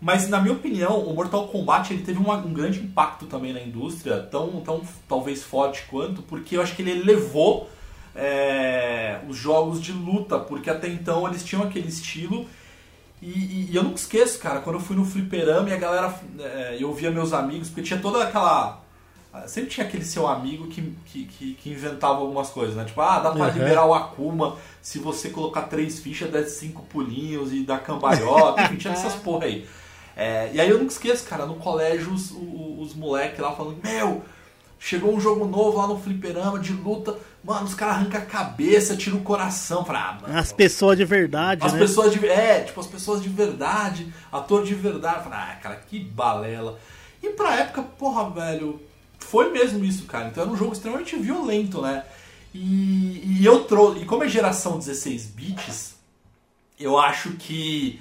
Mas 0.00 0.28
na 0.28 0.40
minha 0.40 0.54
opinião, 0.54 1.00
o 1.00 1.12
Mortal 1.14 1.48
Kombat 1.48 1.92
ele 1.92 2.02
teve 2.04 2.18
uma- 2.18 2.36
um 2.36 2.52
grande 2.52 2.78
impacto 2.80 3.26
também 3.26 3.52
na 3.52 3.60
indústria, 3.60 4.20
tão, 4.20 4.60
tão 4.60 4.80
talvez 5.08 5.42
forte 5.42 5.84
quanto, 5.90 6.22
porque 6.22 6.56
eu 6.56 6.62
acho 6.62 6.74
que 6.76 6.82
ele 6.82 6.92
elevou 6.92 7.68
é, 8.20 9.20
os 9.28 9.36
jogos 9.36 9.80
de 9.80 9.92
luta, 9.92 10.38
porque 10.40 10.68
até 10.68 10.88
então 10.88 11.26
eles 11.28 11.44
tinham 11.44 11.62
aquele 11.62 11.86
estilo. 11.88 12.46
E, 13.22 13.26
e- 13.30 13.68
e 13.70 13.76
eu 13.76 13.82
nunca 13.84 13.96
esqueço, 13.96 14.38
cara, 14.40 14.60
quando 14.60 14.76
eu 14.76 14.80
fui 14.82 14.96
no 14.96 15.04
fliperama 15.04 15.68
e 15.68 15.72
a 15.72 15.76
galera. 15.76 16.14
é, 16.40 16.76
eu 16.80 16.92
via 16.92 17.10
meus 17.10 17.32
amigos, 17.32 17.68
porque 17.68 17.82
tinha 17.82 18.00
toda 18.00 18.22
aquela. 18.24 18.80
Sempre 19.46 19.70
tinha 19.70 19.86
aquele 19.86 20.04
seu 20.04 20.26
amigo 20.26 20.66
que, 20.68 20.82
que, 21.06 21.24
que, 21.26 21.54
que 21.54 21.70
inventava 21.70 22.18
algumas 22.20 22.48
coisas, 22.50 22.74
né? 22.74 22.84
Tipo, 22.84 23.00
ah, 23.02 23.20
dá 23.20 23.30
pra 23.30 23.46
Uhum. 23.46 23.52
liberar 23.52 23.84
o 23.86 23.94
Akuma 23.94 24.56
se 24.82 24.98
você 24.98 25.30
colocar 25.30 25.62
três 25.62 26.00
fichas, 26.00 26.30
dá 26.30 26.42
cinco 26.44 26.82
pulinhos 26.86 27.52
e 27.52 27.60
dá 27.62 27.78
cambalhota, 27.78 28.62
enfim, 28.62 28.76
tinha 28.76 28.92
essas 28.94 29.14
porra 29.16 29.44
aí. 29.44 29.66
É, 30.18 30.50
e 30.52 30.60
aí 30.60 30.68
eu 30.68 30.78
nunca 30.78 30.90
esqueço, 30.90 31.24
cara, 31.24 31.46
no 31.46 31.54
colégio 31.54 32.12
os, 32.12 32.32
os, 32.32 32.88
os 32.88 32.94
moleques 32.94 33.38
lá 33.38 33.54
falando, 33.54 33.78
meu, 33.80 34.24
chegou 34.76 35.14
um 35.14 35.20
jogo 35.20 35.44
novo 35.44 35.78
lá 35.78 35.86
no 35.86 35.96
fliperama 35.96 36.58
de 36.58 36.72
luta, 36.72 37.16
mano, 37.44 37.66
os 37.66 37.74
caras 37.74 37.98
arrancam 37.98 38.20
a 38.20 38.24
cabeça, 38.24 38.96
tiram 38.96 39.18
o 39.18 39.22
coração. 39.22 39.84
Falei, 39.84 40.02
ah, 40.02 40.18
mano, 40.20 40.36
As 40.36 40.52
pessoas 40.52 40.98
de 40.98 41.04
verdade, 41.04 41.64
as 41.64 41.72
né? 41.72 41.78
pessoas 41.78 42.12
de. 42.12 42.26
É, 42.26 42.62
tipo, 42.64 42.80
as 42.80 42.88
pessoas 42.88 43.22
de 43.22 43.28
verdade, 43.28 44.12
ator 44.32 44.64
de 44.64 44.74
verdade. 44.74 45.22
Falei, 45.22 45.38
ah, 45.38 45.58
cara, 45.62 45.76
que 45.76 46.00
balela. 46.00 46.80
E 47.22 47.28
pra 47.30 47.54
época, 47.54 47.82
porra, 47.82 48.28
velho, 48.28 48.80
foi 49.20 49.52
mesmo 49.52 49.84
isso, 49.84 50.04
cara. 50.06 50.26
Então 50.26 50.42
era 50.42 50.52
um 50.52 50.56
jogo 50.56 50.72
extremamente 50.72 51.14
violento, 51.14 51.80
né? 51.80 52.04
E, 52.52 53.38
e 53.38 53.44
eu 53.44 53.62
trouxe. 53.64 54.00
E 54.00 54.04
como 54.04 54.24
é 54.24 54.28
geração 54.28 54.78
16 54.78 55.26
bits, 55.26 55.94
eu 56.78 56.98
acho 56.98 57.30
que. 57.34 58.00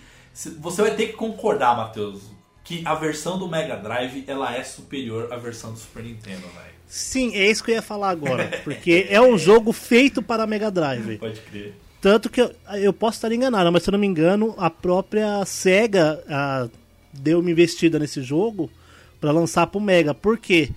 Você 0.60 0.82
vai 0.82 0.96
ter 0.96 1.08
que 1.08 1.14
concordar, 1.14 1.76
Matheus, 1.76 2.22
que 2.64 2.82
a 2.86 2.94
versão 2.96 3.38
do 3.40 3.48
Mega 3.48 3.76
Drive 3.76 4.24
ela 4.28 4.54
é 4.56 4.64
superior 4.64 5.32
à 5.32 5.38
versão 5.38 5.72
do 5.74 5.80
Super 5.80 6.04
Nintendo, 6.04 6.42
velho. 6.42 6.78
Sim, 6.88 7.36
é 7.36 7.50
isso 7.50 7.64
que 7.64 7.72
eu 7.72 7.76
ia 7.76 7.82
falar 7.82 8.10
agora. 8.10 8.62
Porque 8.64 9.08
é 9.10 9.20
um 9.22 9.38
jogo 9.38 9.74
feito 9.74 10.22
para 10.22 10.46
Mega 10.48 10.70
Drive. 10.72 11.18
Pode 11.20 11.40
crer. 11.42 11.74
Tanto 12.00 12.30
que 12.30 12.40
eu, 12.42 12.54
eu 12.76 12.94
posso 12.94 13.18
estar 13.18 13.32
enganado, 13.32 13.72
mas 13.72 13.84
se 13.84 13.90
eu 13.90 13.94
não 13.94 14.00
me 14.00 14.06
engano, 14.08 14.54
a 14.58 14.70
própria 14.70 15.44
SEGA 15.46 16.24
ah, 16.30 16.68
deu 17.12 17.40
uma 17.40 17.50
investida 17.52 17.98
nesse 17.98 18.22
jogo 18.22 18.70
para 19.20 19.32
lançar 19.32 19.66
pro 19.68 19.80
Mega. 19.82 20.14
Por 20.14 20.38
quê? 20.38 20.70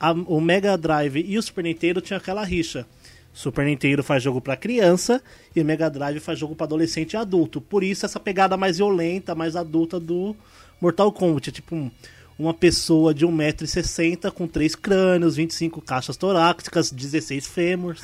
A- 0.00 0.12
o 0.12 0.40
Mega 0.40 0.76
Drive 0.78 1.16
e 1.28 1.36
o 1.36 1.42
Super 1.42 1.62
Nintendo 1.64 2.00
tinham 2.00 2.16
aquela 2.18 2.42
rixa. 2.42 2.86
Super 3.32 3.64
Nintendo 3.64 4.02
faz 4.02 4.22
jogo 4.22 4.40
para 4.40 4.56
criança 4.56 5.22
e 5.56 5.60
o 5.60 5.64
Mega 5.64 5.88
Drive 5.88 6.20
faz 6.20 6.38
jogo 6.38 6.54
para 6.54 6.66
adolescente 6.66 7.14
e 7.14 7.16
adulto. 7.16 7.60
Por 7.60 7.82
isso 7.82 8.04
essa 8.04 8.20
pegada 8.20 8.56
mais 8.56 8.76
violenta, 8.76 9.34
mais 9.34 9.56
adulta 9.56 9.98
do 9.98 10.36
Mortal 10.80 11.10
Kombat. 11.12 11.48
É 11.48 11.52
tipo 11.52 11.74
um- 11.74 11.90
uma 12.38 12.52
pessoa 12.52 13.14
de 13.14 13.24
1,60m 13.24 14.30
com 14.32 14.46
três 14.46 14.74
crânios, 14.74 15.36
25 15.36 15.80
caixas 15.80 16.16
torácicas, 16.16 16.90
16 16.90 17.46
fêmurs. 17.46 18.02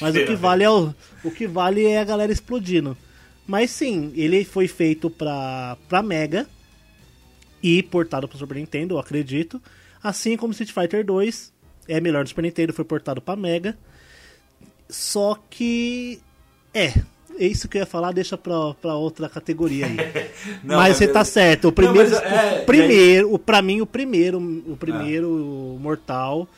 Mas 0.00 0.14
o 0.14 0.18
que 0.24 0.30
né? 0.30 0.36
vale 0.36 0.62
é 0.64 0.70
o, 0.70 0.94
o 1.24 1.30
que 1.30 1.46
vale 1.46 1.84
é 1.86 1.98
a 2.00 2.04
galera 2.04 2.30
explodindo. 2.32 2.96
Mas 3.46 3.70
sim, 3.70 4.12
ele 4.14 4.44
foi 4.44 4.68
feito 4.68 5.08
pra, 5.08 5.76
pra 5.88 6.02
Mega. 6.02 6.46
e 7.62 7.82
portado 7.82 8.28
para 8.28 8.38
Super 8.38 8.56
Nintendo, 8.56 8.94
eu 8.94 8.98
acredito. 8.98 9.60
Assim 10.02 10.36
como 10.36 10.52
Street 10.52 10.70
Fighter 10.72 11.04
2 11.04 11.52
é 11.88 12.00
melhor 12.00 12.22
do 12.24 12.28
Super 12.28 12.42
Nintendo, 12.42 12.72
foi 12.72 12.84
portado 12.84 13.20
para 13.20 13.34
Mega. 13.36 13.76
Só 14.88 15.38
que 15.50 16.20
é, 16.72 16.94
é 17.38 17.46
isso 17.46 17.68
que 17.68 17.78
eu 17.78 17.80
ia 17.80 17.86
falar, 17.86 18.12
deixa 18.12 18.36
pra, 18.36 18.74
pra 18.74 18.94
outra 18.94 19.28
categoria 19.28 19.86
aí. 19.86 19.96
não, 20.64 20.76
mas, 20.76 20.88
mas, 20.88 20.96
você 20.96 21.04
eu... 21.04 21.12
tá 21.12 21.24
certo. 21.24 21.68
O 21.68 21.72
primeiro, 21.72 22.10
não, 22.10 22.18
é, 22.18 22.62
o 22.62 22.64
primeiro, 22.66 23.34
o, 23.34 23.38
pra 23.38 23.62
mim, 23.62 23.80
o 23.80 23.86
primeiro, 23.86 24.38
o 24.38 24.76
primeiro 24.76 25.76
ah. 25.76 25.82
Mortal, 25.82 26.48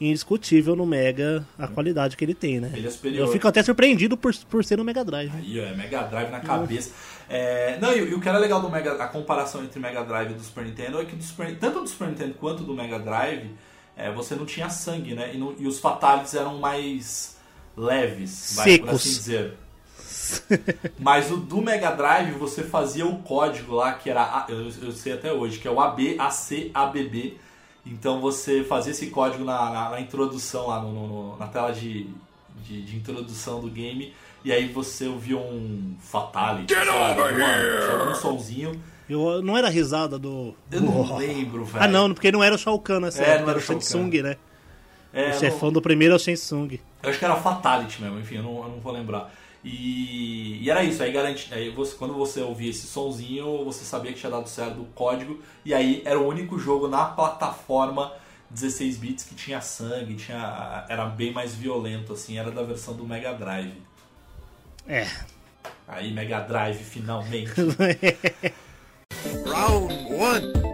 indiscutível 0.00 0.74
no 0.74 0.86
Mega, 0.86 1.46
a 1.58 1.68
qualidade 1.68 2.16
que 2.16 2.24
ele 2.24 2.34
tem, 2.34 2.60
né? 2.60 2.72
Ele 2.74 2.86
é 2.86 2.90
superior. 2.90 3.26
Eu 3.26 3.32
fico 3.32 3.46
até 3.46 3.62
surpreendido 3.62 4.16
por, 4.16 4.34
por 4.48 4.64
ser 4.64 4.78
no 4.78 4.84
Mega 4.84 5.04
Drive. 5.04 5.32
Aí, 5.34 5.58
é 5.58 5.74
Mega 5.74 6.02
Drive 6.04 6.30
na 6.30 6.40
cabeça. 6.40 6.90
É, 7.28 7.78
não, 7.80 7.92
e, 7.92 7.98
e, 7.98 8.14
o 8.14 8.20
que 8.20 8.28
era 8.28 8.38
legal 8.38 8.60
do 8.60 8.70
Mega, 8.70 8.94
a 8.94 9.08
comparação 9.08 9.62
entre 9.62 9.78
Mega 9.78 10.02
Drive 10.02 10.32
e 10.32 10.34
do 10.34 10.42
Super 10.42 10.64
Nintendo 10.64 11.00
é 11.00 11.04
que 11.04 11.14
do 11.14 11.22
Super, 11.22 11.56
tanto 11.58 11.80
do 11.80 11.88
Super 11.88 12.08
Nintendo 12.08 12.34
quanto 12.34 12.62
do 12.62 12.74
Mega 12.74 12.98
Drive, 12.98 13.50
é, 13.96 14.10
você 14.10 14.34
não 14.34 14.46
tinha 14.46 14.68
sangue, 14.70 15.14
né? 15.14 15.34
E, 15.34 15.38
no, 15.38 15.54
e 15.58 15.66
os 15.66 15.78
fatalities 15.78 16.34
eram 16.34 16.58
mais 16.58 17.36
leves, 17.76 18.54
vai, 18.56 18.78
por 18.78 18.90
assim 18.90 19.08
dizer. 19.08 19.54
Mas 20.98 21.30
o 21.30 21.36
do 21.36 21.60
Mega 21.60 21.90
Drive 21.90 22.32
você 22.32 22.62
fazia 22.62 23.06
o 23.06 23.18
código 23.18 23.74
lá 23.74 23.94
que 23.94 24.08
era, 24.08 24.46
eu, 24.48 24.70
eu 24.82 24.92
sei 24.92 25.14
até 25.14 25.32
hoje, 25.32 25.58
que 25.58 25.68
é 25.68 25.70
o 25.70 25.80
ABACABB. 25.80 27.38
Então 27.84 28.20
você 28.20 28.62
fazia 28.62 28.92
esse 28.92 29.08
código 29.08 29.44
na, 29.44 29.70
na, 29.70 29.90
na 29.90 30.00
introdução, 30.00 30.68
lá 30.68 30.80
no, 30.80 30.92
no, 30.92 31.36
na 31.36 31.48
tela 31.48 31.72
de, 31.72 32.06
de, 32.64 32.82
de, 32.82 32.96
introdução 32.96 33.60
do 33.60 33.68
game. 33.68 34.14
E 34.44 34.52
aí 34.52 34.68
você 34.68 35.06
ouvia 35.06 35.36
um 35.36 35.96
Fatality, 36.00 36.72
Get 36.72 36.88
over 36.88 37.32
here! 37.32 38.10
um 38.10 38.14
sonzinho. 38.14 38.80
Eu, 39.08 39.42
não 39.42 39.58
era 39.58 39.66
a 39.66 39.70
risada 39.70 40.18
do. 40.18 40.54
Eu 40.70 40.80
não 40.80 41.16
lembro, 41.16 41.64
velho. 41.64 41.84
Ah, 41.84 41.88
não, 41.88 42.14
porque 42.14 42.30
não 42.30 42.42
era 42.42 42.54
o 42.54 42.58
Shao 42.58 42.78
Kahn 42.78 43.00
nessa 43.00 43.22
é, 43.22 43.30
época, 43.30 43.50
era 43.50 43.58
o 43.58 43.62
Samsung, 43.62 44.22
né? 44.22 44.36
É, 45.12 45.30
o 45.30 45.38
chefão 45.38 45.68
não... 45.68 45.72
do 45.74 45.82
primeiro 45.82 46.14
é 46.14 46.16
o 46.16 46.20
Samsung. 46.20 46.78
Eu 47.02 47.10
acho 47.10 47.18
que 47.18 47.24
era 47.24 47.36
Fatality 47.36 48.00
mesmo, 48.00 48.20
enfim, 48.20 48.36
eu 48.36 48.42
não, 48.42 48.62
eu 48.62 48.68
não 48.68 48.80
vou 48.80 48.92
lembrar. 48.92 49.32
E, 49.64 50.58
e, 50.62 50.70
era 50.70 50.82
isso, 50.82 51.02
aí 51.02 51.12
garante, 51.12 51.52
aí 51.54 51.70
você, 51.70 51.94
quando 51.96 52.14
você 52.14 52.40
ouvia 52.40 52.70
esse 52.70 52.86
sonzinho, 52.86 53.64
você 53.64 53.84
sabia 53.84 54.12
que 54.12 54.18
tinha 54.18 54.30
dado 54.30 54.48
certo 54.48 54.80
o 54.80 54.86
código, 54.86 55.40
e 55.64 55.72
aí 55.72 56.02
era 56.04 56.18
o 56.18 56.26
único 56.26 56.58
jogo 56.58 56.88
na 56.88 57.04
plataforma 57.04 58.12
16 58.50 58.96
bits 58.98 59.24
que 59.24 59.34
tinha 59.34 59.60
sangue, 59.60 60.14
tinha, 60.14 60.84
era 60.88 61.06
bem 61.06 61.32
mais 61.32 61.54
violento, 61.54 62.12
assim, 62.12 62.38
era 62.38 62.50
da 62.50 62.62
versão 62.62 62.94
do 62.94 63.06
Mega 63.06 63.32
Drive. 63.32 63.74
É. 64.86 65.06
Aí 65.86 66.12
Mega 66.12 66.40
Drive 66.40 66.82
finalmente. 66.82 67.52
Round 69.46 69.94
1, 69.94 70.71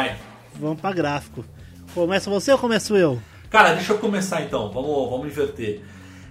vai. 0.00 0.16
Vamos 0.54 0.80
pra 0.80 0.92
gráfico. 0.92 1.44
Começa 1.94 2.30
você 2.30 2.52
ou 2.52 2.58
começo 2.58 2.96
eu? 2.96 3.20
Cara, 3.50 3.74
deixa 3.74 3.92
eu 3.92 3.98
começar 3.98 4.42
então, 4.42 4.70
vamos, 4.70 5.10
vamos 5.10 5.26
inverter. 5.26 5.82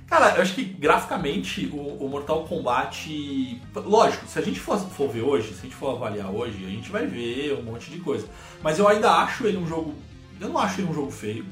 Cara, 0.08 0.36
eu 0.38 0.41
acho 0.41 0.55
que 0.55 0.63
graficamente 0.63 1.67
o, 1.67 2.03
o, 2.03 2.10
Mortal 2.10 2.43
Kombat. 2.45 3.62
Lógico, 3.75 4.25
se 4.27 4.39
a 4.39 4.41
gente 4.41 4.60
for, 4.60 4.79
for, 4.79 5.10
ver 5.10 5.21
hoje, 5.21 5.53
se 5.53 5.60
a 5.60 5.63
gente 5.63 5.75
for 5.75 5.95
avaliar 5.95 6.32
hoje, 6.32 6.65
a 6.65 6.69
gente 6.69 6.89
vai 6.89 7.05
ver 7.05 7.53
um 7.53 7.63
monte 7.63 7.91
de 7.91 7.99
coisa. 7.99 8.25
Mas 8.63 8.79
eu 8.79 8.88
ainda 8.88 9.12
acho 9.12 9.45
ele 9.45 9.58
um 9.58 9.67
jogo. 9.67 9.93
Eu 10.39 10.49
não 10.49 10.58
acho 10.58 10.82
ele 10.82 10.89
um 10.89 10.93
jogo 10.93 11.12
feio. 11.12 11.45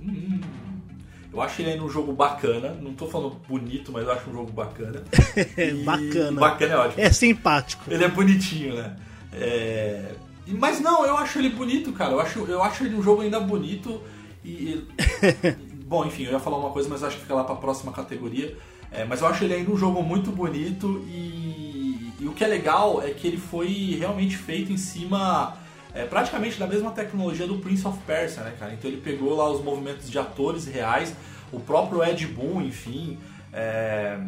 Hum, 0.00 0.40
eu 1.30 1.42
acho 1.42 1.60
ele 1.60 1.72
ainda 1.72 1.84
um 1.84 1.90
jogo 1.90 2.12
bacana. 2.12 2.70
Não 2.80 2.94
tô 2.94 3.06
falando 3.06 3.36
bonito, 3.46 3.92
mas 3.92 4.04
eu 4.04 4.12
acho 4.12 4.30
um 4.30 4.32
jogo 4.32 4.52
bacana. 4.52 5.02
E... 5.58 5.84
bacana. 5.84 6.40
Bacana 6.40 6.72
é 6.72 6.76
ótimo. 6.78 7.02
É 7.02 7.12
simpático. 7.12 7.84
Ele 7.88 8.04
é 8.04 8.08
bonitinho, 8.08 8.74
né? 8.74 8.96
É... 9.34 10.14
Mas 10.54 10.80
não, 10.80 11.04
eu 11.04 11.16
acho 11.16 11.38
ele 11.38 11.50
bonito, 11.50 11.92
cara. 11.92 12.12
Eu 12.12 12.20
acho, 12.20 12.38
eu 12.40 12.62
acho 12.62 12.84
ele 12.84 12.96
um 12.96 13.02
jogo 13.02 13.22
ainda 13.22 13.40
bonito. 13.40 14.00
E. 14.44 14.86
bom, 15.84 16.04
enfim, 16.04 16.24
eu 16.24 16.32
ia 16.32 16.38
falar 16.38 16.58
uma 16.58 16.70
coisa, 16.70 16.88
mas 16.88 17.02
acho 17.02 17.16
que 17.16 17.22
fica 17.22 17.34
lá 17.34 17.44
pra 17.44 17.56
próxima 17.56 17.92
categoria. 17.92 18.56
É, 18.90 19.04
mas 19.04 19.20
eu 19.20 19.26
acho 19.26 19.44
ele 19.44 19.54
ainda 19.54 19.70
um 19.70 19.76
jogo 19.76 20.02
muito 20.02 20.30
bonito 20.30 21.04
e, 21.06 22.12
e, 22.18 22.26
o 22.26 22.32
que 22.32 22.42
é 22.42 22.46
legal 22.46 23.02
é 23.02 23.10
que 23.10 23.26
ele 23.26 23.36
foi 23.36 23.96
realmente 23.98 24.36
feito 24.36 24.72
em 24.72 24.78
cima 24.78 25.58
é, 25.94 26.04
praticamente 26.04 26.58
da 26.58 26.66
mesma 26.66 26.90
tecnologia 26.90 27.46
do 27.46 27.58
Prince 27.58 27.86
of 27.86 27.98
Persia, 28.06 28.42
né, 28.42 28.54
cara? 28.58 28.72
Então 28.72 28.90
ele 28.90 29.00
pegou 29.00 29.36
lá 29.36 29.50
os 29.50 29.62
movimentos 29.62 30.10
de 30.10 30.18
atores 30.18 30.66
reais, 30.66 31.14
o 31.52 31.60
próprio 31.60 32.02
Ed 32.02 32.26
Boon, 32.28 32.62
enfim, 32.62 33.18
é, 33.52 34.18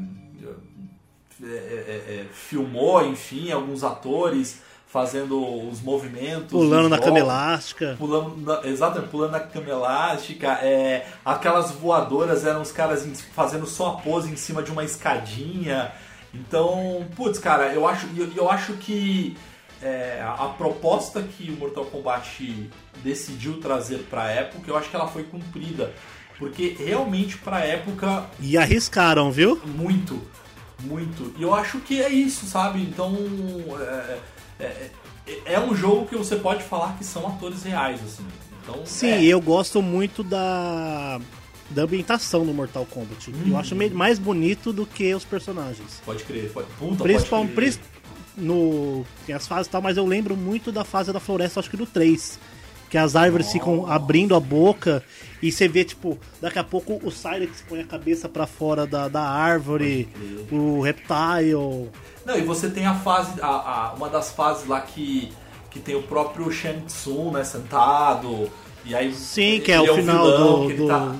é, 1.42 1.46
é, 1.46 2.20
é 2.20 2.26
filmou, 2.30 3.06
enfim, 3.06 3.50
alguns 3.50 3.82
atores 3.82 4.60
fazendo 4.92 5.68
os 5.68 5.80
movimentos. 5.80 6.50
Pulando 6.50 6.88
na 6.88 6.98
cama 6.98 7.18
elástica. 7.18 7.94
Pulando 7.96 8.36
na, 8.36 8.68
exatamente, 8.68 9.10
pulando 9.10 9.30
na 9.30 9.40
cama 9.40 9.68
elástica. 9.68 10.48
É, 10.62 11.06
aquelas 11.24 11.70
voadoras 11.70 12.44
eram 12.44 12.60
os 12.60 12.72
caras 12.72 13.06
fazendo 13.32 13.66
só 13.66 13.90
a 13.90 13.92
pose 13.98 14.30
em 14.30 14.36
cima 14.36 14.62
de 14.62 14.72
uma 14.72 14.84
escadinha. 14.84 15.92
Então, 16.34 17.06
putz, 17.14 17.38
cara, 17.38 17.72
eu 17.72 17.86
acho, 17.86 18.08
eu, 18.16 18.30
eu 18.36 18.50
acho 18.50 18.74
que 18.74 19.36
é, 19.80 20.22
a 20.22 20.46
proposta 20.46 21.22
que 21.22 21.50
o 21.50 21.56
Mortal 21.56 21.84
Kombat 21.86 22.68
decidiu 23.02 23.60
trazer 23.60 24.06
pra 24.10 24.28
época, 24.28 24.68
eu 24.68 24.76
acho 24.76 24.90
que 24.90 24.96
ela 24.96 25.06
foi 25.06 25.22
cumprida. 25.22 25.92
Porque 26.36 26.74
realmente 26.78 27.36
pra 27.36 27.60
época. 27.60 28.24
E 28.40 28.56
arriscaram, 28.56 29.30
viu? 29.30 29.60
Muito. 29.64 30.20
Muito. 30.80 31.34
E 31.36 31.42
eu 31.42 31.54
acho 31.54 31.78
que 31.80 32.02
é 32.02 32.08
isso, 32.08 32.46
sabe? 32.46 32.80
Então. 32.80 33.14
É, 33.78 34.18
é, 34.60 34.90
é, 35.26 35.54
é 35.54 35.60
um 35.60 35.74
jogo 35.74 36.06
que 36.06 36.16
você 36.16 36.36
pode 36.36 36.62
falar 36.62 36.96
que 36.96 37.04
são 37.04 37.26
atores 37.26 37.62
reais, 37.62 38.00
assim. 38.02 38.24
Então, 38.62 38.84
Sim, 38.84 39.10
é. 39.10 39.24
eu 39.24 39.40
gosto 39.40 39.80
muito 39.82 40.22
da 40.22 41.20
da 41.70 41.82
ambientação 41.82 42.44
no 42.44 42.52
Mortal 42.52 42.84
Kombat. 42.84 43.30
Hum. 43.30 43.50
Eu 43.50 43.56
acho 43.56 43.76
mais 43.92 44.18
bonito 44.18 44.72
do 44.72 44.84
que 44.84 45.14
os 45.14 45.24
personagens. 45.24 46.02
Pode 46.04 46.24
crer, 46.24 46.50
pode, 46.52 46.66
puta, 46.78 47.02
Principal, 47.02 47.42
pode 47.42 47.54
crer. 47.54 47.78
no 48.36 49.04
tem 49.24 49.34
as 49.34 49.46
fases 49.46 49.68
e 49.68 49.70
tal, 49.70 49.80
mas 49.80 49.96
eu 49.96 50.04
lembro 50.04 50.36
muito 50.36 50.72
da 50.72 50.84
fase 50.84 51.12
da 51.12 51.20
floresta, 51.20 51.60
acho 51.60 51.70
que 51.70 51.76
do 51.76 51.86
3. 51.86 52.38
Que 52.90 52.98
as 52.98 53.14
árvores 53.14 53.50
ficam 53.52 53.86
abrindo 53.86 54.34
a 54.34 54.40
boca 54.40 55.02
e 55.42 55.50
você 55.50 55.68
vê, 55.68 55.84
tipo, 55.84 56.18
daqui 56.40 56.58
a 56.58 56.64
pouco 56.64 57.00
o 57.02 57.10
Cyrex 57.10 57.64
põe 57.66 57.80
a 57.80 57.86
cabeça 57.86 58.28
para 58.28 58.46
fora 58.46 58.86
da, 58.86 59.08
da 59.08 59.22
árvore, 59.22 60.08
o 60.50 60.80
Reptile. 60.80 61.88
Não, 62.26 62.36
e 62.36 62.42
você 62.42 62.68
tem 62.68 62.84
a 62.84 62.94
fase, 62.96 63.40
a, 63.40 63.46
a, 63.46 63.94
uma 63.96 64.08
das 64.08 64.32
fases 64.32 64.66
lá 64.66 64.80
que, 64.80 65.32
que 65.70 65.80
tem 65.80 65.94
o 65.94 66.02
próprio 66.02 66.50
Shang 66.50 66.82
Tsung, 66.86 67.30
né, 67.30 67.44
sentado. 67.44 68.50
E 68.84 68.94
aí, 68.94 69.14
Sim, 69.14 69.60
que 69.60 69.72
é 69.72 69.80
o 69.80 69.86
é 69.86 69.94
final 69.94 70.24
vilão, 70.24 70.66
do. 70.66 70.74
Que, 70.74 70.86
tá, 70.86 71.16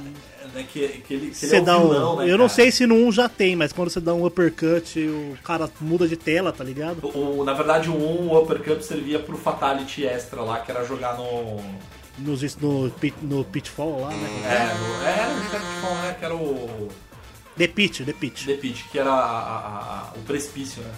né, 0.54 0.64
que, 0.70 0.88
que 1.06 1.14
ele, 1.14 1.30
que 1.30 1.46
ele 1.46 1.56
é 1.56 1.60
o 1.60 1.64
vilão, 1.64 2.14
um, 2.14 2.16
né, 2.18 2.24
Eu 2.24 2.28
cara? 2.28 2.38
não 2.38 2.48
sei 2.48 2.70
se 2.70 2.86
no 2.86 2.94
1 2.94 3.12
já 3.12 3.28
tem, 3.28 3.56
mas 3.56 3.72
quando 3.72 3.90
você 3.90 4.00
dá 4.00 4.14
um 4.14 4.24
uppercut, 4.24 4.98
o 4.98 5.36
cara 5.42 5.70
muda 5.80 6.06
de 6.06 6.16
tela, 6.16 6.52
tá 6.52 6.64
ligado? 6.64 7.06
O, 7.16 7.44
na 7.44 7.52
verdade, 7.52 7.88
o 7.88 7.94
1, 7.94 8.28
o 8.28 8.42
uppercut 8.42 8.84
servia 8.84 9.18
pro 9.18 9.36
Fatality 9.36 10.04
extra 10.06 10.42
lá, 10.42 10.60
que 10.60 10.70
era 10.70 10.84
jogar 10.84 11.16
no. 11.16 11.60
Nos, 12.18 12.56
no, 12.56 12.92
no 13.22 13.44
Pitfall 13.44 14.02
lá, 14.02 14.10
né? 14.10 14.28
É, 14.44 14.74
no, 14.74 15.06
é, 15.06 15.50
Pitfall, 15.50 15.94
né? 16.02 16.16
Que 16.18 16.24
era 16.24 16.34
o. 16.34 16.88
The 17.56 17.66
Pit, 17.68 18.04
The 18.04 18.12
Pit. 18.12 18.46
The 18.46 18.54
Pit, 18.54 18.84
que 18.90 18.98
era 18.98 19.10
a, 19.10 19.14
a, 19.14 20.00
a, 20.00 20.12
o 20.16 20.20
precipício, 20.20 20.82
né? 20.82 20.90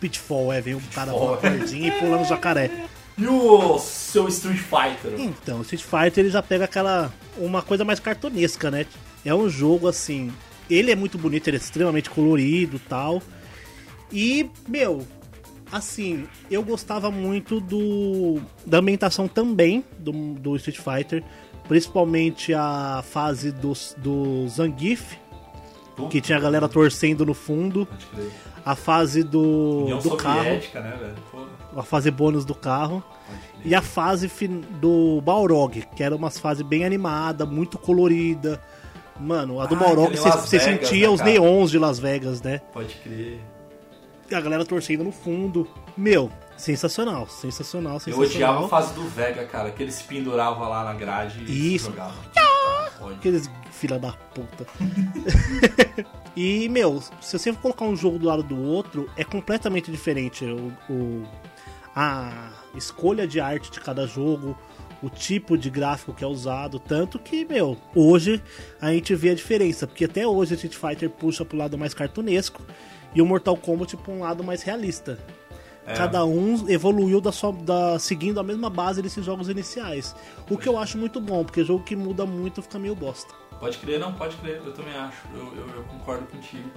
Pitfall, 0.00 0.52
é, 0.52 0.60
vem 0.60 0.74
um 0.74 0.80
cara 0.94 1.12
com 1.12 1.18
uma 1.18 1.36
cordinha 1.36 1.88
e 1.88 1.90
pulando 1.92 2.26
jacaré. 2.26 2.70
E 3.16 3.26
o 3.26 3.78
seu 3.78 4.28
Street 4.28 4.58
Fighter? 4.58 5.18
Então, 5.18 5.58
o 5.58 5.62
Street 5.62 5.82
Fighter 5.82 6.24
ele 6.24 6.30
já 6.30 6.42
pega 6.42 6.64
aquela. 6.64 7.12
uma 7.36 7.62
coisa 7.62 7.84
mais 7.84 8.00
cartonesca, 8.00 8.70
né? 8.70 8.86
É 9.24 9.34
um 9.34 9.48
jogo 9.48 9.86
assim. 9.88 10.32
Ele 10.68 10.90
é 10.90 10.96
muito 10.96 11.16
bonito, 11.16 11.46
ele 11.48 11.56
é 11.56 11.60
extremamente 11.60 12.10
colorido 12.10 12.80
tal. 12.88 13.22
E, 14.12 14.48
meu, 14.66 15.06
assim, 15.70 16.26
eu 16.50 16.62
gostava 16.62 17.10
muito 17.10 17.60
do 17.60 18.40
da 18.66 18.78
ambientação 18.78 19.28
também 19.28 19.84
do, 19.98 20.12
do 20.12 20.56
Street 20.56 20.78
Fighter, 20.78 21.22
principalmente 21.68 22.52
a 22.54 23.04
fase 23.08 23.52
do, 23.52 23.72
do 23.98 24.48
Zangief, 24.48 25.16
que 26.10 26.20
tinha 26.20 26.38
a 26.38 26.40
galera 26.40 26.68
torcendo 26.68 27.24
no 27.24 27.34
fundo. 27.34 27.86
A 28.64 28.74
fase 28.74 29.22
do, 29.22 29.82
União 29.82 29.98
do 29.98 30.16
carro. 30.16 30.42
Né, 30.44 30.98
velho? 30.98 31.14
A 31.76 31.82
fase 31.82 32.10
bônus 32.10 32.44
do 32.44 32.54
carro. 32.54 33.02
E 33.64 33.74
a 33.74 33.82
fase 33.82 34.30
do 34.80 35.20
Balrog, 35.22 35.82
que 35.96 36.02
era 36.02 36.14
uma 36.14 36.30
fase 36.30 36.62
bem 36.62 36.84
animada, 36.84 37.46
muito 37.46 37.78
colorida. 37.78 38.60
Mano, 39.18 39.60
a 39.60 39.66
do 39.66 39.74
ah, 39.74 39.78
Balrog 39.78 40.16
você 40.16 40.58
sentia 40.58 41.06
né, 41.06 41.14
os 41.14 41.20
neons 41.20 41.70
de 41.70 41.78
Las 41.78 41.98
Vegas, 41.98 42.42
né? 42.42 42.60
Pode 42.72 42.94
crer. 42.96 43.40
A 44.32 44.40
galera 44.40 44.64
torcendo 44.64 45.04
no 45.04 45.12
fundo. 45.12 45.68
Meu, 45.96 46.30
Sensacional, 46.56 47.28
sensacional, 47.28 47.94
Eu 47.94 48.00
sensacional. 48.00 48.30
odiava 48.30 48.66
a 48.66 48.68
fase 48.68 48.94
do 48.94 49.02
Vega, 49.08 49.44
cara, 49.44 49.70
que 49.70 49.82
ele 49.82 49.90
se 49.90 50.04
pendurava 50.04 50.68
lá 50.68 50.84
na 50.84 50.94
grade 50.94 51.44
e 51.46 51.74
Isso. 51.74 51.86
jogava. 51.86 52.14
Ódio. 53.00 53.16
Aqueles 53.16 53.50
filha 53.72 53.98
da 53.98 54.12
puta. 54.12 54.64
e, 56.36 56.68
meu, 56.68 57.02
se 57.20 57.38
você 57.38 57.52
for 57.52 57.60
colocar 57.60 57.84
um 57.84 57.96
jogo 57.96 58.18
do 58.18 58.26
lado 58.26 58.42
do 58.42 58.56
outro, 58.56 59.10
é 59.16 59.24
completamente 59.24 59.90
diferente. 59.90 60.44
O, 60.44 60.72
o- 60.88 61.24
a 61.94 62.50
escolha 62.74 63.26
de 63.26 63.40
arte 63.40 63.70
de 63.70 63.80
cada 63.80 64.06
jogo, 64.06 64.56
o 65.02 65.08
tipo 65.08 65.56
de 65.56 65.70
gráfico 65.70 66.14
que 66.14 66.24
é 66.24 66.26
usado. 66.26 66.78
Tanto 66.78 67.18
que, 67.18 67.44
meu, 67.44 67.76
hoje 67.94 68.42
a 68.80 68.90
gente 68.92 69.14
vê 69.14 69.30
a 69.30 69.34
diferença. 69.34 69.86
Porque 69.86 70.06
até 70.06 70.26
hoje 70.26 70.54
o 70.54 70.56
Street 70.56 70.74
Fighter 70.74 71.10
puxa 71.10 71.44
pro 71.44 71.56
lado 71.56 71.78
mais 71.78 71.94
cartunesco 71.94 72.62
e 73.14 73.22
o 73.22 73.26
Mortal 73.26 73.56
Kombat 73.56 73.96
pra 73.96 74.12
um 74.12 74.20
lado 74.20 74.42
mais 74.42 74.62
realista. 74.62 75.18
É. 75.86 75.92
Cada 75.92 76.24
um 76.24 76.68
evoluiu 76.68 77.20
da 77.20 77.30
sua, 77.30 77.52
da, 77.52 77.98
seguindo 77.98 78.40
a 78.40 78.42
mesma 78.42 78.70
base 78.70 79.02
desses 79.02 79.24
jogos 79.24 79.48
iniciais. 79.48 80.16
O 80.48 80.56
que 80.56 80.68
eu 80.68 80.78
acho 80.78 80.96
muito 80.96 81.20
bom, 81.20 81.44
porque 81.44 81.62
jogo 81.62 81.84
que 81.84 81.94
muda 81.94 82.24
muito 82.24 82.62
fica 82.62 82.78
meio 82.78 82.94
bosta. 82.94 83.34
Pode 83.60 83.76
crer, 83.78 84.00
não, 84.00 84.14
pode 84.14 84.34
crer, 84.36 84.62
eu 84.64 84.72
também 84.72 84.94
acho, 84.94 85.18
eu, 85.34 85.54
eu, 85.54 85.68
eu 85.76 85.84
concordo 85.84 86.26
contigo. 86.26 86.70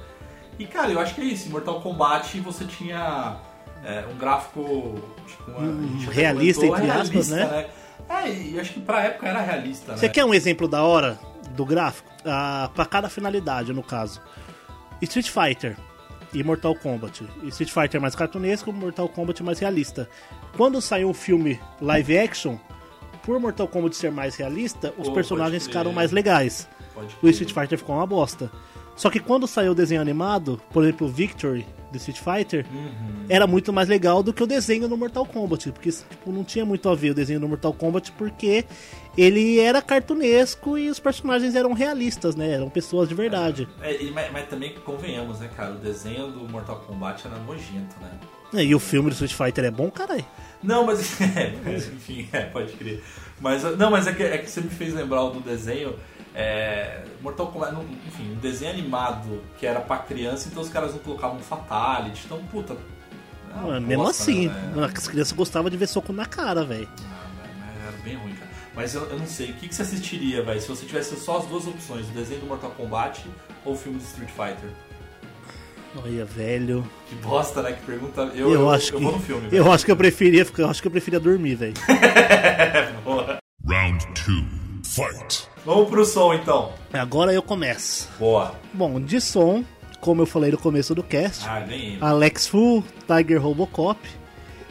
E 0.60 0.66
cara, 0.66 0.92
eu 0.92 1.00
acho 1.00 1.16
que 1.16 1.22
é 1.22 1.24
isso, 1.24 1.50
Mortal 1.50 1.82
Kombat 1.82 2.40
você 2.42 2.66
tinha 2.66 3.40
é, 3.84 4.04
um 4.14 4.18
gráfico 4.18 4.96
tipo, 5.28 5.52
uma- 5.52 6.04
até 6.04 6.12
realista, 6.14 6.66
entre 6.66 6.90
aspas, 6.92 7.30
realista, 7.30 7.70
É, 8.10 8.30
e 8.32 8.60
acho 8.60 8.74
que 8.74 8.80
pra 8.82 9.04
época 9.04 9.28
era 9.28 9.42
realista, 9.42 9.98
Você 9.98 10.08
né? 10.08 10.12
quer 10.14 10.24
um 10.26 10.34
exemplo 10.34 10.68
da 10.68 10.84
hora 10.84 11.20
do 11.56 11.66
gráfico? 11.66 12.10
Ah, 12.26 12.70
para 12.74 12.86
cada 12.86 13.10
finalidade, 13.10 13.74
no 13.74 13.84
caso. 13.84 14.22
Street 15.02 15.30
Fighter 15.30 15.76
e 16.34 16.44
Mortal 16.44 16.76
Kombat. 16.76 17.24
Street 17.46 17.72
Fighter 17.72 18.00
mais 18.02 18.16
cartunesco, 18.16 18.72
Mortal 18.74 19.08
Kombat 19.10 19.42
mais 19.44 19.60
realista. 19.60 20.10
Quando 20.56 20.82
saiu 20.82 21.10
o 21.10 21.14
filme 21.14 21.60
live 21.82 22.18
action, 22.18 22.58
por 23.24 23.40
Mortal 23.40 23.68
Kombat 23.68 23.96
ser 23.96 24.12
mais 24.12 24.36
realista, 24.36 24.94
os 24.98 25.10
personagens 25.10 25.66
ficaram 25.68 25.92
mais 25.92 26.12
legais. 26.12 26.68
O. 27.22 27.28
Street 27.30 27.54
Fighter 27.54 27.78
ficou 27.78 27.96
uma 27.96 28.08
bosta. 28.08 28.50
Só 28.96 29.10
que 29.12 29.20
quando 29.20 29.46
saiu 29.48 29.74
o 29.74 29.76
desenho 29.76 30.02
animado, 30.02 30.60
por 30.74 30.84
exemplo, 30.84 31.06
o 31.08 31.10
Victory 31.10 31.68
do 31.92 31.98
Street 31.98 32.20
Fighter, 32.20 32.66
Uhum. 32.72 33.26
era 33.30 33.48
muito 33.48 33.72
mais 33.72 33.88
legal 33.88 34.22
do 34.22 34.34
que 34.34 34.44
o 34.44 34.48
desenho 34.48 34.88
no 34.88 34.98
Mortal 34.98 35.26
Kombat. 35.26 35.72
Porque 35.72 35.90
tipo, 35.92 36.32
não 36.32 36.44
tinha 36.44 36.66
muito 36.66 36.88
a 36.90 36.96
ver 36.96 37.12
o 37.12 37.14
desenho 37.14 37.40
no 37.40 37.48
Mortal 37.48 37.74
Kombat, 37.74 38.12
porque 38.14 38.66
ele 39.18 39.60
era 39.60 39.82
cartunesco 39.82 40.78
e 40.78 40.90
os 40.90 41.00
personagens 41.00 41.56
eram 41.56 41.74
realistas, 41.74 42.36
né? 42.36 42.52
Eram 42.52 42.70
pessoas 42.70 43.08
de 43.10 43.16
verdade. 43.16 43.68
É, 43.82 44.02
e- 44.04 44.12
mas, 44.12 44.32
mas 44.32 44.48
também 44.50 44.74
convenhamos, 44.86 45.40
né, 45.40 45.50
cara? 45.56 45.72
O 45.74 45.78
desenho 45.78 46.28
do 46.28 46.48
Mortal 46.50 46.80
Kombat 46.88 47.26
era 47.28 47.38
nojento, 47.40 47.96
né? 48.02 48.64
E 48.64 48.74
o 48.74 48.80
filme 48.80 49.10
do 49.10 49.14
Street 49.14 49.34
Fighter 49.34 49.66
é 49.66 49.72
bom, 49.72 49.90
caralho. 49.92 50.26
Não, 50.64 50.86
mas. 50.86 51.20
é, 51.22 51.54
mas, 51.66 51.88
enfim, 51.88 52.28
é, 52.32 52.42
pode 52.44 52.72
crer. 52.74 53.04
Mas, 53.42 53.64
não, 53.78 53.92
mas 53.92 54.08
é 54.08 54.14
que, 54.14 54.24
é 54.24 54.38
que 54.38 54.50
você 54.50 54.62
me 54.62 54.70
fez 54.70 54.94
lembrar 54.94 55.22
do 55.30 55.40
desenho. 55.42 55.96
É, 56.40 57.04
Mortal 57.20 57.48
Kombat, 57.48 57.74
não- 57.74 57.84
enfim, 58.06 58.32
um 58.34 58.36
desenho 58.36 58.70
animado 58.72 59.42
que 59.60 59.66
era 59.66 59.80
pra 59.82 59.98
criança, 59.98 60.48
então 60.48 60.62
os 60.62 60.70
caras 60.70 60.92
não 60.94 61.00
colocavam 61.00 61.40
Fatality. 61.40 62.22
Então, 62.26 62.40
puta. 62.52 62.74
é 63.52 63.60
Mano, 63.60 63.88
mesmo 63.88 64.04
bosta, 64.04 64.22
assim, 64.22 64.48
né? 64.48 64.92
as 64.96 65.08
crianças 65.08 65.34
gostavam 65.34 65.68
de 65.72 65.76
ver 65.78 65.88
soco 65.88 66.14
na 66.14 66.28
cara, 66.28 66.64
velho. 66.64 66.88
Ah, 67.04 67.88
era 67.88 67.98
bem 68.04 68.16
ruim, 68.18 68.34
cara. 68.34 68.52
Mas 68.76 68.94
eu, 68.94 69.02
eu 69.10 69.18
não 69.18 69.26
sei, 69.26 69.50
o 69.50 69.54
que, 69.56 69.68
que 69.68 69.74
você 69.74 69.82
assistiria, 69.82 70.44
velho, 70.44 70.62
se 70.62 70.68
você 70.68 70.86
tivesse 70.86 71.16
só 71.20 71.40
as 71.40 71.46
duas 71.46 71.66
opções, 71.66 72.08
o 72.08 72.12
desenho 72.12 72.42
do 72.42 72.46
Mortal 72.46 72.70
Kombat 72.78 73.26
ou 73.66 73.74
o 73.74 73.76
filme 73.76 73.98
do 73.98 74.04
Street 74.04 74.30
Fighter? 74.30 74.70
Olha, 75.96 76.24
velho. 76.26 76.88
Que 77.10 77.16
bosta, 77.16 77.64
né? 77.64 77.72
Que 77.72 77.82
pergunta. 77.84 78.22
Eu, 78.36 78.50
Eu, 78.50 78.54
eu, 78.54 78.70
acho 78.70 78.94
eu 78.94 78.98
que 79.00 79.04
vou 79.04 79.14
no 79.14 79.20
filme. 79.20 79.48
eu 79.52 79.72
acho 79.72 79.84
que 79.84 79.92
eu 79.92 79.98
preferia, 79.98 80.46
eu 80.56 80.70
acho 80.70 80.80
que 80.84 80.88
eu 80.88 80.92
preferia 80.92 81.20
dormir, 81.20 81.56
velho. 81.56 81.74
Boa. 83.04 83.40
Round 83.68 84.06
two. 84.14 84.67
Fight. 84.84 85.48
Vamos 85.66 85.90
pro 85.90 86.06
som 86.06 86.34
então. 86.34 86.72
Agora 86.94 87.34
eu 87.34 87.42
começo. 87.42 88.08
Boa. 88.18 88.56
Bom, 88.74 89.00
de 89.02 89.20
som, 89.20 89.64
como 90.00 90.22
eu 90.22 90.26
falei 90.26 90.52
no 90.52 90.58
começo 90.58 90.96
do 90.96 91.04
cast, 91.04 91.46
Ah. 91.48 91.66
Alex 92.02 92.48
Fu, 92.48 92.84
Tiger 93.06 93.42
Robocop. 93.42 94.00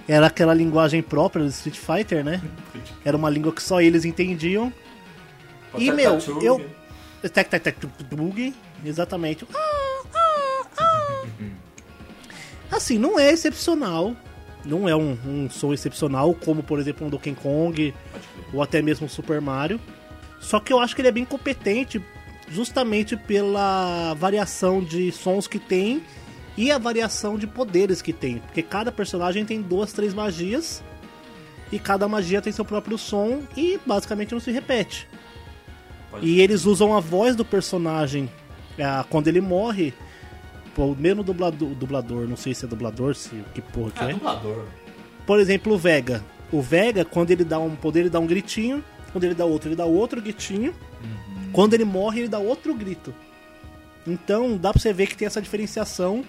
Era 0.09 0.27
aquela 0.29 0.55
linguagem 0.55 1.03
própria 1.03 1.45
do 1.45 1.51
Street 1.51 1.77
Fighter, 1.77 2.25
né? 2.25 2.41
Era 3.05 3.17
uma 3.17 3.29
língua 3.29 3.53
que 3.53 3.63
só 3.63 3.81
eles 3.81 4.05
entendiam. 4.05 4.73
E, 5.77 5.91
meu, 5.91 6.19
eu- 6.41 6.65
tac, 7.31 7.51
tac, 7.51 7.73
tuk, 7.73 8.05
bug. 8.05 8.55
Exatamente. 8.85 9.45
Ah, 9.55 10.03
ah, 10.15 10.67
ah. 10.79 11.25
Assim, 12.71 12.99
não 12.99 13.19
é 13.19 13.31
excepcional. 13.31 14.15
Não 14.65 14.89
é 14.89 14.97
um, 14.97 15.17
um 15.27 15.51
som 15.51 15.73
excepcional, 15.73 16.35
como 16.35 16.61
por 16.63 16.81
exemplo 16.81 17.07
um 17.07 17.11
Donkey 17.11 17.35
Kong 17.35 17.95
ou 18.53 18.61
até 18.63 18.83
mesmo 18.83 19.07
um 19.07 19.09
Super 19.09 19.41
Mario. 19.41 19.81
Só 20.41 20.61
que 20.61 20.73
eu 20.73 20.79
acho 20.81 20.95
que 20.95 21.01
ele 21.01 21.09
é 21.09 21.13
bem 21.13 21.25
competente 21.25 22.01
justamente 22.49 23.17
pela 23.17 24.15
variação 24.15 24.83
de 24.83 25.11
sons 25.11 25.47
que 25.49 25.59
tem 25.59 26.03
e 26.57 26.71
a 26.71 26.79
variação 26.79 27.37
de 27.37 27.47
poderes 27.47 28.01
que 28.01 28.13
tem. 28.13 28.39
Porque 28.39 28.63
cada 28.63 28.93
personagem 28.93 29.45
tem 29.45 29.61
duas, 29.61 29.93
três 29.93 30.15
magias 30.15 30.83
e 31.73 31.79
cada 31.79 32.07
magia 32.07 32.41
tem 32.41 32.53
seu 32.53 32.65
próprio 32.65 32.97
som 32.97 33.43
e 33.57 33.79
basicamente 33.85 34.33
não 34.33 34.41
se 34.41 34.51
repete. 34.53 35.09
E 36.23 36.41
eles 36.41 36.65
usam 36.65 36.97
a 36.97 37.01
voz 37.01 37.35
do 37.37 37.45
personagem 37.45 38.31
ah, 38.79 39.05
quando 39.11 39.29
ele 39.29 39.41
morre. 39.41 39.93
Pô, 40.75 40.87
o 40.87 40.97
mesmo 40.97 41.23
dublador, 41.23 41.71
dublador, 41.71 42.29
não 42.29 42.37
sei 42.37 42.55
se 42.55 42.65
é 42.65 42.69
dublador, 42.69 43.15
se 43.15 43.31
que 43.55 43.61
porra 43.61 43.91
que 43.91 44.05
Ah, 44.05 44.11
é. 44.11 44.13
dublador. 44.13 44.65
Por 45.27 45.41
exemplo, 45.41 45.75
o 45.75 45.79
Vega. 45.79 46.23
O 46.53 46.63
Vega, 46.63 47.05
quando 47.05 47.33
ele 47.33 47.45
dá 47.45 47.59
um 47.59 47.75
poder, 47.75 48.01
ele 48.01 48.11
dá 48.11 48.21
um 48.21 48.27
gritinho. 48.27 48.85
Quando 49.17 49.25
ele 49.25 49.35
dá 49.35 49.47
outro, 49.47 49.71
ele 49.71 49.77
dá 49.77 49.87
outro 49.87 50.21
gritinho. 50.21 50.75
Quando 51.51 51.73
ele 51.73 51.87
morre, 51.87 52.21
ele 52.21 52.29
dá 52.29 52.39
outro 52.39 52.75
grito. 52.75 53.15
Então, 54.07 54.59
dá 54.59 54.71
pra 54.75 54.79
você 54.79 54.93
ver 54.93 55.07
que 55.07 55.17
tem 55.17 55.25
essa 55.25 55.41
diferenciação 55.41 56.23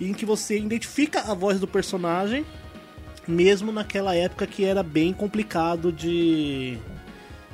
em 0.00 0.14
que 0.14 0.24
você 0.24 0.56
identifica 0.56 1.22
a 1.22 1.34
voz 1.34 1.58
do 1.58 1.66
personagem, 1.66 2.46
mesmo 3.26 3.72
naquela 3.72 4.14
época 4.14 4.46
que 4.46 4.64
era 4.64 4.84
bem 4.84 5.12
complicado 5.12 5.90
de 5.90 6.78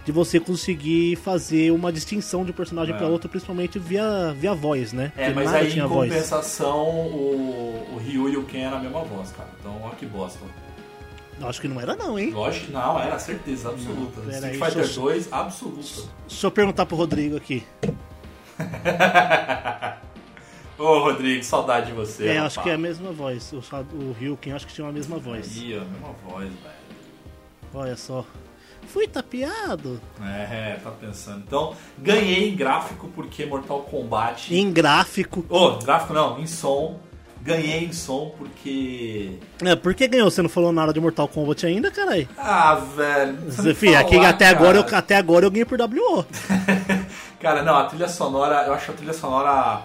de 0.04 0.12
você 0.12 0.38
conseguir 0.40 1.16
fazer 1.16 1.70
uma 1.70 1.90
distinção 1.92 2.42
de 2.44 2.50
um 2.50 2.54
personagem 2.54 2.94
É. 2.94 2.98
pra 2.98 3.06
outro, 3.08 3.28
principalmente 3.28 3.78
via, 3.78 4.34
via 4.38 4.54
voz, 4.54 4.92
né? 4.92 5.12
É, 5.16 5.30
Porque 5.30 5.44
mas 5.44 5.54
aí 5.54 5.78
em 5.78 5.82
voz. 5.86 6.10
compensação 6.10 6.78
o, 6.88 7.88
o 7.94 7.98
Ryu 7.98 8.28
e 8.30 8.36
o 8.38 8.44
Ken 8.44 8.60
eram 8.66 8.78
a 8.78 8.80
mesma 8.80 9.02
voz, 9.02 9.30
cara. 9.32 9.48
Então, 9.60 9.80
ó 9.82 9.90
que 9.90 10.04
bosta. 10.06 10.40
Acho 11.42 11.60
que 11.60 11.68
não 11.68 11.80
era 11.80 11.94
não, 11.94 12.18
hein? 12.18 12.30
Lógico 12.30 12.66
que 12.66 12.72
não, 12.72 12.98
era 13.00 13.18
certeza 13.18 13.68
absoluta. 13.70 14.20
Não, 14.20 14.30
Street 14.32 14.54
Fighter 14.54 14.74
deixa 14.74 14.98
eu- 14.98 15.02
2, 15.04 15.32
absoluta. 15.32 16.08
Deixa 16.26 16.46
eu 16.46 16.50
perguntar 16.50 16.86
pro 16.86 16.96
Rodrigo 16.96 17.36
aqui. 17.36 17.64
Ô, 20.78 21.00
Rodrigo, 21.00 21.42
saudade 21.42 21.86
de 21.86 21.92
você. 21.92 22.26
É, 22.26 22.32
rapaz. 22.34 22.46
acho 22.46 22.62
que 22.62 22.70
é 22.70 22.74
a 22.74 22.78
mesma 22.78 23.10
voz. 23.12 23.52
O, 23.52 23.58
o 23.96 24.12
Ryuken 24.12 24.52
acho 24.52 24.66
que 24.66 24.72
tinha 24.74 24.88
a 24.88 24.92
mesma 24.92 25.18
voz. 25.18 25.58
Aí, 25.58 25.76
ó, 25.76 25.80
mesma 25.84 26.14
voz, 26.24 26.44
velho. 26.48 26.74
Olha 27.74 27.96
só. 27.96 28.24
Fui 28.86 29.06
tapeado. 29.06 30.00
É, 30.22 30.78
tá 30.82 30.90
pensando. 30.90 31.42
Então, 31.46 31.74
ganhei 31.98 32.48
em 32.48 32.56
gráfico 32.56 33.08
porque 33.14 33.44
Mortal 33.44 33.82
Kombat. 33.82 34.54
Em 34.54 34.72
gráfico. 34.72 35.44
Ô, 35.48 35.76
gráfico 35.78 36.14
não, 36.14 36.38
em 36.38 36.46
som. 36.46 36.98
Ganhei 37.48 37.84
em 37.84 37.92
som 37.92 38.30
porque. 38.36 39.38
É, 39.64 39.74
por 39.74 39.94
que 39.94 40.06
ganhou? 40.06 40.30
Você 40.30 40.42
não 40.42 40.50
falou 40.50 40.70
nada 40.70 40.92
de 40.92 41.00
Mortal 41.00 41.26
Kombat 41.26 41.64
ainda, 41.64 41.90
caralho? 41.90 42.28
Ah, 42.36 42.74
velho. 42.74 43.74
Fih, 43.74 43.94
aqui, 43.94 44.18
até, 44.18 44.44
cara. 44.44 44.58
agora 44.58 44.78
eu, 44.78 44.96
até 44.96 45.16
agora 45.16 45.46
eu 45.46 45.50
ganhei 45.50 45.64
por 45.64 45.78
WO. 45.80 46.26
Cara, 47.40 47.62
não, 47.62 47.76
a 47.76 47.84
trilha 47.84 48.08
sonora, 48.08 48.64
eu 48.66 48.72
acho 48.74 48.90
a 48.90 48.94
trilha 48.94 49.12
sonora 49.12 49.82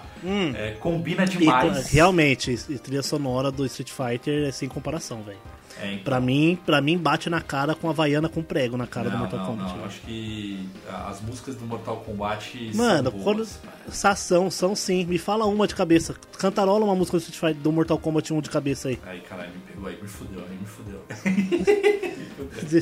é, 0.56 0.72
combina 0.80 1.22
E, 1.22 1.28
demais. 1.28 1.86
realmente, 1.88 2.58
a 2.74 2.78
trilha 2.78 3.02
sonora 3.02 3.52
do 3.52 3.64
Street 3.64 3.90
Fighter 3.92 4.48
é 4.48 4.50
sem 4.50 4.68
comparação, 4.68 5.22
velho. 5.22 5.38
É, 5.84 5.92
então, 5.92 6.04
Pra 6.04 6.20
mim, 6.20 6.58
pra 6.64 6.80
mim, 6.80 6.96
bate 6.98 7.28
na 7.28 7.40
cara 7.40 7.74
com 7.74 7.88
a 7.88 7.90
Havaiana 7.90 8.28
com 8.28 8.42
prego 8.42 8.76
na 8.76 8.86
cara 8.86 9.08
do 9.10 9.12
não, 9.12 9.18
Mortal 9.20 9.38
não, 9.40 9.46
Kombat. 9.46 9.76
não, 9.76 9.84
acho 9.84 10.00
que 10.00 10.68
as 11.08 11.20
músicas 11.20 11.54
do 11.56 11.66
Mortal 11.66 11.96
Kombat 11.98 12.70
Mano, 12.74 13.10
são 13.10 13.20
quando. 13.20 13.48
Sação, 13.90 14.50
são 14.50 14.74
sim. 14.74 15.04
Me 15.04 15.18
fala 15.18 15.44
uma 15.46 15.66
de 15.66 15.74
cabeça. 15.74 16.14
Cantarola 16.38 16.84
uma 16.84 16.94
música 16.94 17.18
do 17.18 17.54
do 17.54 17.72
Mortal 17.72 17.98
Kombat 17.98 18.32
1 18.32 18.40
de 18.40 18.50
cabeça 18.50 18.88
aí. 18.88 18.98
Aí, 19.06 19.20
caralho, 19.20 19.50
me 19.52 19.58
pegou 19.60 19.88
aí, 19.88 19.98
me 20.00 20.08
fudeu, 20.08 20.40
aí 20.48 20.56
me 20.58 20.66
fudeu. 20.66 21.00
De, 22.68 22.80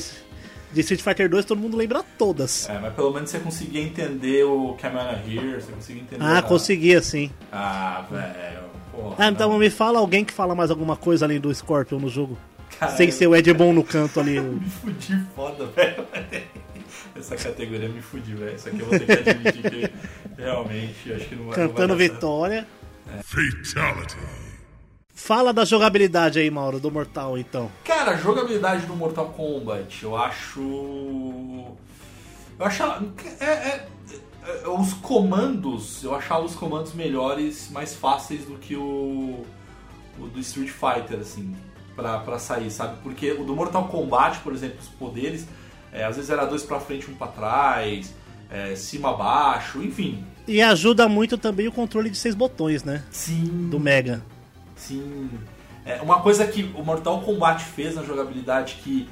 de 0.72 0.80
Street 0.80 1.00
Fighter 1.03 1.28
2 1.28 1.44
todo 1.44 1.59
mundo 1.59 1.76
lembra 1.76 2.03
todas. 2.18 2.68
É, 2.68 2.78
mas 2.78 2.94
pelo 2.94 3.12
menos 3.12 3.30
você 3.30 3.38
conseguia 3.38 3.82
entender 3.82 4.44
o 4.44 4.74
Kamana 4.80 5.12
Here, 5.26 5.61
você 5.61 5.72
conseguia 5.72 6.03
entender. 6.03 6.24
Ah, 6.24 6.38
a- 6.38 6.42
conseguia 6.42 7.03
sim. 7.03 7.30
Ah, 7.53 8.05
velho. 8.11 8.62
porra, 8.90 9.16
Ah, 9.18 9.28
então 9.28 9.50
não. 9.50 9.59
me 9.59 9.68
fala 9.70 9.98
alguém 9.98 10.24
que 10.24 10.32
fala 10.32 10.55
mais 10.55 10.70
alguma 10.70 10.96
coisa 10.96 11.26
além 11.26 11.38
do 11.40 11.55
Scorpion 11.55 11.98
no 11.98 12.09
jogo. 12.09 12.38
Caralho, 12.83 12.97
Sem 12.97 13.11
ser 13.11 13.26
o 13.28 13.37
Ed 13.37 13.53
Boon 13.55 13.72
no 13.72 13.85
canto 13.85 14.18
ali. 14.20 14.41
Me 14.41 14.68
fudi 14.68 15.16
foda, 15.35 15.66
velho. 15.66 16.07
Essa 17.14 17.37
categoria 17.37 17.89
me 17.89 18.01
fudi, 18.01 18.35
velho. 18.35 18.55
Isso 18.57 18.68
aqui 18.68 18.80
eu 18.80 18.87
vou 18.87 18.99
ter 18.99 19.22
que 19.22 19.30
admitir 19.30 19.62
que 19.70 20.43
realmente 20.43 21.12
acho 21.12 21.28
que 21.28 21.35
não 21.37 21.45
vai 21.45 21.59
não 21.59 21.66
vai 21.66 21.68
Cantando 21.68 21.89
dar 21.95 21.99
certo. 21.99 22.14
Vitória. 22.14 22.66
Fatality. 23.22 24.16
Fala 25.14 25.53
da 25.53 25.64
jogabilidade 25.64 26.39
aí, 26.39 26.51
Mauro, 26.51 26.80
do 26.80 26.91
Mortal, 26.91 27.37
então. 27.39 27.70
Cara, 27.85 28.12
a 28.12 28.16
jogabilidade 28.16 28.87
do 28.87 28.97
Mortal 28.97 29.26
Kombat, 29.28 30.03
eu 30.03 30.16
acho. 30.16 30.61
Eu 32.59 32.66
acho. 32.66 32.83
É, 33.39 33.45
é- 33.45 33.87
é- 34.45 34.68
os 34.68 34.93
comandos, 34.95 36.03
eu 36.03 36.14
achava 36.14 36.45
os 36.45 36.55
comandos 36.57 36.95
melhores, 36.95 37.70
mais 37.70 37.95
fáceis 37.95 38.45
do 38.47 38.55
que 38.57 38.74
o, 38.74 39.45
o 40.18 40.26
do 40.26 40.41
Street 40.41 40.70
Fighter, 40.70 41.20
assim, 41.20 41.55
pra, 41.97 42.18
pra 42.20 42.38
sair, 42.38 42.70
sabe? 42.70 42.97
Porque 43.03 43.32
o 43.32 43.45
do 43.45 43.55
Mortal 43.55 43.88
Kombat, 43.88 44.38
por 44.40 44.53
exemplo, 44.53 44.78
os 44.80 44.88
poderes, 44.88 45.47
é, 45.93 46.05
às 46.05 46.16
vezes 46.16 46.30
era 46.30 46.45
dois 46.45 46.62
pra 46.62 46.80
frente, 46.80 47.11
um 47.11 47.14
pra 47.14 47.26
trás, 47.28 48.12
é, 48.51 48.74
cima, 48.74 49.12
baixo, 49.14 49.82
enfim. 49.82 50.24
E 50.47 50.61
ajuda 50.61 51.09
muito 51.09 51.38
também 51.38 51.68
o 51.68 51.72
controle 51.72 52.11
de 52.11 52.16
seis 52.16 52.34
botões, 52.34 52.82
né? 52.82 53.03
Sim. 53.11 53.68
Do 53.70 53.78
Mega. 53.78 54.22
Sim. 54.76 55.30
É, 55.84 56.01
uma 56.01 56.20
coisa 56.20 56.47
que 56.47 56.72
o 56.76 56.82
Mortal 56.84 57.20
Kombat 57.22 57.64
fez 57.64 57.95
na 57.95 58.03
jogabilidade 58.03 58.76
que 58.82 59.09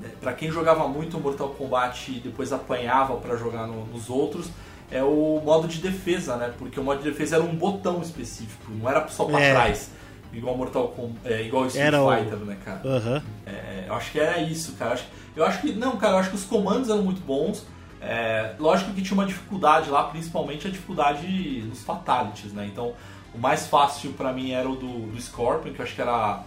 né, 0.00 0.08
pra 0.20 0.32
quem 0.32 0.50
jogava 0.50 0.86
muito 0.88 1.16
o 1.16 1.20
Mortal 1.20 1.48
Kombat 1.50 2.10
e 2.12 2.20
depois 2.20 2.52
apanhava 2.52 3.16
pra 3.16 3.36
jogar 3.36 3.66
no- 3.66 3.84
nos 3.86 4.08
outros 4.08 4.48
é 4.90 5.02
o 5.02 5.40
modo 5.44 5.68
de 5.68 5.78
defesa, 5.80 6.36
né? 6.36 6.52
Porque 6.58 6.78
o 6.80 6.82
modo 6.84 7.02
de 7.02 7.10
defesa 7.10 7.36
era 7.36 7.44
um 7.44 7.54
botão 7.54 8.00
específico, 8.00 8.70
não 8.72 8.88
era 8.88 9.06
só 9.08 9.24
pra 9.26 9.40
É. 9.40 9.52
trás. 9.52 9.90
Igual 10.32 10.56
Mortal 10.56 10.88
Kombat, 10.88 11.18
é, 11.24 11.42
igual 11.42 11.66
Street 11.66 11.86
Era 11.86 12.02
o- 12.02 12.10
Fighter, 12.14 12.38
né, 12.38 12.58
cara? 12.64 12.80
Aham. 12.84 13.22
É, 13.46 13.84
eu 13.88 13.94
acho 13.94 14.12
que 14.12 14.20
era 14.20 14.38
isso, 14.38 14.72
cara. 14.72 14.90
Eu 14.90 14.94
acho, 14.94 15.04
eu 15.36 15.44
acho 15.44 15.60
que. 15.62 15.72
Não, 15.72 15.96
cara, 15.96 16.14
eu 16.14 16.18
acho 16.18 16.30
que 16.30 16.36
os 16.36 16.44
comandos 16.44 16.90
eram 16.90 17.02
muito 17.02 17.20
bons. 17.22 17.64
É, 18.00 18.54
lógico 18.58 18.92
que 18.92 19.02
tinha 19.02 19.14
uma 19.14 19.26
dificuldade 19.26 19.90
lá, 19.90 20.04
principalmente 20.04 20.68
a 20.68 20.70
dificuldade 20.70 21.26
nos 21.68 21.82
fatalities, 21.82 22.52
né? 22.52 22.66
Então, 22.70 22.92
o 23.34 23.38
mais 23.38 23.66
fácil 23.66 24.12
pra 24.12 24.32
mim 24.32 24.52
era 24.52 24.68
o 24.68 24.76
do, 24.76 25.10
do 25.10 25.20
Scorpion, 25.20 25.72
que 25.72 25.80
eu 25.80 25.84
acho 25.84 25.94
que 25.94 26.00
era 26.02 26.42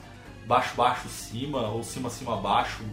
baixo, 0.48 0.76
baixo, 0.76 1.10
cima, 1.10 1.68
ou 1.70 1.84
cima, 1.84 2.10
cima, 2.10 2.38
baixo, 2.38 2.84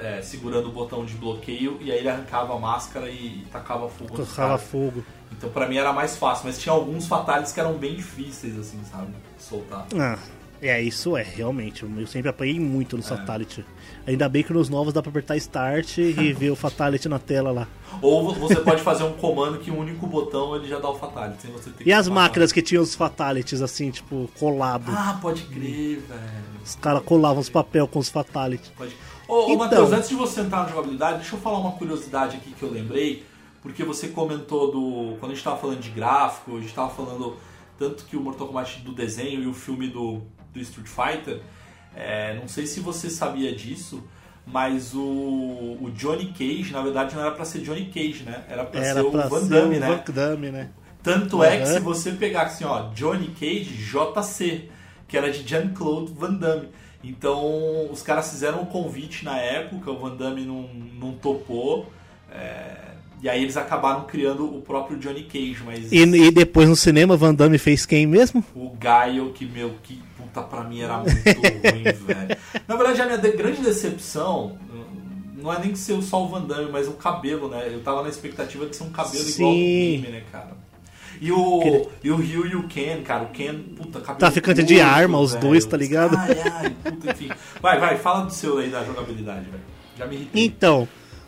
é, 0.00 0.20
segurando 0.20 0.68
o 0.68 0.72
botão 0.72 1.04
de 1.06 1.14
bloqueio, 1.14 1.78
e 1.80 1.90
aí 1.90 1.98
ele 1.98 2.08
arrancava 2.08 2.54
a 2.54 2.58
máscara 2.58 3.08
e, 3.08 3.14
e 3.42 3.46
tacava 3.50 3.88
fogo 3.88 4.14
caras. 4.34 4.62
fogo. 4.62 5.04
Então, 5.32 5.50
pra 5.50 5.68
mim 5.68 5.76
era 5.76 5.92
mais 5.92 6.16
fácil, 6.16 6.46
mas 6.46 6.58
tinha 6.58 6.72
alguns 6.72 7.06
fatalities 7.06 7.52
que 7.52 7.60
eram 7.60 7.74
bem 7.74 7.94
difíceis, 7.96 8.58
assim, 8.58 8.80
sabe? 8.90 9.08
Soltar. 9.38 9.86
Ah, 9.98 10.18
é, 10.62 10.80
isso 10.80 11.16
é, 11.16 11.22
realmente. 11.22 11.84
Eu 11.84 12.06
sempre 12.06 12.30
apanhei 12.30 12.58
muito 12.58 12.96
no 12.96 13.02
É. 13.02 13.06
Fatality. 13.06 13.64
Ainda 14.06 14.28
bem 14.28 14.42
que 14.42 14.52
nos 14.52 14.68
novos 14.70 14.94
dá 14.94 15.02
pra 15.02 15.10
apertar 15.10 15.36
Start 15.36 15.98
e 15.98 16.12
ver 16.32 16.50
o 16.50 16.56
Fatality 16.56 17.08
na 17.08 17.18
tela 17.18 17.50
lá. 17.52 17.68
Ou 18.00 18.32
você 18.34 18.56
pode 18.56 18.80
fazer 18.82 19.04
um 19.04 19.12
comando 19.12 19.58
que 19.58 19.70
um 19.70 19.78
único 19.78 20.06
botão 20.06 20.56
ele 20.56 20.68
já 20.68 20.78
dá 20.78 20.88
o 20.88 20.94
fatality, 20.98 21.48
E 21.84 21.92
as 21.92 22.08
máquinas 22.08 22.52
que 22.52 22.60
tinham 22.62 22.82
os 22.82 22.94
Fatalities, 22.94 23.62
assim, 23.62 23.90
tipo, 23.90 24.28
colado. 24.38 24.90
Ah, 24.94 25.18
pode 25.20 25.42
crer, 25.42 26.00
velho. 26.00 26.20
Os 26.64 26.74
caras 26.76 27.02
colavam 27.04 27.40
os 27.40 27.48
papel 27.48 27.86
com 27.88 27.98
os 27.98 28.08
Fatalities. 28.08 28.70
Pode... 28.76 28.94
Ô, 29.28 29.34
ô 29.34 29.42
Então. 29.44 29.56
Matheus, 29.58 29.92
antes 29.92 30.08
de 30.08 30.14
você 30.14 30.40
entrar 30.40 30.62
na 30.64 30.68
jogabilidade, 30.68 31.18
deixa 31.18 31.36
eu 31.36 31.40
falar 31.40 31.58
uma 31.58 31.72
curiosidade 31.72 32.36
aqui 32.36 32.52
que 32.52 32.62
eu 32.62 32.70
lembrei, 32.70 33.24
porque 33.66 33.82
você 33.82 34.08
comentou 34.08 34.70
do. 34.70 35.16
Quando 35.18 35.32
a 35.32 35.34
gente 35.34 35.42
tava 35.42 35.58
falando 35.58 35.80
de 35.80 35.90
gráfico, 35.90 36.56
a 36.56 36.60
gente 36.60 36.72
tava 36.72 36.88
falando 36.90 37.36
tanto 37.76 38.04
que 38.04 38.16
o 38.16 38.20
Mortal 38.20 38.46
Kombat 38.46 38.80
do 38.82 38.92
desenho 38.92 39.42
e 39.42 39.46
o 39.48 39.52
filme 39.52 39.88
do, 39.88 40.22
do 40.54 40.60
Street 40.60 40.86
Fighter. 40.86 41.40
é, 41.94 42.38
não 42.38 42.46
sei 42.46 42.64
se 42.64 42.78
você 42.78 43.10
sabia 43.10 43.52
disso, 43.54 44.04
mas 44.46 44.94
o, 44.94 45.00
o 45.00 45.90
Johnny 45.96 46.32
Cage, 46.32 46.72
na 46.72 46.80
verdade, 46.80 47.16
não 47.16 47.22
era 47.22 47.32
pra 47.32 47.44
ser 47.44 47.58
Johnny 47.58 47.86
Cage, 47.86 48.22
né? 48.22 48.44
Era 48.48 48.64
pra 48.64 48.80
Era 48.80 49.00
ser 49.00 49.06
o 49.06 49.10
Van 49.10 49.40
ser 49.40 49.48
Damme, 49.48 49.78
né? 49.80 50.02
Van 50.06 50.12
Damme, 50.12 50.50
né? 50.50 50.70
Tanto 51.02 51.42
é 51.42 51.58
que 51.58 51.66
se 51.66 51.80
você 51.80 52.12
pegar 52.12 52.42
assim, 52.42 52.64
ó, 52.64 52.88
Johnny 52.94 53.28
Cage 53.28 53.76
JC, 53.76 54.68
que 55.08 55.16
era 55.16 55.30
de 55.30 55.46
Jean-Claude 55.46 56.12
Van 56.12 56.34
Damme. 56.34 56.68
Então, 57.02 57.90
os 57.90 58.00
caras 58.00 58.30
fizeram 58.30 58.62
um 58.62 58.66
convite 58.66 59.24
na 59.24 59.36
época, 59.38 59.90
o 59.90 59.98
Van 59.98 60.16
Damme 60.16 60.44
não, 60.44 60.62
não 60.98 61.12
topou. 61.12 61.90
é, 62.30 62.95
e 63.22 63.28
aí 63.28 63.42
eles 63.42 63.56
acabaram 63.56 64.04
criando 64.04 64.44
o 64.44 64.60
próprio 64.60 64.98
Johnny 64.98 65.22
Cage, 65.24 65.58
mas 65.64 65.90
E, 65.90 65.98
e 66.02 66.30
depois 66.30 66.68
no 66.68 66.76
cinema, 66.76 67.16
Van 67.16 67.34
Damme 67.34 67.58
fez 67.58 67.86
quem 67.86 68.06
mesmo? 68.06 68.44
o 68.54 68.70
Gaio, 68.78 69.32
que, 69.32 69.44
meu, 69.46 69.74
que 69.82 70.00
puta 70.16 70.42
pra 70.42 70.62
mim 70.64 70.80
era 70.82 70.98
muito 70.98 71.12
ruim, 71.14 71.82
velho. 72.06 72.36
Na 72.68 72.76
verdade, 72.76 73.00
a 73.02 73.06
minha 73.06 73.18
de- 73.18 73.32
grande 73.32 73.62
decepção 73.62 74.58
hum, 74.72 74.84
não 75.42 75.52
é 75.52 75.58
nem 75.60 75.70
que 75.72 75.78
ser 75.78 76.00
só 76.02 76.24
o 76.24 76.28
Van 76.28 76.42
Damme, 76.42 76.70
mas 76.70 76.86
o 76.88 76.92
cabelo, 76.92 77.48
né? 77.48 77.68
Eu 77.72 77.80
tava 77.80 78.02
na 78.02 78.08
expectativa 78.08 78.66
de 78.66 78.76
ser 78.76 78.84
um 78.84 78.90
cabelo 78.90 79.28
igual 79.28 79.50
ao 79.50 79.56
Sim. 79.56 79.60
game, 80.00 80.08
né, 80.08 80.22
cara? 80.30 80.56
E 81.18 81.32
o, 81.32 81.60
Aquele- 81.60 81.88
e 82.04 82.10
o 82.10 82.16
Ryu 82.16 82.46
e 82.46 82.56
o 82.56 82.68
Ken, 82.68 83.00
cara, 83.02 83.22
o 83.24 83.28
Ken, 83.28 83.54
puta, 83.74 84.00
cabelo 84.00 84.18
Traficante 84.18 84.62
de 84.62 84.74
curto, 84.74 84.86
arma, 84.90 85.18
os 85.18 85.32
velho. 85.32 85.46
dois, 85.46 85.64
tá 85.64 85.74
ligado? 85.76 86.14
Ai, 86.14 86.36
ai, 86.52 86.70
puta, 86.84 87.10
enfim. 87.10 87.30
Vai, 87.62 87.80
vai, 87.80 87.96
fala 87.96 88.26
do 88.26 88.32
seu 88.34 88.58
aí 88.58 88.68
da 88.68 88.84
jogabilidade, 88.84 89.46
velho. 89.46 89.62
Já 89.98 90.06
me 90.06 90.16
irritei. 90.16 90.44
Então, 90.44 90.86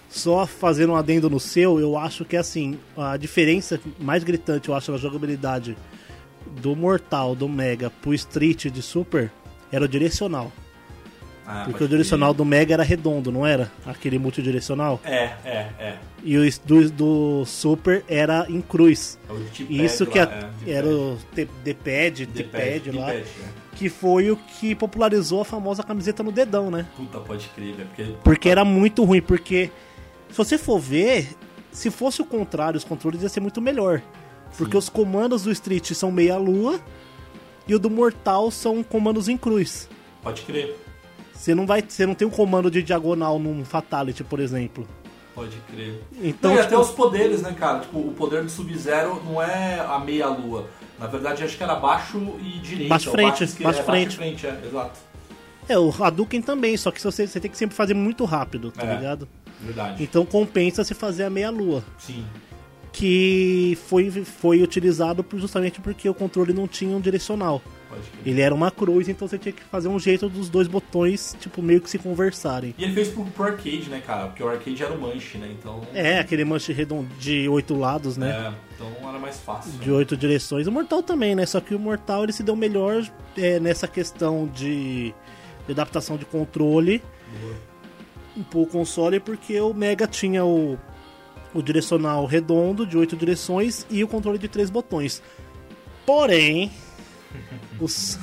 só 0.08 0.46
fazendo 0.46 0.92
um 0.92 0.96
adendo 0.96 1.28
no 1.28 1.38
seu, 1.38 1.78
eu 1.78 1.96
acho 1.98 2.24
que 2.24 2.36
assim, 2.36 2.78
a 2.96 3.16
diferença 3.16 3.78
mais 3.98 4.24
gritante, 4.24 4.68
eu 4.68 4.74
acho, 4.74 4.90
na 4.90 4.98
jogabilidade 4.98 5.76
do 6.62 6.74
Mortal, 6.74 7.34
do 7.34 7.48
Mega 7.48 7.90
pro 7.90 8.14
Street 8.14 8.66
de 8.66 8.80
Super 8.82 9.30
era 9.70 9.84
o 9.84 9.88
direcional. 9.88 10.50
Ah, 11.50 11.62
Porque 11.64 11.82
o 11.82 11.88
direcional 11.88 12.30
crer. 12.30 12.36
do 12.36 12.44
Mega 12.44 12.74
era 12.74 12.82
redondo, 12.82 13.32
não 13.32 13.46
era? 13.46 13.72
Aquele 13.86 14.18
multidirecional. 14.18 15.00
É, 15.02 15.32
é, 15.44 15.66
é. 15.78 15.96
E 16.22 16.36
o 16.36 16.42
do, 16.64 16.90
do 16.90 17.44
Super 17.46 18.04
era 18.06 18.44
em 18.50 18.60
cruz. 18.60 19.18
É 19.30 19.62
Isso 19.72 20.04
que 20.06 20.18
lá, 20.18 20.24
a- 20.26 20.50
é, 20.66 20.72
era 20.72 20.86
o 20.86 21.18
D-pad, 21.64 22.26
D-pad, 22.26 22.90
lá, 22.92 23.14
é. 23.14 23.24
que 23.76 23.88
foi 23.88 24.30
o 24.30 24.36
que 24.36 24.74
popularizou 24.74 25.40
a 25.40 25.44
famosa 25.44 25.82
camiseta 25.82 26.22
no 26.22 26.30
dedão, 26.30 26.70
né? 26.70 26.84
Puta, 26.94 27.18
pode 27.20 27.48
crer, 27.48 27.74
velho. 27.74 27.88
Porque, 27.88 28.14
Porque 28.22 28.48
era 28.50 28.62
muito 28.62 29.02
ruim, 29.04 29.22
porque 29.22 29.70
se 30.30 30.36
você 30.36 30.58
for 30.58 30.78
ver, 30.78 31.28
se 31.72 31.90
fosse 31.90 32.20
o 32.22 32.24
contrário, 32.24 32.76
os 32.78 32.84
controles 32.84 33.22
ia 33.22 33.28
ser 33.28 33.40
muito 33.40 33.60
melhor. 33.60 34.02
Porque 34.56 34.72
Sim. 34.72 34.78
os 34.78 34.88
comandos 34.88 35.42
do 35.42 35.50
Street 35.52 35.92
são 35.92 36.10
meia 36.10 36.36
lua 36.38 36.80
e 37.66 37.74
o 37.74 37.78
do 37.78 37.90
Mortal 37.90 38.50
são 38.50 38.82
comandos 38.82 39.28
em 39.28 39.36
cruz. 39.36 39.88
Pode 40.22 40.42
crer, 40.42 40.74
Você 41.34 41.54
não 41.54 41.66
vai, 41.66 41.82
você 41.86 42.04
não 42.06 42.14
tem 42.14 42.26
um 42.26 42.30
comando 42.30 42.70
de 42.70 42.82
diagonal 42.82 43.38
num 43.38 43.64
Fatality, 43.64 44.24
por 44.24 44.40
exemplo. 44.40 44.86
pode 45.34 45.56
crer. 45.70 46.02
Então, 46.20 46.50
Não, 46.52 46.58
e 46.58 46.62
tipo, 46.62 46.74
até 46.74 46.78
os 46.78 46.90
poderes, 46.90 47.42
né, 47.42 47.52
cara? 47.56 47.80
Tipo, 47.80 47.98
o 48.00 48.12
poder 48.12 48.42
do 48.42 48.50
Sub-Zero 48.50 49.22
não 49.24 49.40
é 49.40 49.78
a 49.80 49.98
meia-lua. 50.00 50.66
Na 50.98 51.06
verdade, 51.06 51.44
acho 51.44 51.56
que 51.56 51.62
era 51.62 51.76
baixo 51.76 52.18
e 52.40 52.58
direita. 52.58 52.88
Baixo 52.88 53.08
ou 53.10 53.14
frente, 53.14 53.44
esquerda, 53.44 53.64
baixo 53.64 53.80
é, 53.80 53.84
frente. 53.84 54.16
Baixo 54.16 54.38
frente, 54.38 54.46
é, 54.46 54.66
exato. 54.66 54.98
é, 55.68 55.78
o 55.78 55.94
Hadouken 56.02 56.42
também, 56.42 56.76
só 56.76 56.90
que 56.90 57.00
você, 57.00 57.24
você 57.26 57.38
tem 57.38 57.48
que 57.50 57.56
sempre 57.56 57.76
fazer 57.76 57.94
muito 57.94 58.24
rápido, 58.24 58.72
tá 58.72 58.84
É. 58.84 58.96
ligado? 58.96 59.28
Verdade. 59.60 60.02
Então 60.02 60.24
compensa 60.24 60.84
se 60.84 60.94
fazer 60.94 61.24
a 61.24 61.30
meia 61.30 61.50
lua. 61.50 61.84
Sim. 61.98 62.24
Que 62.92 63.78
foi, 63.86 64.10
foi 64.10 64.62
utilizado 64.62 65.24
justamente 65.34 65.80
porque 65.80 66.08
o 66.08 66.14
controle 66.14 66.52
não 66.52 66.66
tinha 66.66 66.96
um 66.96 67.00
direcional. 67.00 67.62
Ele 68.24 68.40
era 68.40 68.54
uma 68.54 68.70
cruz, 68.70 69.08
então 69.08 69.26
você 69.26 69.38
tinha 69.38 69.52
que 69.52 69.62
fazer 69.62 69.88
um 69.88 69.98
jeito 69.98 70.28
dos 70.28 70.48
dois 70.48 70.68
botões, 70.68 71.36
tipo, 71.40 71.62
meio 71.62 71.80
que 71.80 71.88
se 71.88 71.98
conversarem. 71.98 72.74
E 72.76 72.84
ele 72.84 72.92
fez 72.92 73.08
pro, 73.08 73.24
pro 73.24 73.44
arcade, 73.44 73.88
né, 73.88 74.02
cara? 74.04 74.26
Porque 74.26 74.42
o 74.42 74.48
arcade 74.48 74.82
era 74.82 74.92
o 74.92 75.00
manche, 75.00 75.38
né? 75.38 75.48
Então. 75.58 75.80
É, 75.94 76.18
aquele 76.18 76.44
manche 76.44 76.72
redondo 76.72 77.08
de 77.18 77.48
oito 77.48 77.74
lados, 77.74 78.16
né? 78.16 78.30
é, 78.30 78.52
então 78.74 79.08
era 79.08 79.18
mais 79.18 79.38
fácil. 79.40 79.72
De 79.80 79.90
oito 79.90 80.16
direções. 80.16 80.66
O 80.66 80.72
Mortal 80.72 81.02
também, 81.02 81.34
né? 81.34 81.46
Só 81.46 81.60
que 81.60 81.74
o 81.74 81.78
Mortal 81.78 82.24
ele 82.24 82.32
se 82.32 82.42
deu 82.42 82.54
melhor 82.54 83.02
é, 83.36 83.58
nessa 83.58 83.88
questão 83.88 84.46
de, 84.46 85.14
de 85.66 85.72
adaptação 85.72 86.16
de 86.16 86.24
controle 86.24 87.02
Boa. 87.40 87.54
Pro 88.42 88.66
console, 88.66 89.20
porque 89.20 89.60
o 89.60 89.72
Mega 89.72 90.06
tinha 90.06 90.44
o, 90.44 90.78
o 91.54 91.62
direcional 91.62 92.26
redondo 92.26 92.86
de 92.86 92.96
oito 92.96 93.16
direções 93.16 93.86
e 93.90 94.02
o 94.02 94.08
controle 94.08 94.38
de 94.38 94.48
três 94.48 94.70
botões. 94.70 95.22
Porém, 96.04 96.70
os, 97.80 98.18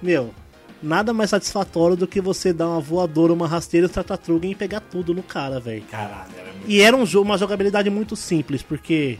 meu, 0.00 0.34
nada 0.82 1.12
mais 1.12 1.30
satisfatório 1.30 1.96
do 1.96 2.06
que 2.06 2.20
você 2.20 2.52
dar 2.52 2.68
uma 2.68 2.80
voadora, 2.80 3.32
uma 3.32 3.46
rasteira, 3.46 3.86
um 3.86 3.90
tratatruga 3.90 4.46
e 4.46 4.54
pegar 4.54 4.80
tudo 4.80 5.14
no 5.14 5.22
cara, 5.22 5.60
velho. 5.60 5.82
Caralho, 5.84 6.32
era 6.36 6.52
muito. 6.52 6.68
E 6.68 6.80
era 6.80 6.96
um 6.96 7.06
jogo, 7.06 7.24
uma 7.24 7.38
jogabilidade 7.38 7.88
muito 7.88 8.16
simples, 8.16 8.62
porque 8.62 9.18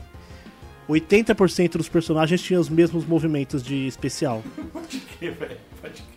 80% 0.89 1.73
dos 1.73 1.89
personagens 1.89 2.43
tinham 2.43 2.61
os 2.61 2.69
mesmos 2.69 3.07
movimentos 3.07 3.63
de 3.63 3.87
especial. 3.87 4.43
Crer, 5.19 5.35
velho. 5.35 5.72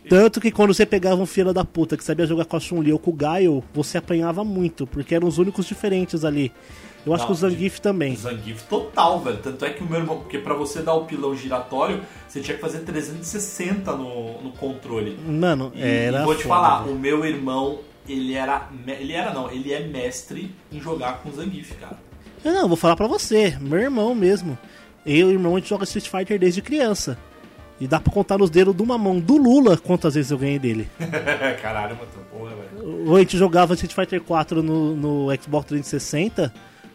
Tanto 0.07 0.39
que 0.41 0.51
quando 0.51 0.73
você 0.73 0.85
pegava 0.85 1.21
um 1.21 1.25
filho 1.25 1.53
da 1.53 1.65
puta 1.65 1.97
que 1.97 2.03
sabia 2.03 2.25
jogar 2.27 2.45
com 2.45 2.55
a 2.57 2.59
Chun-Li 2.59 2.91
ou 2.93 2.99
com 2.99 3.11
o 3.11 3.13
Gaio, 3.13 3.63
você 3.73 3.97
apanhava 3.97 4.43
muito, 4.43 4.85
porque 4.85 5.15
eram 5.15 5.27
os 5.27 5.37
únicos 5.37 5.65
diferentes 5.65 6.23
ali. 6.23 6.51
Eu 7.05 7.13
acho 7.13 7.21
Não, 7.21 7.27
que 7.27 7.33
o 7.33 7.35
Zangief 7.35 7.79
também. 7.79 8.15
Zangief 8.15 8.63
total, 8.67 9.19
velho. 9.19 9.37
Tanto 9.37 9.63
é 9.63 9.69
que 9.69 9.83
o 9.83 9.87
meu 9.87 9.99
irmão. 9.99 10.17
Porque 10.17 10.39
pra 10.39 10.55
você 10.55 10.81
dar 10.81 10.95
o 10.95 11.05
pilão 11.05 11.35
giratório, 11.35 12.01
você 12.27 12.41
tinha 12.41 12.55
que 12.55 12.61
fazer 12.61 12.79
360 12.79 13.91
no, 13.95 14.41
no 14.41 14.51
controle. 14.53 15.15
Mano, 15.27 15.71
E, 15.75 15.81
era. 15.83 16.21
e 16.21 16.25
vou 16.25 16.35
te 16.35 16.43
foda, 16.43 16.55
falar, 16.55 16.83
velho. 16.83 16.95
o 16.95 16.99
meu 16.99 17.23
irmão, 17.23 17.79
ele 18.09 18.33
era. 18.33 18.69
Ele 18.87 19.13
era 19.13 19.31
não, 19.33 19.51
ele 19.51 19.71
é 19.71 19.81
mestre 19.87 20.51
em 20.71 20.81
jogar 20.81 21.19
com 21.21 21.31
Zangief, 21.31 21.73
cara. 21.75 21.99
Eu 22.43 22.51
Não, 22.53 22.67
vou 22.67 22.77
falar 22.77 22.95
pra 22.95 23.05
você, 23.07 23.55
meu 23.61 23.79
irmão 23.79 24.15
mesmo. 24.15 24.57
Eu 25.05 25.15
e 25.15 25.23
o 25.25 25.31
irmão 25.31 25.55
a 25.55 25.59
gente 25.59 25.69
joga 25.69 25.83
Street 25.83 26.07
Fighter 26.09 26.39
desde 26.39 26.59
criança. 26.63 27.17
E 27.79 27.87
dá 27.87 27.99
pra 27.99 28.11
contar 28.11 28.37
nos 28.37 28.49
dedos 28.49 28.73
de 28.75 28.81
uma 28.81 28.97
mão 28.97 29.19
do 29.19 29.35
Lula 29.37 29.75
quantas 29.77 30.15
vezes 30.15 30.31
eu 30.31 30.37
ganhei 30.37 30.57
dele. 30.57 30.87
Caralho, 31.61 31.95
mano, 31.97 32.07
porra, 32.31 32.51
velho. 32.55 33.15
A 33.15 33.19
gente 33.19 33.37
jogava 33.37 33.73
Street 33.73 33.93
Fighter 33.93 34.21
4 34.21 34.63
no, 34.63 34.95
no 34.95 35.27
Xbox 35.41 35.67
360. 35.67 36.53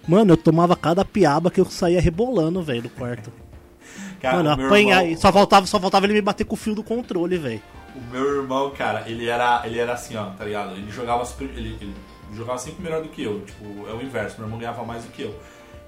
Mano, 0.09 0.33
eu 0.33 0.37
tomava 0.39 0.75
cada 0.75 1.05
piaba 1.05 1.51
que 1.51 1.61
eu 1.61 1.67
saía 1.67 2.01
rebolando, 2.01 2.63
velho, 2.63 2.83
do 2.83 2.89
quarto. 2.89 3.31
Cara, 4.21 4.37
Mano, 4.43 4.51
apanhar. 4.67 5.03
irmão- 5.05 5.19
Só 5.21 5.31
faltava, 5.33 5.67
só 5.67 5.79
faltava 5.81 6.07
ele 6.07 6.15
me 6.15 6.23
bater 6.23 6.45
com 6.45 6.55
o 6.55 6.59
fio 6.59 6.75
do 6.75 6.83
controle, 6.83 7.37
velho. 7.37 7.61
O 7.97 8.01
meu 8.13 8.37
irmão, 8.37 8.71
cara, 8.71 9.05
ele 9.07 9.27
era, 9.29 9.63
ele 9.67 9.79
era 9.79 9.95
assim, 9.95 10.15
ó, 10.17 10.27
tá 10.31 10.45
ligado? 10.45 10.73
Ele 10.77 10.91
jogava 10.91 11.25
super, 11.25 11.45
ele, 11.57 11.77
ele 11.81 11.95
jogava 12.35 12.59
sempre 12.59 12.83
melhor 12.83 13.03
do 13.03 13.09
que 13.09 13.23
eu. 13.23 13.41
Tipo, 13.41 13.65
é 13.89 13.93
o 13.93 14.01
inverso, 14.03 14.37
meu 14.39 14.47
irmão 14.47 14.59
ganhava 14.61 14.85
mais 14.85 15.03
do 15.05 15.11
que 15.11 15.23
eu. 15.23 15.35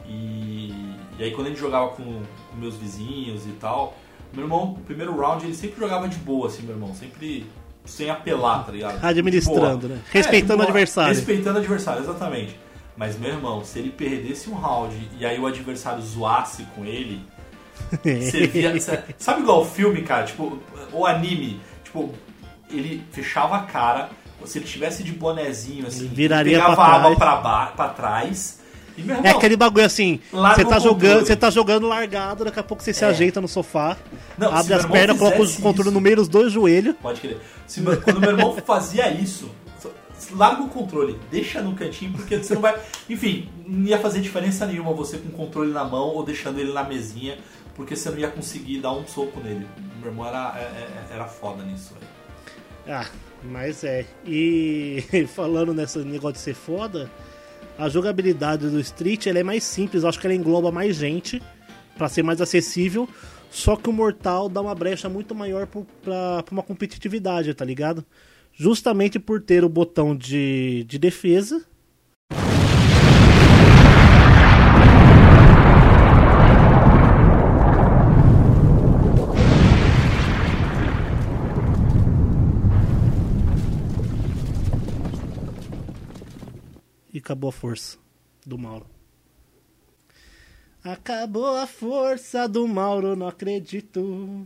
E, 0.06 0.72
e 1.18 1.22
aí 1.24 1.30
quando 1.30 1.46
gente 1.48 1.60
jogava 1.60 1.88
com, 1.90 2.02
com 2.04 2.56
meus 2.56 2.74
vizinhos 2.76 3.46
e 3.46 3.50
tal, 3.52 3.96
meu 4.32 4.44
irmão, 4.44 4.76
o 4.78 4.80
primeiro 4.80 5.16
round, 5.16 5.44
ele 5.44 5.54
sempre 5.54 5.80
jogava 5.80 6.08
de 6.08 6.16
boa, 6.18 6.48
assim, 6.48 6.62
meu 6.62 6.74
irmão. 6.74 6.94
Sempre 6.94 7.46
sem 7.84 8.10
apelar, 8.10 8.64
tá 8.64 8.72
ligado? 8.72 9.04
Administrando, 9.04 9.88
né? 9.88 10.00
Respeitando 10.10 10.58
boa. 10.58 10.66
o 10.66 10.68
adversário. 10.68 11.14
Respeitando 11.14 11.56
o 11.56 11.60
adversário, 11.60 12.02
exatamente. 12.02 12.58
Mas, 12.96 13.18
meu 13.18 13.30
irmão, 13.30 13.64
se 13.64 13.78
ele 13.78 13.90
perdesse 13.90 14.50
um 14.50 14.54
round 14.54 14.94
e 15.18 15.24
aí 15.24 15.38
o 15.38 15.46
adversário 15.46 16.02
zoasse 16.02 16.64
com 16.74 16.84
ele, 16.84 17.24
você 18.02 18.46
via. 18.46 18.74
sabe 19.18 19.40
igual 19.40 19.62
o 19.62 19.64
filme, 19.64 20.02
cara? 20.02 20.24
Tipo, 20.24 20.58
o 20.92 21.06
anime, 21.06 21.60
tipo, 21.82 22.14
ele 22.70 23.02
fechava 23.10 23.56
a 23.56 23.62
cara, 23.62 24.10
se 24.44 24.58
ele 24.58 24.66
tivesse 24.66 25.02
de 25.02 25.12
bonezinho 25.12 25.86
assim, 25.86 26.00
Ele 26.00 26.14
viraria 26.14 26.58
pegava 26.58 26.74
pra 26.74 26.84
água 26.84 27.16
pra, 27.16 27.66
pra 27.66 27.88
trás. 27.88 28.60
É 28.96 29.00
irmão, 29.00 29.36
aquele 29.36 29.56
bagulho 29.56 29.84
assim, 29.84 30.20
você 30.30 30.64
tá 30.64 30.78
jogando, 30.78 31.26
você 31.26 31.36
tá 31.36 31.50
jogando 31.50 31.86
largado, 31.88 32.44
daqui 32.44 32.58
a 32.60 32.62
pouco 32.62 32.82
você 32.82 32.92
se 32.92 33.04
É. 33.04 33.08
ajeita 33.08 33.40
no 33.40 33.48
sofá, 33.48 33.96
Não, 34.36 34.52
abre 34.54 34.74
as 34.74 34.84
pernas, 34.86 35.18
coloca 35.18 35.36
o 35.42 35.46
controle 35.62 35.80
isso- 35.88 35.90
no 35.92 36.00
meio 36.00 36.16
dos 36.16 36.28
dois 36.28 36.52
joelhos. 36.52 36.94
Pode 37.00 37.20
crer. 37.20 37.38
Se, 37.66 37.80
quando 37.82 38.20
meu 38.20 38.30
irmão 38.30 38.56
fazia 38.66 39.10
isso, 39.10 39.50
larga 40.32 40.62
o 40.62 40.68
controle, 40.68 41.18
deixa 41.30 41.60
no 41.62 41.74
cantinho, 41.74 42.12
porque 42.12 42.36
você 42.38 42.54
não 42.54 42.60
vai. 42.62 42.78
Enfim, 43.08 43.48
não 43.66 43.86
ia 43.86 43.98
fazer 43.98 44.20
diferença 44.20 44.66
nenhuma 44.66 44.92
você 44.92 45.16
com 45.18 45.28
o 45.28 45.32
controle 45.32 45.72
na 45.72 45.84
mão 45.84 46.08
ou 46.08 46.22
deixando 46.24 46.58
ele 46.60 46.72
na 46.72 46.84
mesinha, 46.84 47.38
porque 47.74 47.96
você 47.96 48.10
não 48.10 48.18
ia 48.18 48.28
conseguir 48.28 48.78
dar 48.80 48.92
um 48.92 49.06
soco 49.06 49.40
nele. 49.40 49.66
Meu 50.00 50.10
irmão 50.10 50.26
era, 50.26 50.54
é- 50.58 50.60
é- 51.12 51.14
era 51.14 51.24
foda 51.26 51.62
nisso, 51.64 51.94
velho. 51.94 52.98
Ah, 53.00 53.06
mas 53.42 53.84
é. 53.84 54.04
E 54.26 55.02
falando 55.34 55.72
nesse 55.72 55.98
negócio 56.00 56.34
de 56.34 56.40
ser 56.40 56.54
foda, 56.54 57.10
a 57.78 57.88
jogabilidade 57.88 58.68
do 58.68 58.80
Street 58.80 59.26
ela 59.26 59.38
é 59.38 59.42
mais 59.42 59.64
simples, 59.64 60.04
acho 60.04 60.20
que 60.20 60.26
ela 60.26 60.34
engloba 60.34 60.70
mais 60.70 60.96
gente 60.96 61.42
pra 61.96 62.08
ser 62.08 62.22
mais 62.22 62.40
acessível. 62.40 63.08
Só 63.50 63.76
que 63.76 63.90
o 63.90 63.92
Mortal 63.92 64.48
dá 64.48 64.60
uma 64.62 64.74
brecha 64.74 65.08
muito 65.08 65.34
maior 65.34 65.66
pra 65.66 66.44
uma 66.50 66.62
competitividade, 66.62 67.52
tá 67.52 67.64
ligado? 67.64 68.04
Justamente 68.54 69.18
por 69.18 69.42
ter 69.42 69.62
o 69.62 69.68
botão 69.68 70.16
de, 70.16 70.84
de 70.84 70.98
defesa. 70.98 71.62
Acabou 87.22 87.50
a 87.50 87.52
força 87.52 87.98
do 88.44 88.58
Mauro. 88.58 88.86
Acabou 90.82 91.56
a 91.56 91.68
força 91.68 92.48
do 92.48 92.66
Mauro, 92.66 93.14
não 93.14 93.28
acredito. 93.28 94.44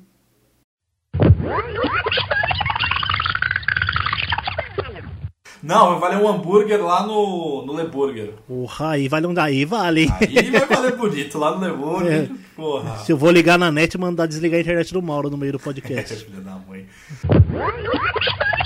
Não, 5.62 5.98
vai 5.98 6.00
valer 6.00 6.22
um 6.22 6.28
hambúrguer 6.28 6.84
lá 6.84 7.06
no, 7.06 7.64
no 7.64 7.72
Leburger. 7.72 8.34
Porra, 8.46 8.90
aí 8.90 9.08
vale 9.08 9.26
um 9.26 9.32
daí, 9.32 9.64
vale. 9.64 10.06
Aí 10.20 10.50
vai 10.50 10.66
valer 10.66 10.96
bonito, 10.96 11.38
lá 11.38 11.52
no 11.52 11.60
Leburger. 11.66 12.30
É. 12.30 12.30
Porra. 12.54 12.98
Se 12.98 13.10
eu 13.10 13.16
vou 13.16 13.30
ligar 13.30 13.58
na 13.58 13.72
net 13.72 13.94
e 13.94 13.98
mandar 13.98 14.26
desligar 14.26 14.58
a 14.58 14.60
internet 14.60 14.92
do 14.92 15.00
Mauro 15.00 15.30
no 15.30 15.38
meio 15.38 15.52
do 15.52 15.58
podcast. 15.58 16.14
Filha 16.26 16.42
da 16.42 16.56
mãe. 16.56 16.86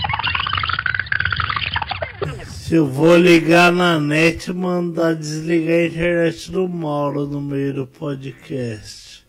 Se 2.71 2.77
eu 2.77 2.87
vou 2.87 3.17
ligar 3.17 3.73
na 3.73 3.99
net 3.99 4.49
e 4.49 4.55
mandar 4.55 5.17
desligar 5.17 5.75
a 5.77 5.87
internet 5.87 6.53
do 6.53 6.69
Mauro 6.69 7.27
no 7.27 7.41
meio 7.41 7.75
do 7.75 7.85
podcast. 7.85 9.27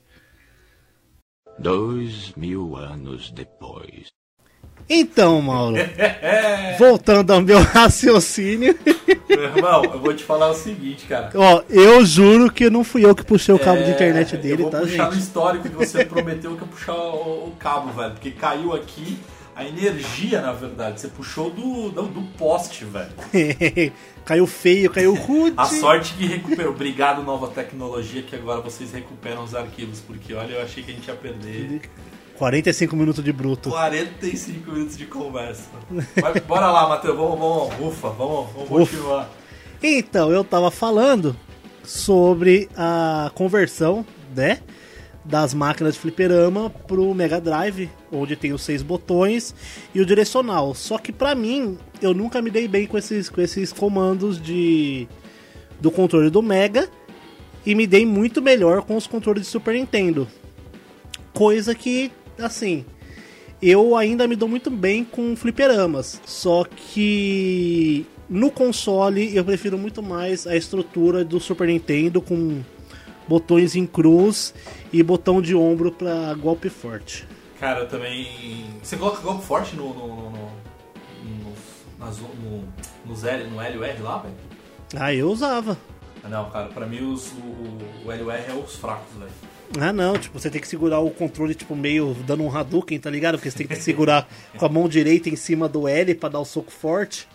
Dois 1.57 2.33
mil 2.37 2.75
anos 2.75 3.31
depois. 3.31 4.09
Então, 4.87 5.41
Mauro, 5.41 5.77
voltando 6.77 7.33
ao 7.33 7.41
meu 7.41 7.57
raciocínio, 7.65 8.77
Meu 9.27 9.43
irmão, 9.45 9.85
eu 9.85 9.99
vou 9.99 10.13
te 10.13 10.23
falar 10.23 10.51
o 10.51 10.53
seguinte, 10.53 11.07
cara. 11.07 11.31
ó, 11.33 11.63
eu 11.67 12.05
juro 12.05 12.51
que 12.51 12.69
não 12.69 12.83
fui 12.83 13.03
eu 13.03 13.15
que 13.15 13.25
puxei 13.25 13.55
o 13.55 13.57
cabo 13.57 13.81
de 13.81 13.89
internet 13.89 14.35
É, 14.35 14.37
dele, 14.37 14.61
eu 14.61 14.69
vou 14.69 14.69
tá, 14.69 14.81
puxar 14.81 15.05
no 15.07 15.13
gente? 15.13 15.23
histórico 15.23 15.67
que 15.67 15.75
você 15.75 16.05
prometeu 16.05 16.55
que 16.55 16.61
eu 16.61 16.67
puxar 16.67 16.93
o, 16.93 17.47
o 17.47 17.55
cabo, 17.57 17.91
velho. 17.91 18.11
Porque 18.11 18.29
caiu 18.29 18.71
aqui 18.71 19.17
a 19.55 19.65
energia, 19.65 20.41
na 20.41 20.51
verdade. 20.51 21.01
Você 21.01 21.07
puxou 21.07 21.49
do, 21.49 21.89
do, 21.89 22.03
do 22.03 22.21
poste, 22.37 22.85
velho. 22.85 23.11
caiu 24.25 24.47
feio, 24.47 24.89
caiu 24.89 25.13
rude. 25.13 25.55
A 25.57 25.65
sorte 25.65 26.13
que 26.13 26.25
recuperou. 26.25 26.73
Obrigado, 26.73 27.23
nova 27.23 27.47
tecnologia, 27.47 28.21
que 28.21 28.35
agora 28.35 28.61
vocês 28.61 28.91
recuperam 28.91 29.43
os 29.43 29.53
arquivos. 29.53 29.99
Porque 29.99 30.33
olha, 30.33 30.53
eu 30.53 30.61
achei 30.61 30.83
que 30.83 30.91
a 30.91 30.93
gente 30.93 31.07
ia 31.07 31.15
perder 31.15 31.81
45 32.37 32.95
minutos 32.95 33.23
de 33.23 33.31
bruto. 33.31 33.69
45 33.69 34.71
minutos 34.71 34.97
de 34.97 35.05
conversa. 35.05 35.69
Mas 35.89 36.43
bora 36.43 36.71
lá, 36.71 36.89
Matheus. 36.89 37.15
Vamos, 37.15 37.39
vamos, 37.39 37.93
ufa, 37.93 38.09
vamos, 38.09 38.51
vamos 38.53 38.67
continuar. 38.67 39.29
Então, 39.83 40.31
eu 40.31 40.43
tava 40.43 40.71
falando 40.71 41.35
sobre 41.83 42.69
a 42.75 43.31
conversão, 43.35 44.05
né? 44.35 44.59
Das 45.23 45.53
máquinas 45.53 45.93
de 45.93 45.99
fliperama 45.99 46.69
pro 46.69 47.13
Mega 47.13 47.39
Drive, 47.39 47.89
onde 48.11 48.35
tem 48.35 48.53
os 48.53 48.63
seis 48.63 48.81
botões 48.81 49.53
e 49.93 50.01
o 50.01 50.05
direcional. 50.05 50.73
Só 50.73 50.97
que 50.97 51.11
pra 51.11 51.35
mim, 51.35 51.77
eu 52.01 52.13
nunca 52.13 52.41
me 52.41 52.49
dei 52.49 52.67
bem 52.67 52.87
com 52.87 52.97
esses, 52.97 53.29
com 53.29 53.39
esses 53.39 53.71
comandos 53.71 54.41
de 54.41 55.07
do 55.79 55.89
controle 55.89 56.29
do 56.29 56.41
Mega 56.41 56.87
e 57.65 57.75
me 57.75 57.85
dei 57.85 58.05
muito 58.05 58.41
melhor 58.41 58.83
com 58.83 58.95
os 58.95 59.07
controles 59.07 59.43
de 59.43 59.49
Super 59.49 59.73
Nintendo. 59.73 60.27
Coisa 61.33 61.73
que, 61.73 62.11
assim, 62.39 62.85
eu 63.61 63.95
ainda 63.95 64.27
me 64.27 64.35
dou 64.35 64.49
muito 64.49 64.69
bem 64.71 65.03
com 65.03 65.35
fliperamas. 65.35 66.19
Só 66.25 66.63
que 66.63 68.05
no 68.29 68.49
console 68.49 69.35
eu 69.35 69.43
prefiro 69.43 69.77
muito 69.77 70.01
mais 70.01 70.47
a 70.47 70.55
estrutura 70.55 71.23
do 71.23 71.39
Super 71.39 71.67
Nintendo 71.67 72.21
com 72.21 72.61
botões 73.31 73.77
em 73.77 73.85
cruz 73.85 74.53
e 74.91 75.01
botão 75.01 75.41
de 75.41 75.55
ombro 75.55 75.89
pra 75.89 76.33
golpe 76.33 76.67
forte. 76.69 77.25
Cara, 77.61 77.79
eu 77.81 77.87
também. 77.87 78.27
Você 78.83 78.97
coloca 78.97 79.21
golpe 79.21 79.45
forte 79.45 79.73
no. 79.73 79.93
no, 79.93 80.07
no, 80.07 80.31
no, 80.31 80.51
no, 81.23 81.53
nas- 81.97 82.17
no, 82.19 83.27
L, 83.29 83.43
no 83.49 83.61
L 83.61 83.75
e 83.75 83.77
o 83.79 83.83
R 83.85 84.01
lá, 84.01 84.17
velho? 84.17 84.33
Ah, 84.97 85.13
eu 85.13 85.29
usava. 85.31 85.77
Ah, 86.21 86.27
Não, 86.27 86.49
cara, 86.49 86.67
pra 86.67 86.85
mim 86.85 87.01
os, 87.13 87.27
o, 87.31 88.11
e 88.13 88.21
o 88.21 88.29
R 88.29 88.51
é 88.51 88.53
os 88.53 88.75
fracos, 88.75 89.17
velho. 89.17 89.31
Ah, 89.79 89.93
não, 89.93 90.17
tipo, 90.17 90.37
você 90.37 90.49
tem 90.49 90.59
que 90.59 90.67
segurar 90.67 90.99
o 90.99 91.09
controle, 91.09 91.55
tipo, 91.55 91.73
meio 91.73 92.13
dando 92.27 92.43
um 92.43 92.53
Hadouken, 92.53 92.99
tá 92.99 93.09
ligado? 93.09 93.35
Porque 93.35 93.49
você 93.49 93.59
tem 93.59 93.67
que 93.67 93.77
segurar 93.77 94.27
com 94.59 94.65
a 94.65 94.69
mão 94.69 94.89
direita 94.89 95.29
em 95.29 95.37
cima 95.37 95.69
do 95.69 95.87
L 95.87 96.13
pra 96.15 96.27
dar 96.27 96.39
o 96.41 96.45
soco 96.45 96.69
forte, 96.71 97.25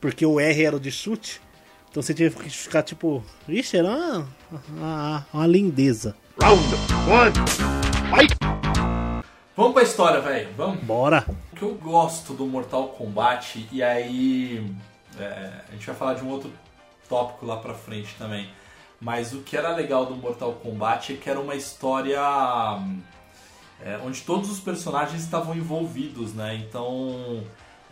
porque 0.00 0.24
o 0.24 0.40
R 0.40 0.64
era 0.64 0.76
o 0.76 0.80
de 0.80 0.90
chute. 0.90 1.42
Então 1.94 2.02
você 2.02 2.12
tinha 2.12 2.28
que 2.28 2.50
ficar, 2.50 2.82
tipo, 2.82 3.22
ixi, 3.48 3.76
era 3.76 3.88
uma, 3.88 4.28
uma, 4.68 5.26
uma 5.32 5.46
lindeza. 5.46 6.16
Vamos 9.56 9.74
pra 9.74 9.82
história, 9.84 10.20
velho. 10.20 10.48
Vamos. 10.56 10.82
Bora! 10.82 11.24
O 11.52 11.54
que 11.54 11.62
eu 11.62 11.72
gosto 11.76 12.34
do 12.34 12.46
Mortal 12.46 12.88
Kombat, 12.88 13.68
e 13.70 13.80
aí 13.80 14.74
é, 15.20 15.50
a 15.68 15.70
gente 15.70 15.86
vai 15.86 15.94
falar 15.94 16.14
de 16.14 16.24
um 16.24 16.30
outro 16.30 16.52
tópico 17.08 17.46
lá 17.46 17.58
pra 17.58 17.74
frente 17.74 18.12
também. 18.18 18.50
Mas 19.00 19.32
o 19.32 19.42
que 19.42 19.56
era 19.56 19.72
legal 19.72 20.04
do 20.04 20.16
Mortal 20.16 20.54
Kombat 20.54 21.12
é 21.12 21.16
que 21.16 21.30
era 21.30 21.38
uma 21.38 21.54
história 21.54 22.18
é, 23.80 24.00
onde 24.04 24.20
todos 24.22 24.50
os 24.50 24.58
personagens 24.58 25.22
estavam 25.22 25.54
envolvidos, 25.54 26.34
né? 26.34 26.56
Então 26.56 27.44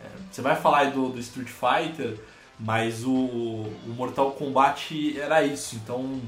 é, 0.03 0.07
você 0.29 0.41
vai 0.41 0.57
falar 0.57 0.79
aí 0.79 0.91
do, 0.91 1.07
do 1.07 1.19
Street 1.19 1.47
Fighter, 1.47 2.19
mas 2.59 3.03
o, 3.03 3.11
o 3.11 3.93
Mortal 3.95 4.31
Kombat 4.31 5.19
era 5.19 5.43
isso. 5.43 5.75
Então 5.75 6.21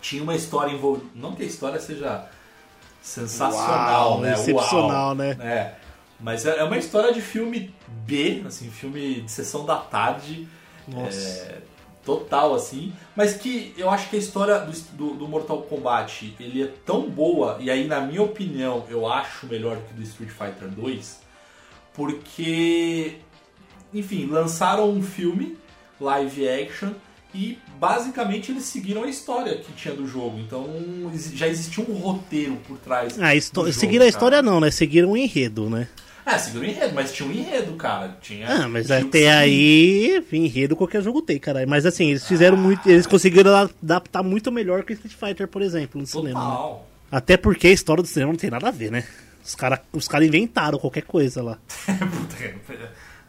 tinha 0.00 0.22
uma 0.22 0.34
história 0.34 0.72
envolvida. 0.72 1.06
Não 1.14 1.34
que 1.34 1.42
a 1.42 1.46
história 1.46 1.80
seja 1.80 2.28
sensacional, 3.02 4.12
Uau, 4.12 4.20
né? 4.20 4.32
excepcional, 4.32 5.06
Uau. 5.08 5.14
né? 5.14 5.36
É. 5.40 5.74
Mas 6.20 6.46
é 6.46 6.58
é 6.58 6.64
uma 6.64 6.78
história 6.78 7.12
de 7.12 7.20
filme 7.20 7.74
B, 8.06 8.42
assim, 8.46 8.70
filme 8.70 9.22
de 9.22 9.30
sessão 9.30 9.66
da 9.66 9.76
tarde. 9.76 10.48
Nossa. 10.86 11.18
É, 11.18 11.58
total, 12.04 12.54
assim. 12.54 12.92
Mas 13.16 13.34
que 13.34 13.74
eu 13.76 13.90
acho 13.90 14.08
que 14.08 14.16
a 14.16 14.18
história 14.18 14.58
do, 14.60 14.72
do, 14.96 15.14
do 15.14 15.28
Mortal 15.28 15.62
Kombat 15.62 16.36
ele 16.38 16.62
é 16.62 16.70
tão 16.84 17.08
boa, 17.08 17.56
e 17.60 17.70
aí, 17.70 17.86
na 17.86 18.00
minha 18.00 18.22
opinião, 18.22 18.84
eu 18.88 19.10
acho 19.10 19.46
melhor 19.46 19.78
que 19.78 19.94
do 19.94 20.02
Street 20.02 20.30
Fighter 20.30 20.68
2, 20.68 21.20
porque, 21.94 23.18
enfim, 23.94 24.26
lançaram 24.26 24.90
um 24.90 25.02
filme 25.02 25.56
live 26.00 26.48
action 26.48 26.90
e 27.34 27.58
basicamente 27.78 28.52
eles 28.52 28.64
seguiram 28.64 29.04
a 29.04 29.08
história 29.08 29.56
que 29.56 29.72
tinha 29.72 29.94
do 29.94 30.06
jogo. 30.06 30.38
Então 30.38 30.66
já 31.34 31.48
existia 31.48 31.84
um 31.84 31.94
roteiro 31.94 32.56
por 32.68 32.78
trás. 32.78 33.16
Ah, 33.20 33.30
seguiram 33.72 34.04
a 34.04 34.08
história 34.08 34.38
cara. 34.38 34.42
não, 34.50 34.60
né? 34.60 34.70
Seguiram 34.70 35.10
o 35.12 35.16
enredo, 35.16 35.68
né? 35.68 35.88
É, 36.26 36.38
seguiram 36.38 36.66
o 36.66 36.70
enredo, 36.70 36.94
mas 36.94 37.12
tinha 37.12 37.28
um 37.28 37.32
enredo, 37.32 37.72
cara. 37.74 38.16
Tinha, 38.22 38.46
Ah, 38.48 38.68
mas 38.68 38.86
tinha 38.86 39.00
até 39.00 39.30
aí, 39.32 40.24
enredo 40.32 40.74
qualquer 40.74 41.02
jogo 41.02 41.20
tem, 41.20 41.38
caralho. 41.38 41.68
Mas 41.68 41.84
assim, 41.84 42.10
eles 42.10 42.26
fizeram 42.26 42.56
muito. 42.56 42.88
Eles 42.88 43.06
conseguiram 43.06 43.54
adaptar 43.54 44.22
muito 44.22 44.50
melhor 44.50 44.84
que 44.84 44.94
Street 44.94 45.14
Fighter, 45.14 45.46
por 45.48 45.60
exemplo, 45.60 46.00
no 46.00 46.06
seguir. 46.06 46.22
cinema. 46.22 46.40
né? 46.40 46.50
Total. 46.50 46.88
Até 47.10 47.36
porque 47.36 47.66
a 47.68 47.72
história 47.72 48.02
do 48.02 48.08
cinema 48.08 48.32
não 48.32 48.38
tem 48.38 48.50
nada 48.50 48.68
a 48.68 48.70
ver, 48.70 48.90
né? 48.90 49.04
Os 49.44 49.54
caras 49.54 49.80
os 49.92 50.08
cara 50.08 50.24
inventaram 50.24 50.78
qualquer 50.78 51.02
coisa 51.02 51.42
lá. 51.42 51.58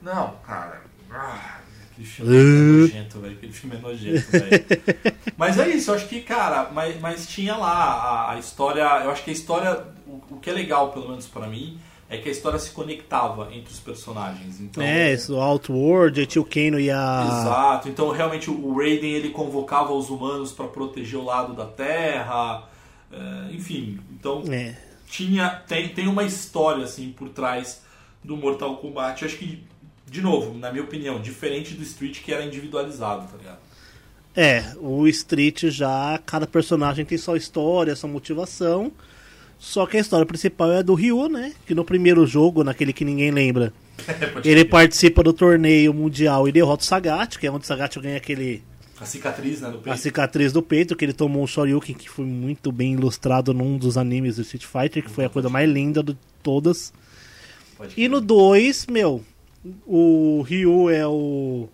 Que- 0.06 0.16
Não, 0.16 0.34
cara. 0.46 0.82
Ah, 1.12 1.60
aquele 1.92 2.08
filme 2.08 2.36
é 2.36 2.42
nojento, 2.82 3.20
velho. 3.20 3.34
Aquele 3.34 3.54
filme 3.54 3.76
é 3.76 3.80
nojento, 3.80 4.32
velho. 4.32 4.66
mas 5.38 5.58
é 5.60 5.70
isso, 5.70 5.92
eu 5.92 5.96
acho 5.96 6.08
que, 6.08 6.22
cara, 6.22 6.70
mas, 6.74 7.00
mas 7.00 7.28
tinha 7.28 7.56
lá 7.56 7.74
a, 7.74 8.32
a 8.34 8.40
história. 8.40 8.82
Eu 9.04 9.12
acho 9.12 9.24
que 9.24 9.30
a 9.30 9.34
história. 9.34 9.84
O, 10.08 10.22
o 10.36 10.40
que 10.40 10.50
é 10.50 10.54
legal, 10.54 10.92
pelo 10.92 11.08
menos 11.10 11.26
pra 11.28 11.48
mim, 11.48 11.80
é 12.10 12.18
que 12.18 12.30
a 12.30 12.32
história 12.32 12.60
se 12.60 12.72
conectava 12.72 13.50
entre 13.54 13.72
os 13.74 13.80
personagens. 13.80 14.60
Então, 14.60 14.84
É, 14.84 15.14
isso, 15.14 15.36
Outworld, 15.40 16.22
a 16.22 16.26
Tio 16.26 16.44
Kano 16.46 16.80
e 16.80 16.92
a. 16.92 17.26
Exato. 17.28 17.90
Então, 17.90 18.12
realmente, 18.12 18.50
o 18.52 18.78
Raiden 18.78 19.12
ele 19.14 19.30
convocava 19.30 19.94
os 19.94 20.10
humanos 20.10 20.52
pra 20.52 20.68
proteger 20.68 21.20
o 21.20 21.24
lado 21.24 21.54
da 21.54 21.66
Terra. 21.66 22.64
é, 23.12 23.54
enfim, 23.54 24.00
então 24.12 24.44
É. 24.52 24.76
tinha 25.08 25.50
tem, 25.68 25.88
tem 25.90 26.08
uma 26.08 26.24
história 26.24 26.84
assim 26.84 27.12
por 27.16 27.30
trás 27.30 27.82
do 28.24 28.36
Mortal 28.36 28.78
Kombat. 28.78 29.22
Eu 29.24 29.28
acho 29.30 29.38
que 29.38 29.64
de 30.08 30.22
novo, 30.22 30.58
na 30.58 30.72
minha 30.72 30.84
opinião, 30.84 31.22
diferente 31.22 31.74
do 31.74 31.84
Street 31.84 32.22
que 32.22 32.34
era 32.34 32.44
individualizado, 32.44 33.28
tá 33.28 33.38
ligado? 33.38 33.60
É, 34.36 34.64
o 34.78 35.08
Street 35.08 35.66
já, 35.66 36.20
cada 36.26 36.46
personagem 36.46 37.06
tem 37.06 37.18
sua 37.18 37.38
história, 37.38 37.96
sua 37.96 38.10
motivação. 38.10 38.92
Só 39.58 39.86
que 39.86 39.98
a 39.98 40.02
história 40.02 40.26
principal 40.26 40.72
é 40.72 40.80
a 40.80 40.82
do 40.82 40.94
Ryu, 40.94 41.30
né? 41.30 41.54
Que 41.66 41.74
no 41.74 41.86
primeiro 41.86 42.26
jogo, 42.28 42.64
naquele 42.64 42.92
que 42.92 43.06
ninguém 43.06 43.32
lembra, 43.32 43.74
Pode 44.34 44.50
ele 44.50 44.66
participa 44.66 45.24
do 45.24 45.32
torneio 45.32 45.94
mundial 45.94 46.48
e 46.48 46.52
derrota 46.52 46.84
o 46.84 46.86
Sagat, 46.86 47.40
que 47.40 47.48
é 47.48 47.52
onde 47.52 47.64
o 47.64 47.68
Sagat 47.68 47.98
ganha 48.00 48.18
aquele 48.18 48.62
a 49.00 49.06
cicatriz, 49.06 49.60
né, 49.60 49.68
a 49.68 49.72
peito. 49.72 50.00
cicatriz 50.00 50.54
do 50.54 50.62
peito, 50.62 50.96
que 50.96 51.04
ele 51.04 51.14
tomou 51.14 51.44
um 51.44 51.48
Shoryuken 51.48 51.96
que 51.96 52.10
foi 52.10 52.24
muito 52.24 52.72
bem 52.72 52.94
ilustrado 52.94 53.54
num 53.54 53.78
dos 53.78 53.98
animes 53.98 54.38
do 54.38 54.42
Street 54.42 54.66
Fighter, 54.66 55.04
que 55.04 55.10
foi 55.10 55.26
a 55.26 55.30
coisa 55.30 55.50
mais 55.50 55.70
linda 55.70 56.02
de 56.02 56.18
todas. 56.42 56.94
E 57.98 58.08
no 58.08 58.22
2, 58.22 58.88
meu, 58.88 59.22
o 59.86 60.42
Ryu 60.42 60.90
é 60.90 61.08
o 61.08 61.68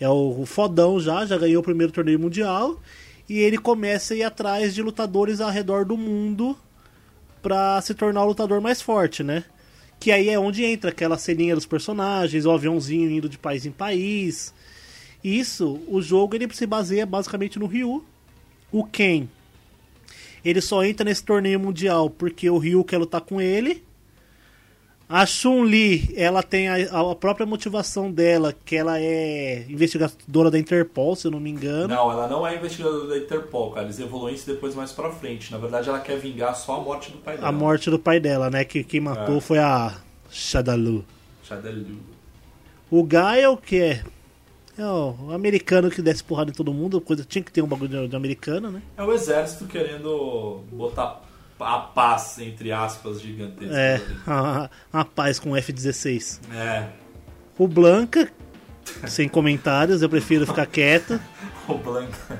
é 0.00 0.08
o 0.08 0.46
fodão 0.46 1.00
já, 1.00 1.26
já 1.26 1.36
ganhou 1.36 1.60
o 1.60 1.64
primeiro 1.64 1.92
torneio 1.92 2.18
mundial 2.18 2.80
e 3.28 3.38
ele 3.38 3.58
começa 3.58 4.14
a 4.14 4.16
ir 4.16 4.22
atrás 4.22 4.74
de 4.74 4.80
lutadores 4.80 5.40
ao 5.40 5.50
redor 5.50 5.84
do 5.84 5.96
mundo 5.96 6.56
pra 7.42 7.80
se 7.80 7.94
tornar 7.94 8.24
o 8.24 8.28
lutador 8.28 8.60
mais 8.60 8.80
forte, 8.80 9.22
né? 9.22 9.44
Que 9.98 10.12
aí 10.12 10.28
é 10.28 10.38
onde 10.38 10.64
entra 10.64 10.90
aquela 10.90 11.18
ceninha 11.18 11.54
dos 11.54 11.66
personagens, 11.66 12.46
o 12.46 12.50
aviãozinho 12.50 13.10
indo 13.10 13.28
de 13.28 13.36
país 13.36 13.66
em 13.66 13.72
país. 13.72 14.54
Isso, 15.22 15.80
o 15.88 16.00
jogo 16.00 16.36
ele 16.36 16.48
se 16.54 16.66
baseia 16.66 17.04
basicamente 17.04 17.58
no 17.58 17.66
Ryu. 17.66 18.04
O 18.70 18.84
Ken, 18.84 19.28
ele 20.44 20.60
só 20.60 20.84
entra 20.84 21.04
nesse 21.04 21.24
torneio 21.24 21.58
mundial 21.58 22.08
porque 22.08 22.48
o 22.48 22.58
Ryu 22.58 22.84
quer 22.84 22.98
lutar 22.98 23.20
com 23.20 23.40
ele. 23.40 23.82
A 25.08 25.24
Chun-Li, 25.24 26.12
ela 26.14 26.42
tem 26.42 26.68
a, 26.68 27.00
a 27.00 27.14
própria 27.14 27.46
motivação 27.46 28.12
dela, 28.12 28.54
que 28.64 28.76
ela 28.76 29.00
é 29.00 29.64
investigadora 29.66 30.50
da 30.50 30.58
Interpol, 30.58 31.16
se 31.16 31.26
eu 31.26 31.30
não 31.30 31.40
me 31.40 31.48
engano. 31.48 31.88
Não, 31.88 32.12
ela 32.12 32.28
não 32.28 32.46
é 32.46 32.56
investigadora 32.56 33.06
da 33.06 33.16
Interpol, 33.16 33.70
cara. 33.70 33.86
Eles 33.86 33.98
evoluem 33.98 34.34
isso 34.34 34.46
depois 34.46 34.74
mais 34.74 34.92
pra 34.92 35.10
frente. 35.10 35.50
Na 35.50 35.56
verdade, 35.56 35.88
ela 35.88 35.98
quer 36.00 36.18
vingar 36.18 36.54
só 36.54 36.76
a 36.76 36.80
morte 36.82 37.10
do 37.10 37.18
pai 37.18 37.36
dela. 37.36 37.48
A 37.48 37.52
morte 37.52 37.90
do 37.90 37.98
pai 37.98 38.20
dela, 38.20 38.50
né? 38.50 38.64
Que 38.64 38.84
quem 38.84 39.00
matou 39.00 39.38
É. 39.38 39.40
foi 39.40 39.58
a 39.58 39.96
Shadalu. 40.30 41.02
Shadaloo. 41.42 41.96
O 42.90 43.02
Gael, 43.02 43.56
que 43.56 43.80
é, 43.80 44.02
é 44.76 44.84
o 44.84 45.32
americano 45.32 45.90
que 45.90 46.02
desce 46.02 46.22
porrada 46.22 46.50
em 46.50 46.54
todo 46.54 46.72
mundo, 46.74 47.00
coisa 47.00 47.24
tinha 47.24 47.42
que 47.42 47.50
ter 47.50 47.62
um 47.62 47.66
bagulho 47.66 47.88
de, 48.02 48.08
de 48.08 48.16
americano, 48.16 48.70
né? 48.70 48.82
É 48.94 49.02
o 49.02 49.10
exército 49.12 49.64
querendo 49.64 50.60
botar 50.70 51.22
a 51.60 51.78
paz, 51.78 52.38
entre 52.38 52.70
aspas, 52.72 53.20
gigantesca. 53.20 53.74
É, 53.76 54.00
a, 54.26 54.70
a 54.92 55.04
paz 55.04 55.38
com 55.38 55.56
F-16. 55.56 56.40
É. 56.54 56.86
O 57.58 57.66
Blanca, 57.66 58.30
sem 59.06 59.28
comentários, 59.28 60.02
eu 60.02 60.08
prefiro 60.08 60.46
ficar 60.46 60.66
quieto. 60.66 61.20
O 61.68 61.74
Blanca. 61.74 62.38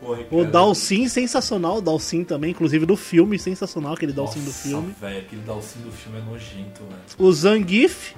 Porra, 0.00 0.20
O. 0.30 0.44
Dalsin, 0.44 1.08
sensacional, 1.08 1.78
o 1.78 1.80
Dalsin 1.80 2.22
também, 2.22 2.50
inclusive 2.52 2.86
do 2.86 2.96
filme, 2.96 3.36
sensacional 3.38 3.94
aquele 3.94 4.12
Dalsin 4.12 4.44
do 4.44 4.52
filme. 4.52 4.94
velho, 5.00 5.18
aquele 5.18 5.42
Dalsin 5.42 5.80
do 5.80 5.90
filme 5.90 6.18
é 6.18 6.22
nojento, 6.22 6.82
velho. 6.84 7.00
O 7.18 7.32
Zangief 7.32 8.14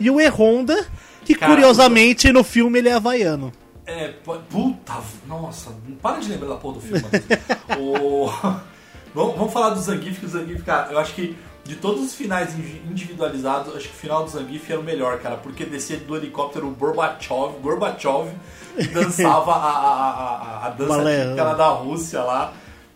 e 0.00 0.10
o 0.10 0.20
E-Honda, 0.20 0.84
que 1.24 1.34
Cara, 1.36 1.52
curiosamente 1.52 2.32
no 2.32 2.42
filme 2.42 2.78
ele 2.80 2.88
é 2.88 2.94
havaiano. 2.94 3.52
É, 3.86 4.08
pu- 4.08 4.38
puta, 4.50 4.94
nossa, 5.28 5.70
não 5.86 5.96
para 5.96 6.18
de 6.18 6.28
lembrar 6.30 6.48
da 6.48 6.56
porra 6.56 6.74
do 6.74 6.80
filme. 6.80 7.02
o... 7.78 8.30
vamos, 9.14 9.36
vamos 9.36 9.52
falar 9.52 9.70
do 9.70 9.80
Zangief, 9.80 10.18
que 10.20 10.26
o 10.26 10.28
Zangief, 10.28 10.62
cara, 10.62 10.92
eu 10.92 10.98
acho 10.98 11.14
que 11.14 11.36
de 11.64 11.76
todos 11.76 12.02
os 12.02 12.14
finais 12.14 12.54
indi- 12.58 12.80
individualizados, 12.90 13.74
acho 13.76 13.88
que 13.88 13.94
o 13.94 13.98
final 13.98 14.24
do 14.24 14.30
Zangief 14.30 14.70
era 14.70 14.80
o 14.80 14.82
melhor, 14.82 15.18
cara, 15.20 15.36
porque 15.36 15.64
descia 15.64 15.98
do 15.98 16.16
helicóptero 16.16 16.66
o 16.66 16.70
Gorbachev, 16.70 17.58
Gorbachev 17.60 18.30
dançava 18.92 19.52
a, 19.52 19.56
a, 19.56 19.98
a, 20.62 20.66
a- 20.66 20.70
dança 20.70 20.94
típica 21.24 21.54
da 21.54 21.68
Rússia 21.68 22.22
lá 22.22 22.52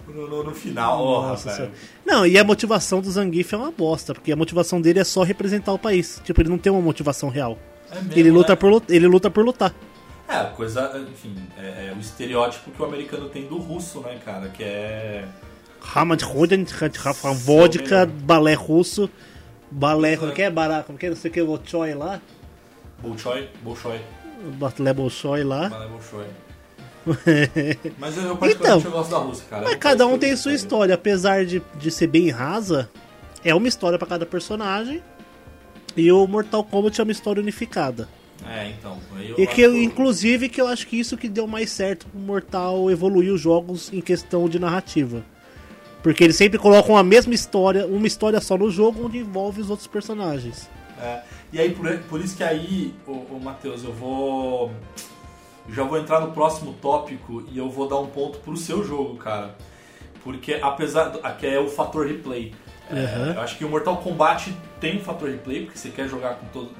no, 0.09 0.27
no, 0.29 0.45
no 0.45 0.55
final. 0.55 0.99
Nossa. 1.23 1.51
Senhora. 1.51 1.73
Não, 2.05 2.27
e 2.27 2.39
a 2.39 2.45
motivação 2.45 3.01
do 3.01 3.11
Zangief 3.11 3.53
é 3.53 3.57
uma 3.57 3.71
bosta, 3.71 4.15
porque 4.15 4.33
a 4.33 4.37
motivação 4.37 4.81
dele 4.81 5.01
é 5.01 5.05
só 5.05 5.23
representar 5.23 5.73
o 5.73 5.79
país. 5.79 6.21
Tipo, 6.25 6.41
ele 6.41 6.49
não 6.49 6.59
tem 6.59 6.73
uma 6.73 6.81
motivação 6.83 7.29
real. 7.29 7.59
É 7.91 7.97
mesmo, 7.97 8.13
Ele 8.15 8.31
luta, 8.31 8.53
né? 8.53 8.57
por, 8.57 8.83
ele 8.89 9.07
luta 9.07 9.31
por 9.31 9.45
lutar. 9.45 9.75
É, 10.29 10.37
a 10.37 10.45
coisa, 10.47 10.99
enfim, 11.13 11.35
é, 11.59 11.91
é 11.91 11.95
o 11.97 12.01
estereótipo 12.01 12.71
que 12.71 12.81
o 12.81 12.85
americano 12.87 13.29
tem 13.29 13.45
do 13.47 13.59
russo, 13.59 14.01
né, 14.01 14.19
cara, 14.25 14.49
que 14.49 14.63
é... 14.65 15.27
Hamad 15.95 16.23
Roden, 16.23 16.65
vodka, 17.45 18.07
balé 18.07 18.55
russo, 18.55 19.11
balé, 19.71 20.17
como 20.17 20.33
É. 20.33 20.35
que 20.35 20.43
é? 20.43 20.51
Bará, 20.51 20.83
como 20.83 20.99
que 20.99 21.07
é? 21.07 21.11
Não 21.11 21.17
sei 21.17 21.31
o 21.31 21.35
que, 21.35 21.43
Bolshoi 21.43 21.95
lá. 21.95 22.21
Bolshoi, 23.01 23.49
Bolshoi, 23.63 24.01
Balé 24.59 24.93
Bolshoi 24.93 25.45
lá. 25.45 25.69
Balé 25.69 25.89
Bolshoi. 25.89 26.27
Mas 27.99 28.17
eu, 28.17 28.23
eu 28.25 28.37
particularmente 28.37 28.55
Então, 28.61 28.81
eu 28.85 28.91
gosto 28.91 29.11
da 29.11 29.19
Rússia, 29.19 29.45
cara. 29.51 29.65
Mas 29.65 29.75
cada 29.77 30.07
um 30.07 30.17
tem 30.17 30.37
sua 30.37 30.55
história, 30.55 30.95
apesar 30.95 31.45
de, 31.45 31.61
de 31.77 31.91
ser 31.91 32.07
bem 32.07 32.31
rasa, 32.31 32.89
é 33.45 33.53
uma 33.55 33.67
história 33.67 33.99
pra 33.99 34.07
cada 34.07 34.25
personagem. 34.25 35.03
E 35.97 36.11
o 36.13 36.27
Mortal 36.27 36.63
Kombat 36.65 37.01
é 37.01 37.05
uma 37.05 37.13
história 37.13 37.43
unificada. 37.43 38.09
É, 38.49 38.71
então. 38.71 38.99
E 39.37 39.47
que 39.47 39.61
eu, 39.61 39.77
inclusive 39.81 40.49
que 40.49 40.61
eu 40.61 40.67
acho 40.67 40.87
que 40.87 40.99
isso 40.99 41.17
que 41.17 41.29
deu 41.29 41.47
mais 41.47 41.71
certo 41.71 42.07
pro 42.07 42.19
Mortal 42.21 42.91
evoluir 42.91 43.33
os 43.33 43.41
jogos 43.41 43.93
em 43.93 44.01
questão 44.01 44.49
de 44.49 44.59
narrativa. 44.59 45.25
Porque 46.03 46.25
eles 46.25 46.37
sempre 46.37 46.59
colocam 46.59 46.97
a 46.97 47.03
mesma 47.03 47.33
história, 47.33 47.87
uma 47.87 48.07
história 48.07 48.41
só 48.41 48.59
no 48.59 48.71
jogo 48.71 49.07
onde 49.07 49.19
envolve 49.19 49.61
os 49.61 49.71
outros 49.71 49.87
personagens. 49.87 50.69
É, 51.01 51.21
e 51.53 51.61
aí, 51.61 51.71
por, 51.73 51.89
por 52.09 52.21
isso 52.21 52.37
que 52.37 52.43
aí, 52.45 52.95
ô, 53.07 53.13
ô 53.31 53.39
Matheus, 53.43 53.85
eu 53.85 53.93
vou. 53.93 54.73
Já 55.69 55.85
vou 55.85 55.97
entrar 55.97 56.21
no 56.21 56.33
próximo 56.33 56.75
tópico 56.83 57.45
e 57.53 57.57
eu 57.57 57.71
vou 57.71 57.89
dar 57.89 57.99
um 58.01 58.07
ponto 58.09 58.39
pro 58.39 58.57
seu 58.57 58.85
jogo, 58.85 59.17
cara. 59.17 59.57
Porque 60.25 60.59
apesar. 60.61 61.11
Do, 61.11 61.21
que 61.37 61.47
é 61.47 61.59
o 61.59 61.69
fator 61.69 62.07
replay. 62.07 62.53
É, 62.91 62.95
Uhum. 62.95 63.33
eu 63.35 63.41
acho 63.41 63.57
que 63.57 63.65
o 63.65 63.69
Mortal 63.69 63.97
Kombat 63.99 64.55
tem 64.81 64.97
um 64.99 65.01
fator 65.01 65.31
replay, 65.31 65.65
porque 65.65 65.79
você 65.79 65.89
quer 65.91 66.09
jogar 66.09 66.35
com 66.35 66.47
todos. 66.49 66.73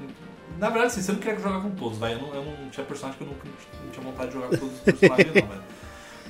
Na 0.59 0.67
verdade, 0.69 0.87
assim, 0.87 1.01
você 1.01 1.11
não 1.13 1.19
quer 1.19 1.39
jogar 1.39 1.61
com 1.61 1.71
todos, 1.71 1.97
vai. 1.97 2.13
Eu 2.13 2.19
não, 2.19 2.35
eu 2.35 2.43
não 2.43 2.69
tinha 2.69 2.85
personagem 2.85 3.17
que 3.17 3.23
eu 3.23 3.27
não, 3.27 3.35
não 3.83 3.89
tinha 3.91 4.05
vontade 4.05 4.27
de 4.27 4.33
jogar 4.35 4.49
com 4.49 4.57
todos 4.57 4.73
os 4.75 4.79
personagens, 4.81 5.27
não, 5.27 5.33
velho. 5.33 5.63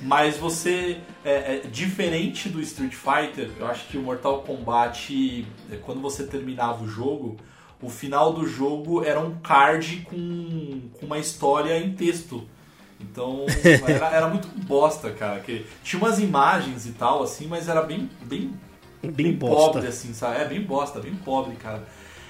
Mas 0.04 0.36
você, 0.36 0.98
é, 1.24 1.56
é, 1.56 1.60
diferente 1.60 2.50
do 2.50 2.60
Street 2.60 2.92
Fighter, 2.92 3.48
eu 3.58 3.66
acho 3.66 3.86
que 3.86 3.96
o 3.96 4.02
Mortal 4.02 4.42
Kombat, 4.42 5.46
é, 5.72 5.76
quando 5.76 6.02
você 6.02 6.26
terminava 6.26 6.84
o 6.84 6.86
jogo, 6.86 7.38
o 7.80 7.88
final 7.88 8.30
do 8.30 8.46
jogo 8.46 9.02
era 9.02 9.18
um 9.18 9.36
card 9.38 10.06
com, 10.10 10.82
com 10.92 11.06
uma 11.06 11.18
história 11.18 11.78
em 11.78 11.94
texto. 11.94 12.46
Então 13.00 13.46
era, 13.88 14.08
era 14.08 14.28
muito 14.28 14.46
bosta, 14.66 15.10
cara. 15.10 15.40
Que 15.40 15.64
tinha 15.82 16.00
umas 16.02 16.18
imagens 16.18 16.84
e 16.84 16.92
tal, 16.92 17.22
assim, 17.22 17.46
mas 17.46 17.66
era 17.66 17.80
bem, 17.80 18.10
bem, 18.24 18.52
Bem 19.02 19.32
bosta. 19.32 19.72
pobre, 19.72 19.86
assim, 19.88 20.12
sabe? 20.12 20.42
É 20.42 20.44
bem 20.44 20.60
bosta, 20.60 21.00
bem 21.00 21.14
pobre, 21.14 21.56
cara. 21.56 21.82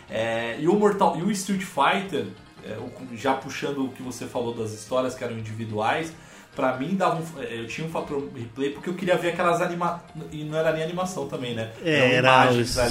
É, 0.08 0.58
e 0.60 0.68
o 0.68 0.74
Mortal 0.74 1.16
e 1.18 1.22
o 1.22 1.30
Street 1.32 1.62
Fighter, 1.62 2.26
é, 2.64 2.78
já 3.16 3.34
puxando 3.34 3.84
o 3.86 3.88
que 3.88 4.02
você 4.02 4.26
falou 4.26 4.54
das 4.54 4.72
histórias 4.72 5.16
que 5.16 5.24
eram 5.24 5.36
individuais, 5.36 6.12
pra 6.54 6.76
mim 6.76 6.94
dava 6.94 7.16
um, 7.20 7.42
é, 7.42 7.60
eu 7.60 7.66
tinha 7.66 7.86
um 7.86 7.90
fator 7.90 8.28
replay 8.36 8.70
porque 8.70 8.88
eu 8.90 8.94
queria 8.94 9.16
ver 9.16 9.28
aquelas 9.30 9.60
animações. 9.60 10.02
E 10.32 10.44
não 10.44 10.56
era 10.58 10.72
nem 10.72 10.82
animação 10.82 11.26
também, 11.28 11.54
né? 11.54 11.70
É, 11.84 12.14
era, 12.14 12.50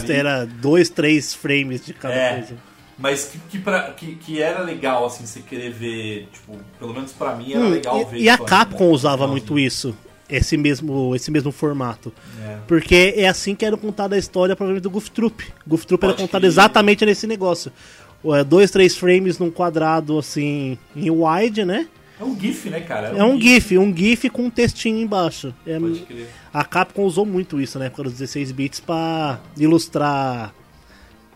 era 0.09 0.45
dois, 0.45 0.89
três 0.89 1.33
frames 1.33 1.85
de 1.85 1.93
cada 1.93 2.13
É, 2.13 2.33
coisa. 2.35 2.55
mas 2.97 3.25
que, 3.25 3.37
que, 3.49 3.59
pra- 3.59 3.91
que, 3.91 4.15
que 4.15 4.41
era 4.41 4.61
legal, 4.61 5.05
assim, 5.05 5.25
você 5.25 5.39
querer 5.41 5.71
ver, 5.71 6.27
tipo, 6.31 6.57
pelo 6.79 6.93
menos 6.93 7.11
pra 7.13 7.35
mim 7.35 7.53
era 7.53 7.61
Hum, 7.63 7.69
legal 7.69 7.99
e- 8.01 8.05
ver. 8.05 8.17
e, 8.21 8.29
a 8.29 8.33
isso, 8.35 8.43
Capcom 8.43 8.85
né? 8.87 8.91
usava 8.93 9.27
muito 9.27 9.57
isso. 9.57 9.95
Esse 10.29 10.57
mesmo, 10.57 11.13
esse 11.15 11.29
mesmo 11.29 11.51
formato. 11.51 12.11
É. 12.41 12.57
Porque 12.65 13.13
é 13.17 13.27
assim 13.27 13.53
que 13.53 13.63
era 13.65 13.75
contada 13.77 14.15
a 14.15 14.17
história, 14.17 14.55
provavelmente, 14.55 14.83
do 14.83 14.89
Goof 14.89 15.11
Troop. 15.11 15.43
Goof 15.67 15.85
Troop 15.85 16.03
era 16.03 16.13
Pode 16.13 16.23
contado 16.23 16.41
crer. 16.41 16.47
exatamente 16.49 17.05
nesse 17.05 17.27
negócio. 17.27 17.71
É, 18.25 18.41
dois, 18.43 18.71
três 18.71 18.95
frames 18.95 19.37
num 19.37 19.51
quadrado, 19.51 20.17
assim, 20.17 20.77
em 20.95 21.09
wide, 21.11 21.65
né? 21.65 21.87
É 22.23 22.25
um 22.25 22.39
GIF, 22.39 22.69
né, 22.69 22.79
cara? 22.81 23.07
É 23.09 23.23
um 23.23 23.39
GIF, 23.39 23.77
um 23.77 23.95
GIF 23.95 24.29
com 24.29 24.43
um 24.45 24.49
textinho 24.49 24.99
embaixo. 25.01 25.53
É, 25.67 25.79
Pode 25.79 25.99
crer. 26.01 26.29
a 26.53 26.63
Capcom 26.63 27.03
usou 27.03 27.25
muito 27.25 27.59
isso 27.59 27.77
na 27.77 27.85
época 27.85 28.03
dos 28.03 28.13
16 28.13 28.51
bits 28.51 28.79
pra 28.79 29.39
ilustrar 29.57 30.53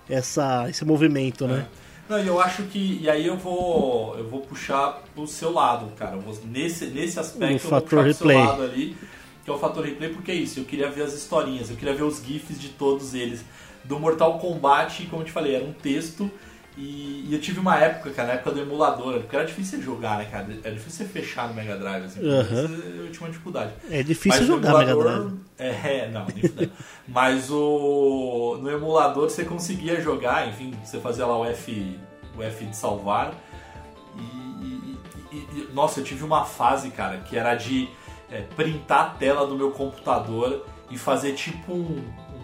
essa, 0.10 0.70
esse 0.70 0.86
movimento, 0.86 1.48
né? 1.48 1.66
Não, 2.10 2.24
e 2.24 2.28
eu 2.28 2.40
acho 2.40 2.64
que. 2.64 3.00
E 3.02 3.10
aí 3.10 3.28
eu 3.28 3.36
vou. 3.38 4.18
Eu 4.18 4.30
vou 4.30 4.40
puxar 4.42 5.04
pro 5.14 5.28
seu 5.28 5.52
lado, 5.52 5.92
cara. 5.98 6.16
Eu 6.16 6.22
vou- 6.22 6.38
nesse, 6.46 6.86
nesse 6.86 7.20
aspecto 7.20 7.52
O 7.52 7.56
eu 7.68 7.70
vou 7.70 7.82
puxar 7.82 7.82
pro 7.82 8.02
replay. 8.02 8.38
seu 8.38 8.46
lado 8.46 8.62
ali. 8.64 8.96
Que 9.44 9.50
é 9.52 9.54
o 9.54 9.58
fator 9.60 9.84
replay, 9.86 10.10
porque 10.10 10.32
é 10.32 10.36
isso. 10.36 10.60
Eu 10.60 10.66
queria 10.66 10.90
ver 10.90 11.04
as 11.04 11.14
historinhas, 11.14 11.70
eu 11.70 11.76
queria 11.76 11.94
ver 11.94 12.04
os 12.04 12.22
GIFs 12.26 12.60
de 12.60 12.70
todos 12.70 13.14
eles. 13.14 13.44
Do 13.84 14.00
Mortal 14.00 14.40
Kombat, 14.40 15.06
como 15.08 15.22
eu 15.22 15.26
te 15.26 15.32
falei, 15.32 15.56
era 15.56 15.64
um 15.66 15.72
texto. 15.74 16.30
E, 16.78 17.26
e 17.28 17.34
eu 17.34 17.42
tive 17.42 17.60
uma 17.60 17.76
época, 17.78 18.12
cara, 18.12 18.28
na 18.28 18.34
época 18.36 18.52
do 18.52 18.62
emulador, 18.62 19.20
porque 19.22 19.36
era 19.36 19.46
difícil 19.46 19.82
jogar, 19.82 20.20
né, 20.20 20.26
cara? 20.26 20.48
Era 20.64 20.76
difícil 20.76 21.06
você 21.08 21.12
fechar 21.12 21.48
no 21.48 21.56
Mega 21.56 21.76
Drive, 21.76 22.04
assim. 22.06 22.20
Aham. 22.30 22.70
Eu 22.98 23.12
tinha 23.12 23.22
uma 23.22 23.30
dificuldade. 23.30 23.72
É 23.90 24.04
difícil 24.04 24.42
Mas 24.42 24.50
no 24.50 24.56
jogar 24.58 24.78
Mega 24.78 24.92
emulador- 24.92 25.22
Drive. 25.22 25.40
É, 25.58 25.70
é, 25.70 26.10
não, 26.10 26.26
nem. 26.28 26.72
Mas 27.08 27.50
o 27.50 28.60
no 28.62 28.70
emulador 28.70 29.28
você 29.30 29.44
conseguia 29.44 30.00
jogar, 30.00 30.48
enfim, 30.48 30.72
você 30.84 31.00
fazia 31.00 31.26
lá 31.26 31.36
o 31.40 31.46
F, 31.46 31.98
o 32.38 32.44
F 32.44 32.66
de 32.66 32.76
salvar. 32.78 33.34
E- 34.20 35.36
e- 35.36 35.70
nossa, 35.74 36.00
eu 36.00 36.04
tive 36.04 36.24
uma 36.24 36.46
fase, 36.46 36.90
cara, 36.92 37.18
que 37.18 37.36
era 37.38 37.56
de 37.56 37.90
é, 38.32 38.42
printar 38.56 39.00
a 39.02 39.10
tela 39.12 39.48
do 39.48 39.56
meu 39.56 39.72
computador 39.72 40.66
e 40.92 40.98
fazer 40.98 41.34
tipo 41.34 41.74
um, 41.74 42.04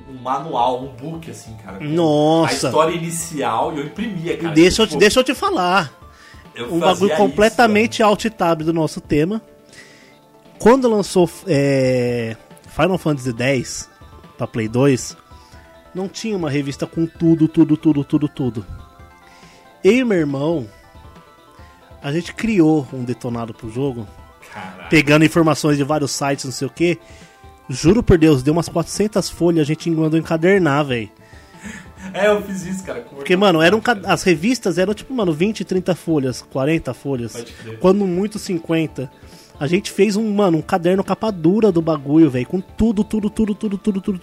um 0.10 0.22
manual, 0.22 0.84
um 0.84 0.88
book, 0.88 1.30
assim, 1.30 1.56
cara. 1.58 1.80
Nossa. 1.80 2.68
A 2.68 2.70
história 2.70 2.96
inicial 2.96 3.74
e 3.74 3.80
eu 3.80 3.86
imprimia, 3.86 4.38
cara. 4.38 4.54
Deixa 4.54 4.82
eu, 4.82 4.88
te, 4.88 4.98
deixa 4.98 5.20
eu 5.20 5.24
te 5.24 5.34
falar. 5.34 5.92
eu 6.56 6.74
um 6.74 6.80
bagulho 6.80 7.12
isso, 7.12 7.18
completamente 7.18 8.04
alt-tab 8.04 8.64
do 8.64 8.74
nosso 8.74 9.00
tema. 9.02 9.42
Quando 10.60 10.90
lançou 10.90 11.30
é, 11.48 12.38
Final 12.70 12.98
Fantasy 12.98 13.34
X 13.38 13.90
pra 14.38 14.48
Play 14.48 14.68
2, 14.68 15.18
não 15.94 16.08
tinha 16.08 16.38
uma 16.38 16.50
revista 16.50 16.86
com 16.86 17.06
tudo, 17.06 17.48
tudo, 17.48 17.76
tudo, 17.76 18.04
tudo, 18.04 18.28
tudo. 18.28 18.66
Eu 19.84 19.94
e 19.94 20.04
meu 20.04 20.18
irmão, 20.18 20.68
a 22.02 22.12
gente 22.12 22.34
criou 22.34 22.88
um 22.94 23.04
detonado 23.04 23.54
pro 23.54 23.70
jogo. 23.70 24.08
Caralho. 24.54 24.90
pegando 24.90 25.26
informações 25.26 25.78
de 25.78 25.84
vários 25.84 26.12
sites, 26.12 26.46
não 26.46 26.52
sei 26.52 26.68
o 26.68 26.70
que. 26.70 27.00
Juro 27.70 28.04
por 28.04 28.18
Deus, 28.18 28.44
deu 28.44 28.54
umas 28.54 28.68
400 28.70 29.30
folhas, 29.30 29.62
a 29.62 29.64
gente 29.66 29.90
mandou 29.90 30.20
encadernar, 30.20 30.84
velho. 30.86 31.10
É, 32.14 32.28
eu 32.28 32.42
fiz 32.42 32.66
isso, 32.66 32.84
cara. 32.84 33.00
Porque, 33.10 33.36
mano, 33.38 33.62
eram, 33.62 33.80
ca- 33.80 33.98
as 34.06 34.24
revistas 34.24 34.78
eram 34.78 34.94
tipo, 34.94 35.14
mano, 35.14 35.32
20, 35.32 35.64
30 35.64 35.96
folhas, 35.96 36.42
40 36.42 36.94
folhas. 36.94 37.46
Quando 37.80 38.06
muito 38.06 38.38
50. 38.38 39.10
A 39.58 39.68
gente 39.68 39.90
fez 39.92 40.18
um, 40.18 40.34
mano, 40.34 40.58
um 40.58 40.62
caderno 40.62 41.04
capa 41.04 41.32
dura 41.32 41.72
do 41.72 41.82
bagulho, 41.82 42.30
velho. 42.30 42.46
Com 42.46 42.60
tudo, 42.60 43.04
tudo, 43.04 43.30
tudo, 43.30 43.56
tudo, 43.56 43.78
tudo, 43.78 44.02
tudo. 44.02 44.22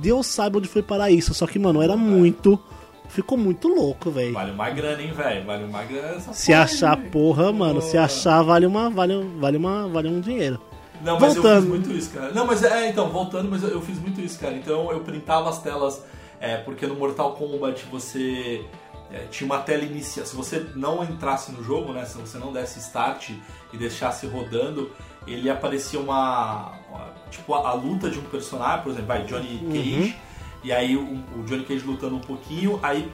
Deus 0.00 0.26
sabe 0.26 0.56
onde 0.56 0.68
foi 0.68 0.82
parar 0.82 1.10
isso. 1.10 1.34
Só 1.34 1.46
que, 1.46 1.58
mano, 1.58 1.82
era 1.82 1.94
muito. 1.96 2.58
Ficou 3.10 3.36
muito 3.36 3.68
louco, 3.68 4.10
velho. 4.10 4.32
Vale 4.32 4.52
uma 4.52 4.70
grana, 4.70 5.02
hein, 5.02 5.12
velho? 5.12 5.44
Vale 5.44 5.64
uma 5.64 5.82
grana 5.84 6.14
essa 6.16 6.32
Se 6.32 6.46
porra, 6.52 6.62
achar, 6.62 6.96
porra, 6.96 7.52
mano, 7.52 7.82
se 7.82 7.98
achar, 7.98 8.40
vale 8.42 8.64
uma. 8.64 8.88
Vale, 8.88 9.22
vale 9.38 9.56
uma. 9.58 9.88
Vale 9.88 10.08
um 10.08 10.20
dinheiro. 10.20 10.58
Não, 11.02 11.18
mas 11.18 11.34
eu 11.36 11.42
Voltando. 11.42 11.60
fiz 11.62 11.70
muito 11.70 11.90
isso, 11.92 12.10
cara. 12.10 12.32
Não, 12.32 12.46
mas 12.46 12.62
é, 12.62 12.88
então, 12.88 13.08
voltando, 13.08 13.48
mas 13.50 13.62
eu, 13.62 13.70
eu 13.70 13.80
fiz 13.82 13.98
muito 13.98 14.20
isso, 14.20 14.38
cara. 14.38 14.54
Então 14.54 14.90
eu 14.92 15.00
printava 15.00 15.48
as 15.48 15.62
telas, 15.62 16.02
é, 16.40 16.56
porque 16.58 16.86
no 16.86 16.94
Mortal 16.94 17.32
Kombat 17.32 17.84
você 17.90 18.64
é, 19.12 19.20
tinha 19.30 19.46
uma 19.46 19.58
tela 19.58 19.82
inicial. 19.82 20.26
Se 20.26 20.36
você 20.36 20.66
não 20.74 21.02
entrasse 21.02 21.52
no 21.52 21.62
jogo, 21.64 21.92
né? 21.92 22.04
Se 22.04 22.18
você 22.18 22.38
não 22.38 22.52
desse 22.52 22.78
start 22.80 23.30
e 23.72 23.76
deixasse 23.76 24.26
rodando, 24.26 24.90
ele 25.26 25.48
aparecia 25.50 25.98
uma. 25.98 26.72
uma- 26.90 27.10
tipo, 27.30 27.54
a, 27.54 27.68
a 27.68 27.72
luta 27.72 28.10
de 28.10 28.18
um 28.18 28.22
personagem, 28.24 28.82
por 28.82 28.90
exemplo, 28.90 29.06
vai, 29.08 29.24
Johnny 29.24 29.58
Cage. 29.72 30.16
E 30.62 30.72
aí 30.72 30.96
o, 30.96 31.02
o 31.38 31.42
Johnny 31.46 31.64
Cage 31.64 31.84
lutando 31.86 32.16
um 32.16 32.20
pouquinho, 32.20 32.78
aí 32.82 33.10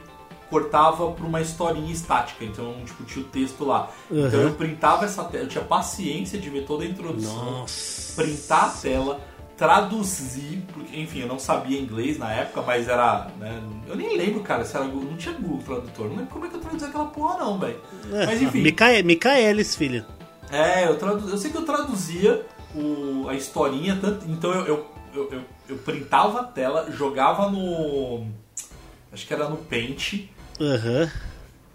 cortava 0.49 1.11
pra 1.11 1.25
uma 1.25 1.41
historinha 1.41 1.91
estática, 1.91 2.45
então 2.45 2.75
tipo, 2.85 3.03
tinha 3.03 3.23
o 3.23 3.27
texto 3.27 3.65
lá. 3.65 3.89
Então 4.09 4.39
Uhum. 4.39 4.47
eu 4.47 4.53
printava 4.53 5.05
essa 5.05 5.23
tela, 5.25 5.43
eu 5.43 5.49
tinha 5.49 5.63
paciência 5.63 6.39
de 6.39 6.49
ver 6.49 6.65
toda 6.65 6.83
a 6.83 6.87
introdução, 6.87 7.59
Nossa. 7.61 8.21
printar 8.21 8.65
a 8.65 8.69
tela, 8.69 9.19
traduzir, 9.57 10.63
porque, 10.71 10.97
enfim, 10.99 11.19
eu 11.21 11.27
não 11.27 11.39
sabia 11.39 11.79
inglês 11.79 12.17
na 12.17 12.31
época, 12.31 12.61
mas 12.61 12.87
era. 12.87 13.27
né, 13.39 13.61
eu 13.87 13.95
nem 13.95 14.15
lembro, 14.17 14.41
cara, 14.41 14.63
se 14.63 14.75
era 14.75 14.85
Google, 14.85 15.09
não 15.11 15.17
tinha 15.17 15.33
Google 15.35 15.59
Tradutor, 15.65 16.05
não 16.09 16.15
lembro 16.15 16.31
como 16.31 16.45
é 16.45 16.49
que 16.49 16.55
eu 16.55 16.61
traduzi 16.61 16.85
aquela 16.85 17.05
porra, 17.05 17.37
não, 17.39 17.57
velho. 17.59 17.79
Mas 18.25 18.41
enfim. 18.41 18.61
Micael, 18.61 19.03
Micaelis, 19.03 19.75
filho. 19.75 20.05
É, 20.51 20.87
eu, 20.87 20.97
tradu... 20.97 21.27
eu 21.29 21.37
sei 21.37 21.51
que 21.51 21.57
eu 21.57 21.65
traduzia 21.65 22.45
o... 22.75 23.27
a 23.27 23.33
historinha, 23.33 23.97
tanto... 23.99 24.25
então 24.29 24.51
eu, 24.53 24.65
eu, 24.65 24.85
eu, 25.13 25.29
eu, 25.31 25.41
eu 25.69 25.77
printava 25.77 26.41
a 26.41 26.43
tela, 26.43 26.89
jogava 26.91 27.49
no. 27.49 28.25
Acho 29.11 29.25
que 29.25 29.33
era 29.33 29.49
no 29.49 29.57
Paint, 29.57 30.29
Aham. 30.59 31.09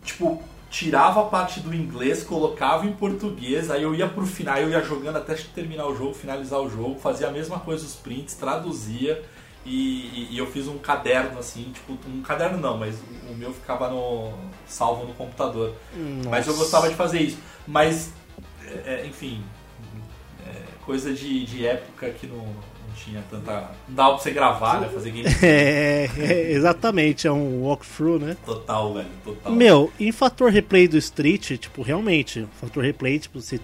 tipo, 0.05 0.43
tirava 0.70 1.20
a 1.20 1.24
parte 1.24 1.61
do 1.61 1.74
inglês, 1.74 2.22
colocava 2.24 2.87
em 2.87 2.93
português, 2.93 3.70
aí 3.70 3.83
eu 3.83 3.95
ia 3.95 4.09
pro 4.09 4.26
final, 4.26 4.57
eu 4.59 4.70
ia 4.70 4.83
jogando 4.83 5.16
até 5.16 5.35
terminar 5.35 5.87
o 5.87 5.95
jogo, 5.97 6.14
finalizar 6.14 6.61
o 6.61 6.68
jogo, 6.70 6.99
fazia 6.99 7.28
a 7.28 7.30
mesma 7.30 7.61
coisa 7.61 7.85
os 7.85 7.95
prints, 7.95 8.35
traduzia 8.35 9.22
e, 9.64 9.70
e- 9.70 10.28
e 10.33 10.39
eu 10.39 10.47
fiz 10.51 10.66
um 10.66 10.78
caderno 10.78 11.39
assim, 11.39 11.70
tipo, 11.72 11.97
um 12.09 12.22
caderno 12.22 12.59
não, 12.59 12.78
mas 12.78 12.97
o, 13.30 13.35
meu 13.35 13.53
ficava 13.53 13.89
no 13.91 14.33
salvo 14.66 15.05
no 15.07 15.14
computador. 15.14 15.74
Mas 16.28 16.47
eu 16.47 16.57
gostava 16.57 16.89
de 16.89 16.95
fazer 16.97 17.20
isso. 17.20 17.39
Mas, 17.66 18.12
é, 18.66 19.03
é, 19.03 19.07
enfim, 19.07 19.45
é, 20.47 20.62
coisa 20.85 21.12
de, 21.12 21.45
de 21.45 21.66
época 21.66 22.11
que 22.11 22.26
não 22.26 22.47
tinha 23.05 23.23
tanta. 23.31 23.71
Não 23.89 23.95
dava 23.95 24.15
pra 24.15 24.23
você 24.23 24.31
gravar, 24.31 24.81
né? 24.81 24.89
Fazer 24.89 25.11
game 25.11 25.29
É, 25.43 26.09
é, 26.17 26.53
exatamente, 26.53 27.27
é 27.27 27.33
um 27.33 27.63
walkthrough, 27.63 28.19
né? 28.19 28.37
total, 28.45 28.95
velho, 28.95 29.09
total. 29.25 29.53
Meu, 29.53 29.93
em 29.99 30.13
fator 30.13 30.51
replay 30.51 30.87
do 30.87 30.97
Street, 30.99 31.59
tipo, 31.59 31.83
realmente, 31.83 32.47
fator 32.61 32.83
replay, 32.83 33.19
tipo, 33.19 33.41
você. 33.41 33.61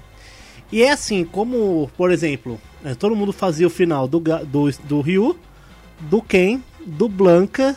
E 0.71 0.83
é 0.83 0.91
assim, 0.91 1.25
como, 1.25 1.91
por 1.97 2.11
exemplo, 2.11 2.61
é, 2.85 2.95
todo 2.95 3.17
mundo 3.17 3.33
fazia 3.33 3.67
o 3.67 3.71
final 3.71 4.07
do, 4.07 4.21
do, 4.21 4.71
do 4.85 5.01
Ryu, 5.01 5.39
do 6.01 6.21
Ken, 6.21 6.61
do 6.85 7.09
Blanca, 7.09 7.77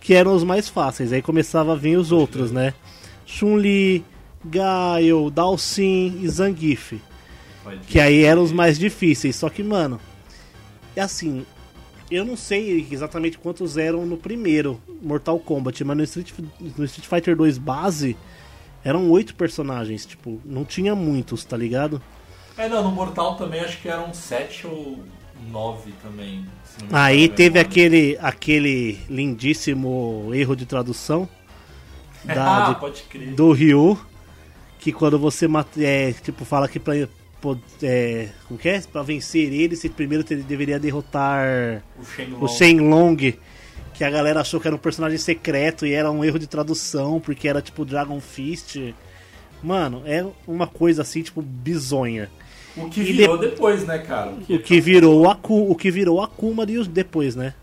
que 0.00 0.14
eram 0.14 0.34
os 0.34 0.44
mais 0.44 0.68
fáceis. 0.68 1.12
Aí 1.12 1.20
começava 1.20 1.72
a 1.72 1.76
vir 1.76 1.96
os 1.96 2.12
outros, 2.12 2.52
né? 2.52 2.74
Chun-Li, 3.26 4.04
Gaio, 4.44 5.30
Dalsin 5.30 6.20
e 6.22 6.28
Zangief. 6.28 7.00
Que 7.86 7.98
aí 7.98 8.22
eram 8.24 8.42
os 8.42 8.52
mais 8.52 8.78
difíceis. 8.78 9.34
Só 9.36 9.48
que, 9.48 9.62
mano, 9.62 9.98
é 10.96 11.00
assim. 11.00 11.44
Eu 12.10 12.24
não 12.24 12.36
sei 12.36 12.86
exatamente 12.90 13.38
quantos 13.38 13.76
eram 13.78 14.04
no 14.04 14.16
primeiro 14.16 14.80
Mortal 15.02 15.38
Kombat, 15.38 15.82
mas 15.84 15.96
no 15.96 16.04
Street, 16.04 16.32
no 16.76 16.84
Street 16.84 17.08
Fighter 17.08 17.34
2 17.34 17.56
base 17.58 18.16
eram 18.84 19.10
oito 19.10 19.34
personagens. 19.34 20.04
Tipo, 20.04 20.38
não 20.44 20.64
tinha 20.64 20.94
muitos, 20.94 21.44
tá 21.44 21.56
ligado? 21.56 22.00
É, 22.56 22.68
não, 22.68 22.84
no 22.84 22.90
Mortal 22.92 23.36
também 23.36 23.60
acho 23.60 23.80
que 23.80 23.88
eram 23.88 24.12
sete 24.12 24.66
ou 24.66 25.02
nove 25.50 25.92
também. 26.02 26.44
Aí 26.92 27.28
teve 27.28 27.58
aquele, 27.58 28.18
aquele 28.20 28.98
lindíssimo 29.08 30.30
erro 30.32 30.54
de 30.54 30.66
tradução 30.66 31.28
da, 32.24 32.66
ah, 32.68 32.72
de- 32.72 32.80
pode 32.80 33.02
crer. 33.04 33.34
do 33.34 33.50
Ryu, 33.52 33.98
que 34.78 34.92
quando 34.92 35.18
você 35.18 35.48
mata, 35.48 35.82
é, 35.82 36.12
tipo, 36.12 36.44
fala 36.44 36.68
que 36.68 36.78
pra, 36.78 37.08
é, 37.82 38.28
como 38.48 38.58
que 38.58 38.68
é? 38.68 38.80
Pra 38.80 39.02
vencer 39.02 39.52
ele, 39.52 39.76
você 39.76 39.88
primeiro 39.88 40.24
te- 40.24 40.36
deveria 40.36 40.78
derrotar 40.78 41.82
O 41.98 42.04
Shenlong. 42.04 42.44
o 42.44 42.48
Shenlong, 42.48 43.34
que 43.92 44.02
a 44.04 44.10
galera 44.10 44.40
achou 44.40 44.58
que 44.60 44.66
era 44.66 44.74
um 44.74 44.78
personagem 44.78 45.18
secreto 45.18 45.84
e 45.86 45.92
era 45.92 46.10
um 46.10 46.24
erro 46.24 46.38
de 46.38 46.46
tradução, 46.46 47.20
porque 47.20 47.46
era 47.48 47.60
tipo 47.60 47.84
Dragon 47.84 48.20
Fist. 48.20 48.76
Mano, 49.62 50.02
é 50.04 50.24
uma 50.46 50.66
coisa 50.66 51.02
assim, 51.02 51.22
tipo, 51.22 51.40
bizonha. 51.42 52.30
O 52.76 52.88
que 52.88 53.00
E 53.00 53.04
virou 53.12 53.38
depois, 53.38 53.86
né, 53.86 53.98
cara? 53.98 54.32
O 54.48 54.58
que 54.58 54.80
virou 54.80 55.28
a, 55.30 55.34
Ku- 55.36 55.70
o 55.70 55.74
que 55.76 55.90
virou 55.90 56.20
a 56.20 56.26
Kuma 56.26 56.66
de- 56.66 56.88
depois, 56.88 57.36
né? 57.36 57.54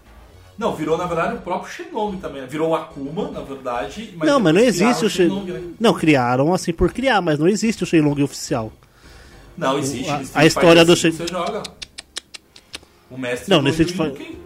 Não, 0.57 0.75
virou 0.75 0.95
na 0.97 1.05
verdade 1.07 1.35
o 1.35 1.39
próprio 1.39 1.71
Shenlong 1.71 2.17
também. 2.17 2.45
Virou 2.45 2.69
o 2.69 2.75
Akuma, 2.75 3.31
na 3.31 3.41
verdade. 3.41 4.13
Mas 4.15 4.29
não, 4.29 4.39
mas 4.39 4.53
não 4.53 4.61
existe 4.61 5.03
o. 5.05 5.09
Shenlong, 5.09 5.45
né? 5.51 5.61
Não, 5.79 5.93
criaram 5.93 6.53
assim 6.53 6.71
por 6.71 6.93
criar, 6.93 7.19
mas 7.19 7.39
não 7.39 7.47
existe 7.47 7.83
o 7.83 7.85
Shenlong 7.87 8.21
oficial. 8.21 8.71
Não, 9.61 9.79
existe. 9.79 10.09
A- 10.09 10.17
a 10.17 10.21
Street 10.23 10.47
história 10.47 10.69
Fighter 10.81 10.85
do 10.85 10.95
V 10.95 10.95
Shen- 11.01 11.11
Você 11.11 11.27
joga. 11.27 11.63
O 13.09 13.17
mestre 13.17 13.49
Não, 13.49 13.61
no 13.61 13.69
Street 13.69 13.91
Ryuken. 13.97 14.37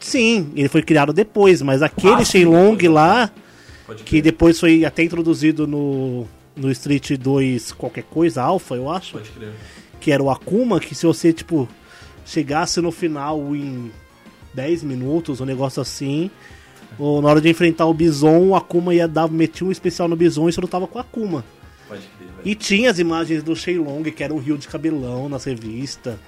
Sim, 0.00 0.52
ele 0.54 0.68
foi 0.68 0.82
criado 0.82 1.12
depois, 1.12 1.60
mas 1.62 1.82
aquele 1.82 2.12
Ah, 2.22 2.24
Shenlong 2.24 2.76
lá, 2.88 3.30
que 4.04 4.22
depois 4.22 4.58
foi 4.60 4.84
até 4.84 5.02
introduzido 5.02 5.66
no, 5.66 6.26
no 6.56 6.70
Street 6.70 7.12
2 7.18 7.72
qualquer 7.72 8.04
coisa, 8.04 8.42
Alpha, 8.42 8.76
eu 8.76 8.88
acho, 8.88 9.14
Pode 9.14 9.28
crer. 9.30 9.52
que 10.00 10.12
era 10.12 10.22
o 10.22 10.30
Akuma, 10.30 10.78
que 10.78 10.94
se 10.94 11.04
você, 11.04 11.32
tipo, 11.32 11.68
chegasse 12.24 12.80
no 12.80 12.92
final 12.92 13.40
em 13.56 13.90
10 14.54 14.84
minutos, 14.84 15.40
um 15.40 15.44
negócio 15.44 15.82
assim, 15.82 16.30
ou 16.96 17.20
na 17.20 17.28
hora 17.30 17.40
de 17.40 17.48
enfrentar 17.48 17.86
o 17.86 17.94
Bison, 17.94 18.48
o 18.50 18.54
Akuma 18.54 18.94
ia 18.94 19.08
dar, 19.08 19.28
metia 19.28 19.66
um 19.66 19.72
especial 19.72 20.06
no 20.06 20.14
Bison 20.14 20.48
e 20.48 20.52
você 20.52 20.60
lutava 20.60 20.86
com 20.86 20.98
o 20.98 21.00
Akuma. 21.00 21.44
Pode 21.88 22.02
crer. 22.16 22.27
E 22.48 22.54
tinha 22.54 22.90
as 22.90 22.98
imagens 22.98 23.42
do 23.42 23.54
Shenlong, 23.54 24.04
que 24.04 24.24
era 24.24 24.32
um 24.32 24.38
rio 24.38 24.56
de 24.56 24.66
cabelão 24.66 25.28
nas 25.28 25.44
revistas. 25.44 26.18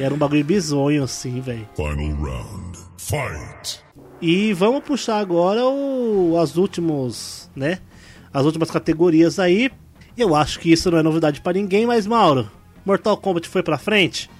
Era 0.00 0.14
um 0.14 0.16
bagulho 0.16 0.42
bizonho, 0.42 1.04
assim, 1.04 1.38
velho. 1.42 1.68
Final 1.76 2.16
round. 2.16 2.78
Fight. 2.96 3.84
E 4.22 4.54
vamos 4.54 4.82
puxar 4.84 5.18
agora 5.18 5.62
o, 5.62 6.38
as 6.38 6.56
últimos, 6.56 7.50
né? 7.54 7.80
As 8.32 8.46
últimas 8.46 8.70
categorias 8.70 9.38
aí. 9.38 9.70
Eu 10.16 10.34
acho 10.34 10.58
que 10.58 10.72
isso 10.72 10.90
não 10.90 10.96
é 10.96 11.02
novidade 11.02 11.42
pra 11.42 11.52
ninguém, 11.52 11.84
mas 11.84 12.06
Mauro, 12.06 12.50
Mortal 12.82 13.14
Kombat 13.18 13.46
foi 13.46 13.62
pra 13.62 13.76
frente? 13.76 14.30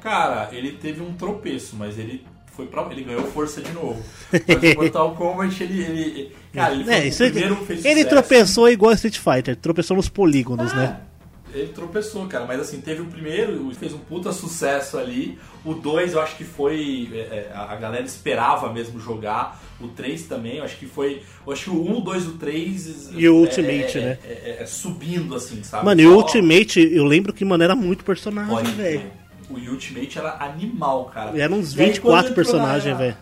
Cara, 0.00 0.48
ele 0.52 0.72
teve 0.72 1.00
um 1.00 1.14
tropeço, 1.14 1.76
mas 1.76 1.96
ele 1.96 2.26
foi 2.56 2.66
pra... 2.66 2.86
ele 2.90 3.02
ganhou 3.04 3.24
força 3.32 3.60
de 3.60 3.72
novo. 3.72 4.02
Mas 4.32 4.72
o 4.72 4.76
Mortal 4.76 5.14
Kombat, 5.14 5.62
ele, 5.62 5.82
ele- 5.82 6.32
cara, 6.52 6.74
ele 6.74 6.90
É, 6.90 7.00
o 7.00 7.04
isso 7.06 7.24
primeiro 7.24 7.56
fez 7.56 7.84
ele 7.84 7.94
sucesso. 8.02 8.08
tropeçou 8.08 8.68
igual 8.70 8.92
Street 8.92 9.18
Fighter, 9.18 9.56
tropeçou 9.56 9.96
nos 9.96 10.08
polígonos, 10.08 10.72
né? 10.72 11.00
É, 11.10 11.14
Ele 11.58 11.68
tropeçou, 11.68 12.26
cara, 12.26 12.44
mas 12.46 12.58
assim, 12.60 12.80
teve 12.80 13.00
o 13.02 13.04
primeiro, 13.06 13.70
fez 13.78 13.92
um 13.92 13.98
puta 13.98 14.32
sucesso 14.32 14.98
ali. 14.98 15.38
O 15.64 15.72
2 15.72 16.14
eu 16.14 16.20
acho 16.20 16.36
que 16.36 16.42
foi. 16.42 17.08
é, 17.14 17.18
é, 17.18 17.52
a 17.54 17.76
galera 17.76 18.04
esperava 18.04 18.72
mesmo 18.72 18.98
jogar. 18.98 19.62
O 19.80 19.86
3 19.86 20.22
também, 20.24 20.56
eu 20.58 20.64
acho 20.64 20.76
que 20.76 20.86
foi. 20.86 21.22
Eu 21.46 21.52
acho 21.52 21.64
que 21.64 21.70
o 21.70 21.80
1, 21.88 21.98
o 21.98 22.00
2 22.00 22.24
e 22.24 22.26
o 22.26 22.32
3. 22.32 23.10
E 23.12 23.28
o 23.28 23.36
Ultimate, 23.36 23.98
é, 23.98 24.00
né? 24.00 24.18
É, 24.24 24.32
é- 24.32 24.56
é 24.62 24.66
subindo, 24.66 25.32
assim, 25.36 25.62
sabe? 25.62 25.84
Mano, 25.84 26.00
e 26.00 26.06
o 26.08 26.16
Ultimate, 26.16 26.80
eu 26.92 27.04
lembro 27.04 27.32
que, 27.32 27.44
mano, 27.44 27.62
era 27.62 27.76
muito 27.76 28.04
personagem, 28.04 28.74
velho. 28.74 29.02
O 29.50 29.54
Ultimate 29.54 30.18
era 30.18 30.36
animal, 30.42 31.04
cara. 31.06 31.38
Eram 31.38 31.58
uns 31.58 31.74
E 31.74 31.80
aí, 31.82 31.86
24 31.90 32.02
quando 32.02 32.30
entrou 32.30 32.34
personagens, 32.44 32.92
na- 32.94 32.98
velho. 32.98 33.16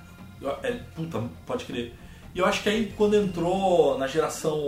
É, 0.63 0.73
puta, 0.95 1.23
pode 1.47 1.65
crer. 1.65 1.95
E 2.35 2.39
eu 2.39 2.47
acho 2.47 2.63
que 2.63 2.69
aí 2.69 2.93
quando 2.97 3.15
entrou 3.17 3.99
na 3.99 4.07
geração 4.07 4.59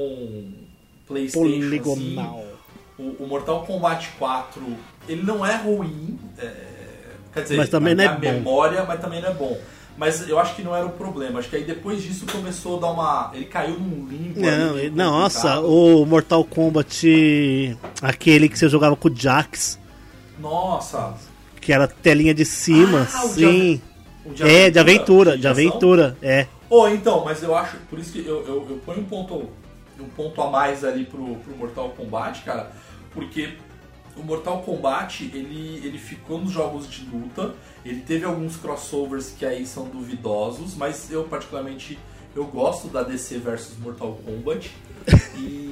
PlayStation. 1.06 1.40
Poligonal. 1.48 2.38
Assim, 2.38 2.48
o, 2.98 3.24
o 3.24 3.26
Mortal 3.26 3.64
Kombat 3.64 4.08
4, 4.18 4.62
ele 5.08 5.22
não 5.22 5.44
é 5.44 5.56
ruim. 5.56 6.18
é, 6.38 6.52
quer 7.32 7.42
dizer, 7.42 7.56
Mas 7.56 7.68
também 7.68 7.94
na 7.94 8.04
não 8.04 8.12
é 8.12 8.14
bom. 8.14 8.20
memória, 8.20 8.84
mas 8.84 9.00
também 9.00 9.20
não 9.20 9.28
é 9.30 9.34
bom. 9.34 9.58
Mas 9.96 10.28
eu 10.28 10.38
acho 10.40 10.56
que 10.56 10.62
não 10.62 10.74
era 10.74 10.84
o 10.86 10.90
problema. 10.90 11.38
Acho 11.38 11.48
que 11.48 11.56
aí 11.56 11.64
depois 11.64 12.02
disso 12.02 12.26
começou 12.30 12.78
a 12.78 12.80
dar 12.80 12.90
uma. 12.90 13.30
Ele 13.32 13.44
caiu 13.44 13.78
num 13.78 14.06
limbo. 14.08 14.40
Não, 14.40 14.74
ali, 14.74 14.90
nossa, 14.90 15.60
o 15.60 16.04
Mortal 16.04 16.44
Kombat, 16.44 17.76
aquele 18.02 18.48
que 18.48 18.58
você 18.58 18.68
jogava 18.68 18.96
com 18.96 19.08
o 19.08 19.16
Jax, 19.16 19.78
Nossa. 20.38 21.14
Que 21.64 21.72
era 21.72 21.88
telinha 21.88 22.34
de 22.34 22.44
cima, 22.44 23.08
Ah, 23.12 23.24
o 23.24 23.28
de 23.34 23.34
sim. 23.34 23.82
o 24.24 24.46
É, 24.46 24.70
de 24.70 24.78
aventura, 24.78 25.36
de 25.36 25.48
aventura, 25.48 26.16
é. 26.22 26.46
Oh, 26.68 26.86
então, 26.88 27.24
mas 27.24 27.42
eu 27.42 27.54
acho, 27.56 27.76
por 27.88 27.98
isso 27.98 28.12
que 28.12 28.18
eu, 28.18 28.44
eu, 28.46 28.66
eu 28.70 28.82
ponho 28.84 29.00
um 29.00 29.04
ponto, 29.04 29.48
um 29.98 30.08
ponto 30.16 30.40
a 30.42 30.50
mais 30.50 30.84
ali 30.84 31.04
pro, 31.04 31.36
pro 31.36 31.56
Mortal 31.56 31.90
Kombat, 31.90 32.42
cara, 32.42 32.70
porque 33.12 33.54
o 34.16 34.22
Mortal 34.22 34.60
Kombat, 34.62 35.24
ele, 35.32 35.80
ele 35.84 35.98
ficou 35.98 36.38
nos 36.38 36.50
jogos 36.52 36.88
de 36.90 37.04
luta, 37.06 37.54
ele 37.84 38.00
teve 38.00 38.24
alguns 38.24 38.56
crossovers 38.56 39.34
que 39.38 39.44
aí 39.46 39.66
são 39.66 39.84
duvidosos, 39.88 40.74
mas 40.74 41.10
eu 41.10 41.24
particularmente, 41.24 41.98
eu 42.34 42.44
gosto 42.44 42.88
da 42.88 43.02
DC 43.02 43.38
versus 43.38 43.78
Mortal 43.78 44.18
Kombat, 44.24 44.70
e, 45.36 45.38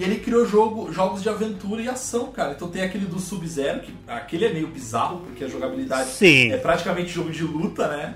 e 0.00 0.04
ele 0.04 0.16
criou 0.16 0.46
jogo, 0.46 0.90
jogos 0.92 1.22
de 1.22 1.28
aventura 1.28 1.82
e 1.82 1.88
ação, 1.88 2.32
cara, 2.32 2.52
então 2.52 2.68
tem 2.68 2.82
aquele 2.82 3.04
do 3.06 3.18
Sub-Zero, 3.20 3.80
que 3.80 3.92
aquele 4.08 4.46
é 4.46 4.52
meio 4.52 4.66
bizarro, 4.68 5.18
porque 5.18 5.44
a 5.44 5.48
jogabilidade 5.48 6.08
Sim. 6.10 6.50
é 6.52 6.56
praticamente 6.56 7.10
jogo 7.10 7.30
de 7.30 7.42
luta, 7.44 7.86
né? 7.88 8.14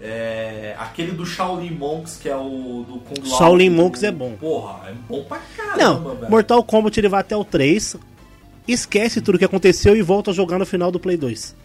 É, 0.00 0.74
aquele 0.78 1.12
do 1.12 1.24
Shaolin 1.24 1.70
Monks, 1.70 2.16
que 2.18 2.28
é 2.28 2.36
o 2.36 2.84
do 2.86 2.98
Kung 3.00 3.26
Lao. 3.28 3.38
Shaolin 3.38 3.70
do- 3.70 3.76
Monks 3.76 4.02
é 4.02 4.10
bom. 4.12 4.32
Porra, 4.38 4.88
é 4.90 4.92
bom 5.08 5.24
pra 5.24 5.38
caramba, 5.56 5.82
Não, 5.82 6.14
velho. 6.16 6.30
Mortal 6.30 6.62
Kombat 6.62 7.00
ele 7.00 7.08
vai 7.08 7.20
até 7.20 7.34
o 7.36 7.44
3, 7.44 7.96
esquece 8.68 9.20
tudo 9.22 9.38
que 9.38 9.44
aconteceu 9.44 9.96
e 9.96 10.02
volta 10.02 10.32
a 10.32 10.34
jogar 10.34 10.58
no 10.58 10.66
final 10.66 10.90
do 10.90 11.00
Play 11.00 11.16
2. 11.16 11.56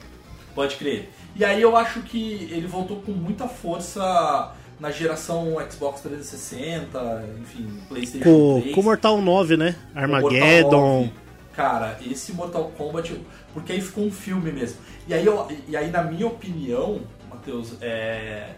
Pode 0.55 0.75
crer. 0.75 1.09
E 1.35 1.43
aí 1.43 1.61
eu 1.61 1.75
acho 1.75 2.01
que 2.03 2.47
ele 2.51 2.67
voltou 2.67 2.97
com 3.01 3.11
muita 3.11 3.47
força 3.47 4.53
na 4.81 4.89
geração 4.89 5.57
Xbox 5.69 6.01
360, 6.01 7.23
enfim, 7.39 7.71
PlayStation 7.87 8.23
Com, 8.23 8.61
3. 8.61 8.75
com 8.75 8.81
Mortal 8.81 9.21
9, 9.21 9.55
né? 9.55 9.75
Armageddon. 9.93 10.71
Mortal 10.71 10.99
9. 11.01 11.13
Cara, 11.55 11.99
esse 12.03 12.33
Mortal 12.33 12.71
Kombat, 12.75 13.21
porque 13.53 13.73
aí 13.73 13.81
ficou 13.81 14.05
um 14.05 14.11
filme 14.11 14.51
mesmo. 14.51 14.79
E 15.07 15.13
aí, 15.13 15.23
eu, 15.23 15.47
e 15.67 15.77
aí 15.77 15.91
na 15.91 16.01
minha 16.01 16.25
opinião, 16.25 17.01
Matheus, 17.29 17.73
é, 17.79 18.55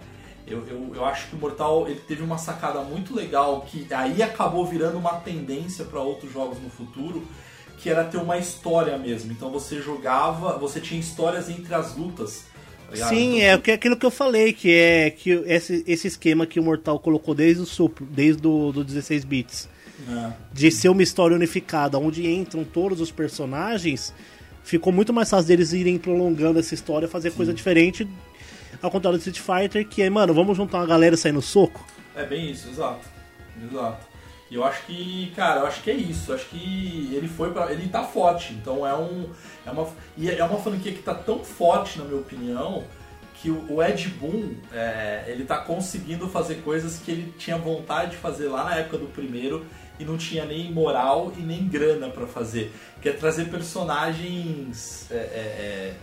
eu, 0.48 0.66
eu, 0.66 0.96
eu 0.96 1.04
acho 1.04 1.28
que 1.28 1.36
o 1.36 1.40
Mortal 1.40 1.90
ele 1.90 2.00
teve 2.00 2.24
uma 2.24 2.38
sacada 2.38 2.80
muito 2.80 3.14
legal 3.14 3.60
que 3.62 3.86
aí 3.94 4.24
acabou 4.24 4.66
virando 4.66 4.98
uma 4.98 5.16
tendência 5.16 5.84
para 5.84 6.00
outros 6.00 6.32
jogos 6.32 6.58
no 6.62 6.70
futuro, 6.70 7.28
que 7.80 7.90
era 7.90 8.06
ter 8.06 8.18
uma 8.18 8.38
história 8.38 8.98
mesmo. 8.98 9.34
Então 9.34 9.52
você 9.52 9.82
jogava, 9.82 10.58
você 10.58 10.80
tinha 10.80 11.02
histórias 11.02 11.50
entre 11.50 11.76
as 11.76 11.98
lutas. 11.98 12.46
Tá? 12.98 13.10
Sim, 13.10 13.42
é 13.42 13.58
que- 13.58 13.72
aquilo 13.72 13.96
que 13.98 14.06
eu 14.06 14.12
falei, 14.12 14.54
que 14.54 14.72
é 14.72 15.10
que 15.10 15.32
esse, 15.46 15.84
esse 15.88 16.08
esquema 16.08 16.46
que 16.46 16.60
o 16.60 16.64
Mortal 16.64 17.00
colocou 17.00 17.34
desde 17.34 17.62
o 17.62 17.66
Super, 17.66 18.06
desde 18.08 18.46
o 18.48 18.72
do 18.72 18.84
16 18.84 19.24
bits, 19.26 19.70
é. 20.10 20.32
de 20.52 20.70
ser 20.72 20.90
uma 20.90 21.02
história 21.04 21.36
unificada, 21.36 21.98
onde 21.98 22.28
entram 22.30 22.64
todos 22.64 23.00
os 23.02 23.12
personagens, 23.12 24.14
ficou 24.64 24.92
muito 24.94 25.12
mais 25.14 25.30
fácil 25.30 25.48
deles 25.48 25.74
irem 25.74 25.98
prolongando 25.98 26.60
essa 26.60 26.74
história, 26.74 27.08
fazer 27.08 27.32
coisa 27.32 27.54
diferente, 27.54 28.08
ao 28.82 28.92
contrário 28.92 29.18
do 29.20 29.22
Street 29.28 29.40
Fighter, 29.40 29.88
que 29.88 30.02
é, 30.02 30.10
mano, 30.10 30.34
vamos 30.34 30.58
juntar 30.58 30.80
uma 30.80 30.86
galera 30.88 31.16
e 31.16 31.18
sair 31.18 31.32
no 31.32 31.42
soco? 31.42 31.86
É 32.16 32.26
bem 32.26 32.52
isso, 32.52 32.70
exato. 32.70 33.08
Exato. 33.72 34.13
E 34.52 34.56
eu 34.56 34.64
acho 34.64 34.86
que, 34.86 35.32
cara, 35.36 35.62
eu 35.62 35.68
acho 35.68 35.82
que 35.82 35.90
é 35.90 35.96
isso. 35.96 36.32
Eu 36.32 36.36
acho 36.36 36.46
que 36.46 37.10
ele 37.14 37.28
foi 37.28 37.52
para, 37.52 37.72
ele 37.72 37.88
tá 37.88 38.04
forte. 38.04 38.54
Então 38.54 38.86
é 38.86 38.96
um 38.96 39.30
é 39.66 39.72
uma 39.72 39.88
e 40.18 40.30
é 40.30 40.44
uma 40.44 40.60
franquia 40.60 40.92
que 40.92 41.02
tá 41.02 41.14
tão 41.16 41.44
forte 41.44 41.98
na 42.00 42.06
minha 42.06 42.20
opinião 42.20 42.84
que 43.44 43.52
o, 43.52 43.84
Ed 43.84 44.08
Boon, 44.08 44.54
é, 44.72 45.26
ele 45.28 45.44
tá 45.44 45.58
conseguindo 45.58 46.30
fazer 46.30 46.62
coisas 46.62 47.00
que 47.00 47.12
ele 47.12 47.34
tinha 47.38 47.58
vontade 47.58 48.12
de 48.12 48.18
fazer 48.18 48.48
lá 48.48 48.64
na 48.64 48.76
época 48.76 48.98
do 48.98 49.08
primeiro 49.08 49.66
e 50.00 50.06
não 50.06 50.18
tinha 50.18 50.46
nem 50.46 50.72
moral 50.72 51.34
e 51.38 51.42
nem 51.42 51.68
grana 51.68 52.08
pra 52.08 52.26
fazer, 52.26 52.74
que 53.02 53.10
é 53.10 53.12
trazer 53.12 53.50
personagens 53.50 55.12
é, 55.12 55.16
é, 55.16 55.94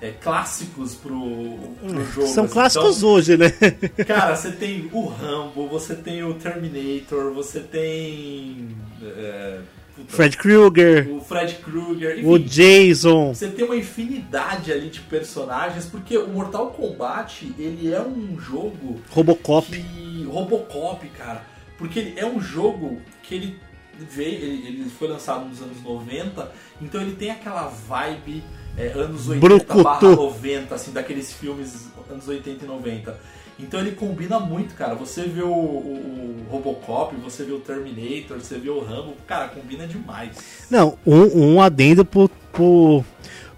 é, 0.00 0.10
clássicos 0.10 0.94
pro, 0.94 1.58
pro 1.80 2.04
jogo. 2.06 2.26
São 2.28 2.44
assim. 2.44 2.52
clássicos 2.52 2.98
Então, 2.98 3.08
hoje, 3.10 3.36
né? 3.36 3.50
Cara, 4.06 4.36
você 4.36 4.52
tem 4.52 4.88
o 4.92 5.06
Rambo, 5.06 5.66
você 5.68 5.94
tem 5.94 6.22
o 6.22 6.34
Terminator, 6.34 7.32
você 7.32 7.60
tem. 7.60 8.68
é, 9.02 9.60
puta, 9.96 10.12
Fred 10.12 10.36
Krueger, 10.36 11.08
O 11.10 11.20
Fred 11.20 11.54
Krueger, 11.56 12.26
o 12.26 12.36
enfim. 12.36 12.46
Jason. 12.46 13.32
Você 13.34 13.48
tem 13.48 13.64
uma 13.64 13.76
infinidade 13.76 14.72
ali 14.72 14.90
de 14.90 15.00
personagens, 15.00 15.86
porque 15.86 16.18
o 16.18 16.28
Mortal 16.28 16.70
Kombat, 16.70 17.52
ele 17.58 17.92
é 17.92 18.00
um 18.00 18.38
jogo 18.38 19.00
Robocop. 19.10 19.66
que. 19.66 20.24
Robocop, 20.24 21.06
cara. 21.10 21.42
Porque 21.78 21.98
ele 21.98 22.14
é 22.18 22.26
um 22.26 22.40
jogo 22.40 23.00
que 23.22 23.34
ele 23.34 23.58
veio. 23.98 24.34
Ele, 24.34 24.66
ele 24.68 24.90
foi 24.90 25.08
lançado 25.08 25.44
nos 25.48 25.60
anos 25.62 25.82
90, 25.82 26.52
então 26.82 27.00
ele 27.00 27.12
tem 27.16 27.30
aquela 27.30 27.68
vibe 27.68 28.42
é, 28.76 28.88
anos 28.88 29.28
80 29.28 29.40
Brucutu. 29.40 29.82
barra 29.84 30.08
90, 30.16 30.74
assim, 30.74 30.92
daqueles 30.92 31.32
filmes 31.32 31.88
anos 32.10 32.26
80 32.28 32.64
e 32.64 32.68
90. 32.68 33.18
Então 33.58 33.78
ele 33.80 33.92
combina 33.92 34.40
muito, 34.40 34.74
cara. 34.74 34.94
Você 34.96 35.22
vê 35.22 35.42
o, 35.42 35.48
o- 35.48 36.44
o 36.48 36.52
Robocop, 36.52 37.14
você 37.16 37.44
vê 37.44 37.52
o 37.52 37.60
Terminator, 37.60 38.38
você 38.40 38.58
vê 38.58 38.68
o 38.68 38.80
Rambo, 38.80 39.14
cara, 39.26 39.48
combina 39.48 39.86
demais. 39.86 40.66
Não, 40.70 40.98
um, 41.06 41.54
um 41.54 41.62
adendo 41.62 42.04
pro, 42.04 42.28
pro, 42.52 43.04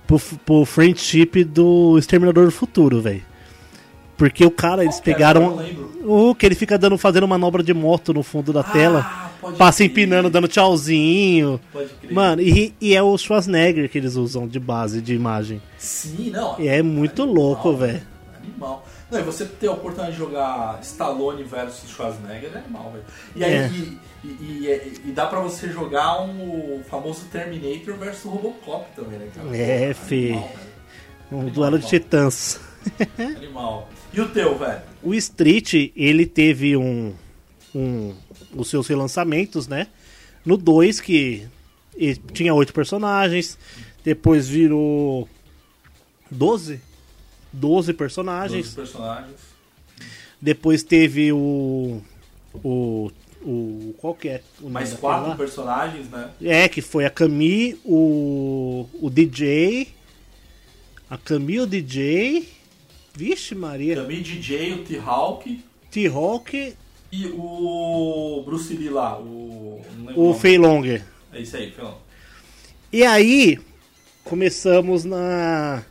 pro, 0.06 0.18
pro 0.44 0.64
friendship 0.66 1.44
do 1.44 1.96
Exterminador 1.98 2.44
do 2.44 2.52
Futuro, 2.52 3.00
velho. 3.00 3.22
Porque 4.18 4.44
o 4.44 4.50
cara, 4.50 4.82
eles 4.82 4.96
Qual 4.96 5.04
pegaram. 5.04 5.42
Eu 5.42 5.50
não 5.50 5.56
lembro. 5.56 5.86
O 6.04 6.34
que 6.34 6.46
ele 6.46 6.54
fica 6.54 6.78
dando, 6.78 6.96
fazendo 6.96 7.26
manobra 7.26 7.62
de 7.62 7.74
moto 7.74 8.12
no 8.14 8.22
fundo 8.22 8.52
da 8.52 8.62
tela. 8.62 9.25
Pode 9.46 9.58
Passa 9.58 9.78
crer. 9.78 9.90
empinando, 9.90 10.30
dando 10.30 10.48
tchauzinho. 10.48 11.60
Pode 11.72 11.88
crer. 12.00 12.12
Mano, 12.12 12.42
e, 12.42 12.74
e 12.80 12.94
é 12.94 13.02
o 13.02 13.16
Schwarzenegger 13.16 13.88
que 13.90 13.98
eles 13.98 14.14
usam 14.16 14.46
de 14.48 14.58
base 14.58 15.00
de 15.00 15.14
imagem. 15.14 15.60
Sim, 15.78 16.30
não. 16.30 16.58
E 16.60 16.68
é 16.68 16.82
muito 16.82 17.24
louco, 17.24 17.68
Animal, 17.68 17.86
velho. 17.86 18.02
Animal. 18.42 18.86
Não, 19.10 19.20
e 19.20 19.22
você 19.22 19.44
ter 19.44 19.68
a 19.68 19.72
oportunidade 19.72 20.12
de 20.12 20.18
jogar 20.18 20.80
Stallone 20.82 21.44
versus 21.44 21.88
Schwarzenegger 21.90 22.50
é 22.54 22.58
animal, 22.58 22.90
velho. 22.92 23.04
E 23.36 23.44
aí 23.44 23.52
É. 23.54 23.70
e, 24.24 24.28
e- 24.28 25.00
e- 25.06 25.12
dá 25.12 25.26
pra 25.26 25.38
você 25.40 25.68
jogar 25.68 26.22
um 26.22 26.40
o 26.80 26.82
famoso 26.90 27.24
Terminator 27.30 27.94
versus 27.96 28.24
Robocop 28.24 28.86
também, 28.96 29.18
né, 29.18 29.28
cara? 29.34 29.56
É, 29.56 29.94
fi. 29.94 30.30
Animal, 30.32 30.50
Um 31.30 31.44
duelo 31.46 31.78
de 31.78 31.86
titãs. 31.86 32.58
Animal. 33.18 33.88
E 34.12 34.20
o 34.20 34.28
teu, 34.28 34.56
velho? 34.58 34.80
O 35.02 35.14
Street, 35.14 35.90
ele 35.96 36.26
teve 36.26 36.76
um, 36.76 37.12
um 37.74 38.12
os 38.56 38.68
seus 38.68 38.86
relançamentos, 38.86 39.68
né? 39.68 39.88
No 40.44 40.56
2, 40.56 41.00
que 41.00 41.46
tinha 42.32 42.54
oito 42.54 42.72
personagens, 42.72 43.58
depois 44.04 44.48
virou 44.48 45.28
12? 46.30 46.80
12 47.52 47.86
Dois 47.86 47.96
personagens. 47.96 48.74
personagens. 48.74 49.36
Depois 50.40 50.82
teve 50.82 51.32
o. 51.32 52.00
O. 52.62 53.10
o 53.42 53.94
qual 53.98 54.14
que 54.14 54.28
é? 54.28 54.42
O 54.60 54.68
Mais 54.68 54.92
quatro 54.94 55.30
lá? 55.30 55.36
personagens, 55.36 56.08
né? 56.10 56.30
É, 56.42 56.68
que 56.68 56.82
foi 56.82 57.06
a 57.06 57.10
Camille, 57.10 57.80
o. 57.84 58.86
O 59.00 59.08
DJ. 59.08 59.88
A 61.08 61.16
Camille, 61.16 61.60
o 61.60 61.66
DJ. 61.66 62.48
Vixe, 63.14 63.54
Maria. 63.54 63.96
Também 63.96 64.20
DJ, 64.20 64.74
o 64.74 64.84
T-Hawk 64.84 65.64
T-Hawk, 65.90 66.74
e 67.16 67.26
o 67.34 68.42
Bruce 68.44 68.74
Lee 68.74 68.90
lá, 68.90 69.18
o... 69.18 69.80
o. 70.14 70.34
Fei 70.34 70.58
Longer. 70.58 71.02
É 71.32 71.40
isso 71.40 71.56
aí, 71.56 71.70
Felão. 71.70 71.96
E 72.92 73.02
aí, 73.04 73.58
começamos 74.22 75.04
na. 75.04 75.82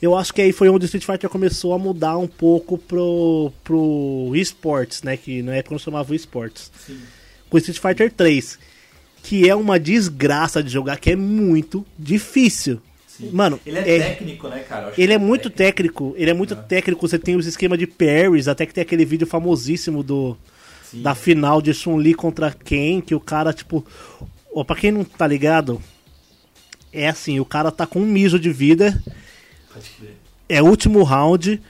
Eu 0.00 0.16
acho 0.16 0.32
que 0.32 0.42
aí 0.42 0.52
foi 0.52 0.68
onde 0.68 0.84
o 0.84 0.86
Street 0.86 1.04
Fighter 1.04 1.30
começou 1.30 1.72
a 1.72 1.78
mudar 1.78 2.16
um 2.18 2.26
pouco 2.26 2.76
pro, 2.78 3.52
pro 3.62 4.32
esportes, 4.34 5.02
né? 5.02 5.16
Que 5.16 5.42
na 5.42 5.54
época 5.56 5.74
não 5.74 5.78
chamava 5.78 6.14
esportes. 6.14 6.70
Com 7.48 7.56
o 7.56 7.58
Street 7.58 7.78
Fighter 7.78 8.12
3. 8.12 8.58
Que 9.22 9.48
é 9.48 9.54
uma 9.54 9.78
desgraça 9.78 10.62
de 10.62 10.70
jogar, 10.70 10.98
que 10.98 11.10
é 11.10 11.16
muito 11.16 11.84
difícil. 11.98 12.80
Sim. 13.06 13.30
Mano, 13.32 13.60
Ele 13.64 13.78
é, 13.78 13.96
é- 13.96 13.98
técnico, 14.00 14.48
né, 14.48 14.60
cara? 14.68 14.92
Ele 14.98 15.06
que 15.06 15.12
é 15.12 15.18
muito 15.18 15.48
técnico, 15.48 16.14
ele 16.16 16.30
é 16.30 16.34
muito 16.34 16.56
técnico, 16.56 17.06
você 17.06 17.18
tem 17.18 17.36
os 17.36 17.46
esquemas 17.46 17.78
de 17.78 17.86
parries, 17.86 18.48
até 18.48 18.66
que 18.66 18.74
tem 18.74 18.82
aquele 18.82 19.04
vídeo 19.04 19.26
famosíssimo 19.26 20.02
do 20.02 20.36
Sim. 20.94 21.02
da 21.02 21.14
final 21.14 21.60
de 21.60 21.74
Chun-Li 21.74 22.14
contra 22.14 22.50
Ken, 22.52 23.00
que 23.00 23.14
o 23.14 23.20
cara, 23.20 23.52
tipo, 23.52 23.84
ó, 24.54 24.62
pra 24.64 24.76
quem 24.76 24.92
não 24.92 25.04
tá 25.04 25.26
ligado, 25.26 25.80
é 26.92 27.08
assim, 27.08 27.40
o 27.40 27.44
cara 27.44 27.70
tá 27.72 27.86
com 27.86 28.00
um 28.00 28.06
mijo 28.06 28.38
de 28.38 28.52
vida, 28.52 29.02
é 30.48 30.62
último 30.62 31.02
round, 31.02 31.60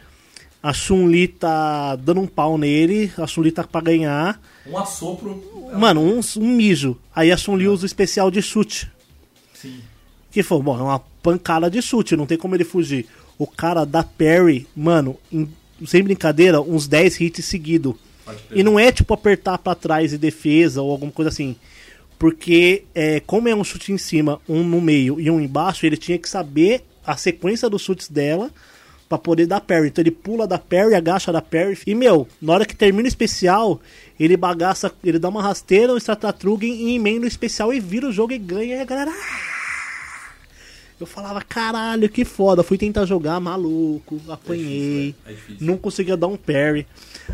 a 0.62 0.72
Chun-Li 0.72 1.29
tá 1.29 1.97
dando 1.97 2.20
um 2.20 2.27
pau 2.27 2.57
nele, 2.59 3.12
a 3.18 3.27
Chun-Li 3.27 3.53
tá 3.53 3.64
pra 3.64 3.81
ganhar, 3.81 4.41
Um 4.66 4.77
assopro. 4.79 5.43
mano, 5.79 6.01
um, 6.03 6.20
um 6.39 6.49
mijo, 6.57 6.99
aí 7.14 7.31
a 7.33 7.37
Chun-Li 7.37 7.68
usa 7.68 7.85
o 7.85 7.87
especial 7.87 8.31
de 8.31 8.41
chute, 8.43 8.91
Sim. 9.55 9.81
que 10.31 10.43
foi, 10.43 10.61
bom, 10.62 10.79
é 10.79 10.83
uma 10.83 10.99
pancada 11.22 11.70
de 11.70 11.81
chute, 11.81 12.16
não 12.16 12.27
tem 12.27 12.37
como 12.39 12.55
ele 12.55 12.64
fugir. 12.64 13.07
O 13.39 13.47
cara 13.47 13.85
dá 13.85 14.03
parry, 14.03 14.66
mano, 14.77 15.18
em- 15.33 15.49
sem 15.87 16.03
brincadeira, 16.03 16.61
uns 16.61 16.87
10 16.87 17.20
hits 17.20 17.45
seguidos. 17.45 17.95
E 18.51 18.62
não 18.62 18.79
é 18.79 18.91
tipo 18.91 19.12
apertar 19.12 19.59
pra 19.59 19.75
trás 19.75 20.12
e 20.12 20.18
defesa 20.18 20.83
ou 20.83 20.91
alguma 20.91 21.12
coisa 21.12 21.29
assim. 21.29 21.57
Porque, 22.18 22.85
é, 22.95 23.20
como 23.20 23.49
é 23.49 23.55
um 23.55 23.64
chute 23.64 23.93
em 23.93 23.99
cima, 23.99 24.41
um 24.49 24.62
no 24.62 24.81
meio 24.81 25.20
e 25.20 25.31
um 25.31 25.41
embaixo, 25.41 25.85
ele 25.85 25.97
tinha 25.97 26.18
que 26.18 26.29
saber 26.29 26.83
a 27.05 27.16
sequência 27.16 27.68
dos 27.68 27.83
chutes 27.83 28.09
dela 28.09 28.51
pra 29.09 29.18
poder 29.18 29.47
dar 29.47 29.61
parry. 29.61 29.89
Então 29.89 30.03
ele 30.03 30.11
pula 30.11 30.47
da 30.47 30.59
parry, 30.59 30.95
agacha 30.95 31.33
da 31.33 31.43
parry. 31.43 31.79
E, 31.87 31.95
meu, 31.95 32.27
na 32.41 32.53
hora 32.53 32.64
que 32.64 32.75
termina 32.75 33.05
o 33.05 33.09
especial, 33.09 33.81
ele 34.18 34.37
bagaça, 34.37 34.93
ele 35.03 35.18
dá 35.18 35.29
uma 35.29 35.43
rasteira, 35.43 35.93
um 35.93 35.99
Stratatrugen 35.99 36.72
e 36.72 36.95
emenda 36.95 37.25
o 37.25 37.29
especial 37.29 37.72
e 37.72 37.81
vira 37.81 38.09
o 38.09 38.12
jogo 38.12 38.33
e 38.33 38.39
ganha. 38.39 38.77
E 38.77 38.81
a 38.81 38.85
galera. 38.85 39.12
Eu 41.01 41.07
falava, 41.07 41.42
caralho, 41.42 42.09
que 42.09 42.24
foda. 42.24 42.62
Fui 42.62 42.78
tentar 42.78 43.05
jogar, 43.05 43.38
maluco, 43.40 44.20
apanhei. 44.28 45.14
É 45.26 45.32
difícil. 45.32 45.66
Não 45.66 45.76
conseguia 45.76 46.16
dar 46.16 46.28
um 46.28 46.36
parry. 46.36 46.86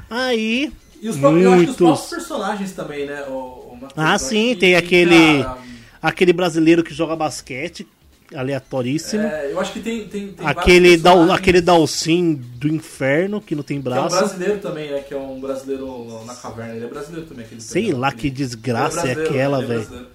Aí. 0.08 0.72
E 1.02 1.08
os 1.08 1.16
próprios, 1.16 1.44
eu 1.44 1.52
acho 1.52 1.64
que 1.64 1.70
os 1.70 1.76
muitos. 1.78 1.86
próprios 2.00 2.10
personagens 2.10 2.72
também, 2.72 3.06
né? 3.06 3.22
O, 3.28 3.32
o 3.32 3.78
Ah, 3.96 4.18
sim, 4.18 4.50
que- 4.54 4.56
tem 4.60 4.76
aquele. 4.76 5.42
cara, 5.42 5.58
Aquele 6.02 6.32
brasileiro 6.32 6.82
que 6.82 6.94
joga 6.94 7.14
basquete, 7.14 7.86
aleatoríssimo. 8.34 9.22
é, 9.22 9.52
eu 9.52 9.60
acho 9.60 9.72
que 9.72 9.80
tem. 9.80 10.08
tem, 10.08 10.28
tem 10.32 10.46
aquele, 10.46 10.90
personagens. 10.98 11.30
aquele 11.30 11.60
Dalcin 11.60 12.34
do 12.34 12.68
inferno, 12.68 13.40
que 13.40 13.54
não 13.54 13.62
tem 13.62 13.80
Que 13.82 13.88
é 13.88 13.90
um 13.90 13.94
braço. 13.94 14.16
brasileiro 14.16 14.58
também, 14.60 14.90
né? 14.90 15.00
Que 15.00 15.12
é 15.14 15.18
um 15.18 15.38
brasileiro 15.40 16.24
na 16.24 16.34
caverna. 16.34 16.74
Ele 16.76 16.84
é 16.86 16.88
brasileiro 16.88 17.26
também. 17.26 17.44
Aquele 17.44 17.60
Sei 17.60 17.84
também, 17.86 17.98
lá 18.00 18.12
que 18.12 18.30
desgraça 18.30 19.00
é 19.00 19.14
brasileiro, 19.14 19.30
aquela, 19.30 19.58
ele 19.58 19.66
velho. 19.66 20.06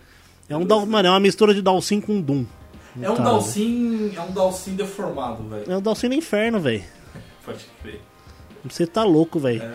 É 0.49 0.57
um 0.57 0.65
mano, 0.85 1.07
é 1.07 1.11
uma 1.11 1.19
mistura 1.19 1.53
de 1.53 1.61
Dalcin 1.61 2.01
com 2.01 2.19
Doom. 2.21 2.45
É 3.01 3.09
um 3.09 3.15
Cara. 3.15 3.29
Dalcin. 3.29 4.11
É 4.15 4.21
um 4.21 4.31
Dalcin 4.31 4.75
deformado, 4.75 5.43
velho. 5.49 5.63
É 5.71 5.77
um 5.77 5.81
Dalcin 5.81 6.09
do 6.09 6.15
inferno, 6.15 6.59
velho. 6.59 6.83
Pode 7.43 7.65
crer. 7.81 8.01
Você 8.63 8.87
tá 8.87 9.03
louco, 9.03 9.39
velho. 9.39 9.61
É. 9.61 9.73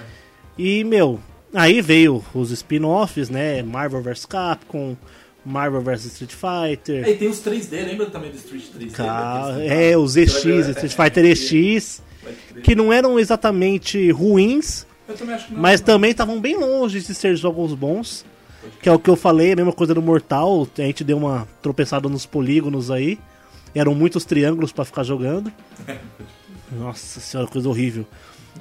E, 0.59 0.83
meu, 0.85 1.21
aí 1.55 1.81
veio 1.81 2.25
os 2.35 2.51
spin-offs, 2.51 3.29
né? 3.31 3.63
Marvel 3.63 4.03
vs 4.03 4.27
Capcom, 4.27 4.97
Marvel 5.45 5.81
vs 5.81 6.07
Street 6.07 6.33
Fighter. 6.35 7.05
É, 7.07 7.11
e 7.13 7.17
tem 7.17 7.29
os 7.29 7.39
3D, 7.41 7.71
lembra 7.87 8.07
também 8.07 8.31
do 8.31 8.37
Street 8.37 8.65
3D? 8.77 8.93
Ca- 8.93 9.49
Daqueles- 9.51 9.71
É, 9.71 9.97
os 9.97 10.17
EX, 10.17 10.35
Street 10.35 10.93
Fighter 10.95 11.25
EX, 11.25 12.03
que 12.63 12.75
não 12.75 12.93
eram 12.93 13.19
exatamente 13.19 14.11
ruins, 14.11 14.87
também 15.07 15.37
não. 15.51 15.59
mas 15.61 15.81
não. 15.81 15.87
também 15.87 16.11
estavam 16.11 16.41
bem 16.41 16.57
longe 16.57 17.01
de 17.01 17.15
ser 17.15 17.37
jogos 17.37 17.75
bons. 17.75 18.25
Que 18.81 18.89
é 18.89 18.93
o 18.93 18.99
que 18.99 19.09
eu 19.09 19.17
falei, 19.17 19.53
a 19.53 19.57
mesma 19.57 19.73
coisa 19.73 19.95
do 19.95 20.03
Mortal, 20.03 20.67
a 20.79 20.83
gente 20.83 21.05
deu 21.05 21.17
uma 21.17 21.47
tropeçada 21.63 22.09
nos 22.09 22.27
polígonos 22.27 22.91
aí. 22.91 23.19
Eram 23.75 23.95
muitos 23.95 24.25
triângulos 24.25 24.73
pra 24.73 24.85
ficar 24.85 25.03
jogando. 25.03 25.53
Nossa 26.73 27.21
senhora, 27.21 27.49
coisa 27.49 27.69
horrível. 27.69 28.07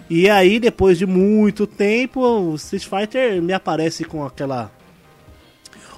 E 0.09 0.29
aí, 0.29 0.59
depois 0.59 0.97
de 0.97 1.05
muito 1.05 1.67
tempo, 1.67 2.21
o 2.21 2.55
Street 2.55 2.85
Fighter 2.87 3.41
me 3.41 3.53
aparece 3.53 4.03
com 4.03 4.25
aquela 4.25 4.71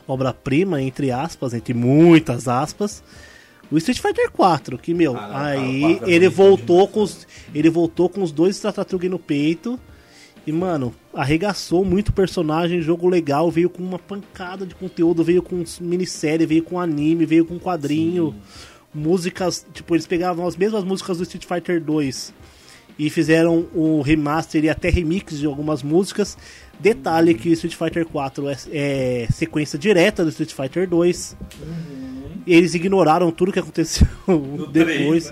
obra-prima, 0.07 0.81
entre 0.81 1.11
aspas, 1.11 1.53
entre 1.53 1.73
muitas 1.73 2.47
aspas. 2.47 3.03
O 3.71 3.77
Street 3.77 3.99
Fighter 3.99 4.29
4, 4.31 4.77
que, 4.77 4.93
meu, 4.93 5.15
Ah, 5.15 5.27
não, 5.27 5.33
o 5.33 5.37
aí 5.37 5.95
4 5.95 6.09
ele 6.09 6.27
voltou 6.27 6.87
com 6.87 7.01
os. 7.01 7.25
Ele 7.55 7.69
voltou 7.69 8.09
com 8.09 8.21
os 8.21 8.31
dois 8.31 8.55
Stratatrugen 8.57 9.09
no 9.09 9.19
peito. 9.19 9.79
E, 10.45 10.51
mano, 10.51 10.93
arregaçou 11.13 11.85
muito 11.85 12.11
personagem, 12.11 12.81
jogo 12.81 13.07
legal, 13.07 13.51
veio 13.51 13.69
com 13.69 13.83
uma 13.83 13.99
pancada 13.99 14.65
de 14.65 14.73
conteúdo, 14.73 15.23
veio 15.23 15.43
com 15.43 15.63
minissérie, 15.79 16.45
veio 16.47 16.63
com 16.63 16.79
anime, 16.79 17.25
veio 17.25 17.45
com 17.45 17.59
quadrinho, 17.59 18.35
músicas, 18.93 19.65
tipo, 19.73 19.95
eles 19.95 20.07
pegavam 20.07 20.47
as 20.47 20.55
mesmas 20.55 20.83
músicas 20.83 21.17
do 21.17 21.23
Street 21.23 21.45
Fighter 21.45 21.81
2 21.81 22.33
e 22.97 23.09
fizeram 23.09 23.67
o 23.73 24.01
remaster 24.01 24.63
e 24.63 24.69
até 24.69 24.89
remix 24.89 25.39
de 25.39 25.45
algumas 25.45 25.83
músicas. 25.83 26.37
Detalhe 26.79 27.33
que 27.33 27.49
Street 27.49 27.75
Fighter 27.75 28.05
4 28.05 28.49
é, 28.49 28.57
é 28.71 29.27
sequência 29.31 29.77
direta 29.77 30.23
do 30.23 30.29
Street 30.29 30.51
Fighter 30.51 30.89
2. 30.89 31.37
Eles 32.45 32.73
ignoraram 32.73 33.31
tudo 33.31 33.51
que 33.51 33.59
aconteceu 33.59 34.07
No 34.27 34.67
depois. 34.67 35.31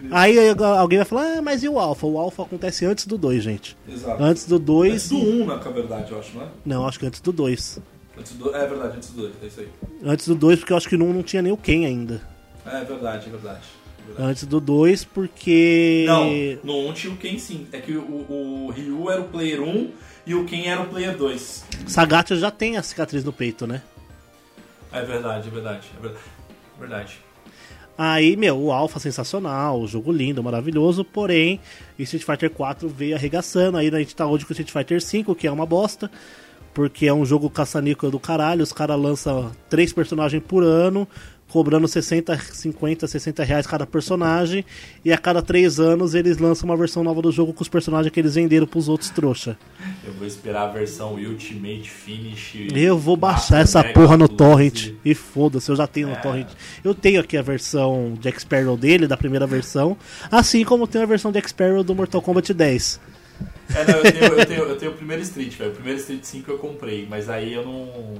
né? 0.00 0.08
Aí 0.10 0.36
alguém 0.78 0.98
vai 0.98 1.04
falar, 1.06 1.38
ah, 1.38 1.42
mas 1.42 1.62
e 1.62 1.68
o 1.68 1.78
Alpha? 1.78 2.06
O 2.06 2.18
Alpha 2.18 2.42
acontece 2.42 2.84
antes 2.86 3.06
do 3.06 3.18
2, 3.18 3.42
gente. 3.42 3.76
Exato. 3.88 4.22
Antes 4.22 4.46
do 4.46 4.58
2. 4.58 4.92
Antes 4.92 5.08
do 5.08 5.18
1, 5.18 5.46
na 5.46 5.56
verdade, 5.56 6.12
eu 6.12 6.18
acho, 6.18 6.36
não 6.36 6.44
é? 6.44 6.48
Não, 6.64 6.86
acho 6.86 6.98
que 6.98 7.06
antes 7.06 7.20
do 7.20 7.32
2. 7.32 7.80
Antes 8.18 8.32
do... 8.32 8.54
É 8.54 8.66
verdade, 8.66 8.96
antes 8.96 9.10
do 9.10 9.22
2, 9.22 9.34
é 9.42 9.46
isso 9.46 9.60
aí. 9.60 9.68
Antes 10.04 10.28
do 10.28 10.34
2, 10.34 10.58
porque 10.60 10.72
eu 10.72 10.76
acho 10.76 10.88
que 10.88 10.96
no 10.96 11.04
1 11.06 11.12
não 11.12 11.22
tinha 11.22 11.42
nem 11.42 11.52
o 11.52 11.56
Ken 11.56 11.84
ainda. 11.84 12.20
É 12.64 12.82
verdade, 12.84 13.26
é 13.26 13.30
verdade. 13.30 13.60
é 14.00 14.06
verdade. 14.06 14.30
Antes 14.30 14.44
do 14.46 14.60
2, 14.60 15.04
porque. 15.04 16.04
Não, 16.06 16.26
no 16.64 16.88
1 16.88 16.92
tinha 16.94 17.12
o 17.12 17.16
Ken 17.16 17.38
sim. 17.38 17.66
É 17.72 17.78
que 17.78 17.92
o, 17.92 18.00
o 18.00 18.72
Ryu 18.74 19.10
era 19.10 19.20
o 19.20 19.28
player 19.28 19.62
1 19.62 19.90
e 20.26 20.34
o 20.34 20.44
Ken 20.44 20.66
era 20.66 20.80
o 20.80 20.86
player 20.88 21.16
2. 21.16 21.64
Sagat 21.86 22.34
já 22.36 22.50
tem 22.50 22.76
a 22.76 22.82
cicatriz 22.82 23.22
no 23.22 23.32
peito, 23.32 23.66
né? 23.66 23.82
É 24.92 25.02
verdade, 25.02 25.48
é 25.48 25.50
verdade. 25.50 25.88
É 25.98 26.00
verdade. 26.00 26.24
Verdade. 26.78 27.18
Aí, 27.98 28.36
meu, 28.36 28.58
o 28.58 28.72
Alpha 28.72 29.00
sensacional, 29.00 29.80
o 29.80 29.88
jogo 29.88 30.12
lindo, 30.12 30.42
maravilhoso, 30.42 31.02
porém, 31.02 31.58
Street 31.98 32.24
Fighter 32.24 32.50
4 32.50 32.88
veio 32.88 33.16
arregaçando. 33.16 33.78
Aí 33.78 33.88
a 33.88 33.98
gente 33.98 34.14
tá 34.14 34.26
hoje 34.26 34.44
com 34.44 34.52
Street 34.52 34.70
Fighter 34.70 35.00
5, 35.00 35.34
que 35.34 35.46
é 35.46 35.50
uma 35.50 35.64
bosta, 35.64 36.10
porque 36.74 37.06
é 37.06 37.14
um 37.14 37.24
jogo 37.24 37.48
caça-níquel 37.48 38.10
do 38.10 38.20
caralho. 38.20 38.62
Os 38.62 38.72
caras 38.72 39.00
lançam 39.00 39.50
três 39.70 39.94
personagens 39.94 40.42
por 40.46 40.62
ano, 40.62 41.08
cobrando 41.56 41.88
60, 41.88 42.38
50, 42.52 43.06
60 43.06 43.42
reais 43.42 43.66
cada 43.66 43.86
personagem. 43.86 44.62
E 45.02 45.10
a 45.10 45.16
cada 45.16 45.40
três 45.40 45.80
anos 45.80 46.14
eles 46.14 46.36
lançam 46.36 46.68
uma 46.68 46.76
versão 46.76 47.02
nova 47.02 47.22
do 47.22 47.32
jogo 47.32 47.54
com 47.54 47.62
os 47.62 47.68
personagens 47.68 48.12
que 48.12 48.20
eles 48.20 48.34
venderam 48.34 48.66
pros 48.66 48.90
outros 48.90 49.08
trouxa. 49.08 49.56
Eu 50.06 50.12
vou 50.12 50.26
esperar 50.26 50.64
a 50.68 50.72
versão 50.72 51.14
Ultimate 51.14 51.88
Finish. 51.90 52.68
Eu 52.74 52.98
vou 52.98 53.16
baixar 53.16 53.60
essa 53.62 53.82
porra 53.82 54.18
no 54.18 54.28
Torrent. 54.28 54.88
e- 55.02 55.12
E 55.12 55.14
foda-se, 55.14 55.70
eu 55.70 55.76
já 55.76 55.86
tenho 55.86 56.08
no 56.08 56.16
Torrent. 56.16 56.48
Eu 56.84 56.94
tenho 56.94 57.20
aqui 57.22 57.38
a 57.38 57.42
versão 57.42 58.18
Jack 58.20 58.38
Sparrow 58.42 58.76
dele, 58.76 59.06
da 59.06 59.16
primeira 59.16 59.46
versão. 59.46 59.96
Assim 60.30 60.62
como 60.62 60.86
tenho 60.86 61.04
a 61.04 61.06
versão 61.06 61.32
Jack 61.32 61.48
Sparrow 61.48 61.82
do 61.82 61.94
Mortal 61.94 62.20
Kombat 62.20 62.52
10. 62.52 63.00
É, 63.74 63.84
não, 63.92 63.98
eu, 63.98 64.12
tenho, 64.12 64.24
eu, 64.24 64.46
tenho, 64.46 64.62
eu 64.64 64.76
tenho 64.76 64.90
o 64.92 64.94
primeiro 64.94 65.22
Street, 65.22 65.54
velho. 65.56 65.70
O 65.70 65.74
primeiro 65.74 65.98
Street 66.00 66.22
5 66.22 66.50
eu 66.50 66.58
comprei, 66.58 67.06
mas 67.08 67.28
aí 67.30 67.52
eu 67.54 67.64
não. 67.64 68.14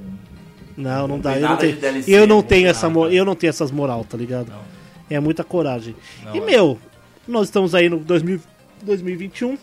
Não, 0.77 1.09
não 1.09 1.17
Não 1.17 1.21
dá. 1.21 1.39
Eu 1.39 1.49
não 1.49 1.57
tenho, 1.57 1.77
DLC, 1.77 2.11
eu 2.15 2.27
não 2.27 2.43
tenho 2.43 2.69
essa, 2.69 2.89
nada. 2.89 3.13
eu 3.13 3.25
não 3.25 3.35
tenho 3.35 3.49
essas 3.51 3.71
moral, 3.71 4.05
tá 4.05 4.17
ligado? 4.17 4.49
Não. 4.49 4.61
É 5.09 5.21
muita 5.21 5.43
coragem. 5.45 5.95
Não, 6.25 6.35
e 6.35 6.39
é. 6.39 6.45
meu, 6.45 6.79
nós 7.27 7.45
estamos 7.49 7.75
aí 7.75 7.89
no 7.89 7.99
2000 7.99 8.41
2021. 8.83 9.59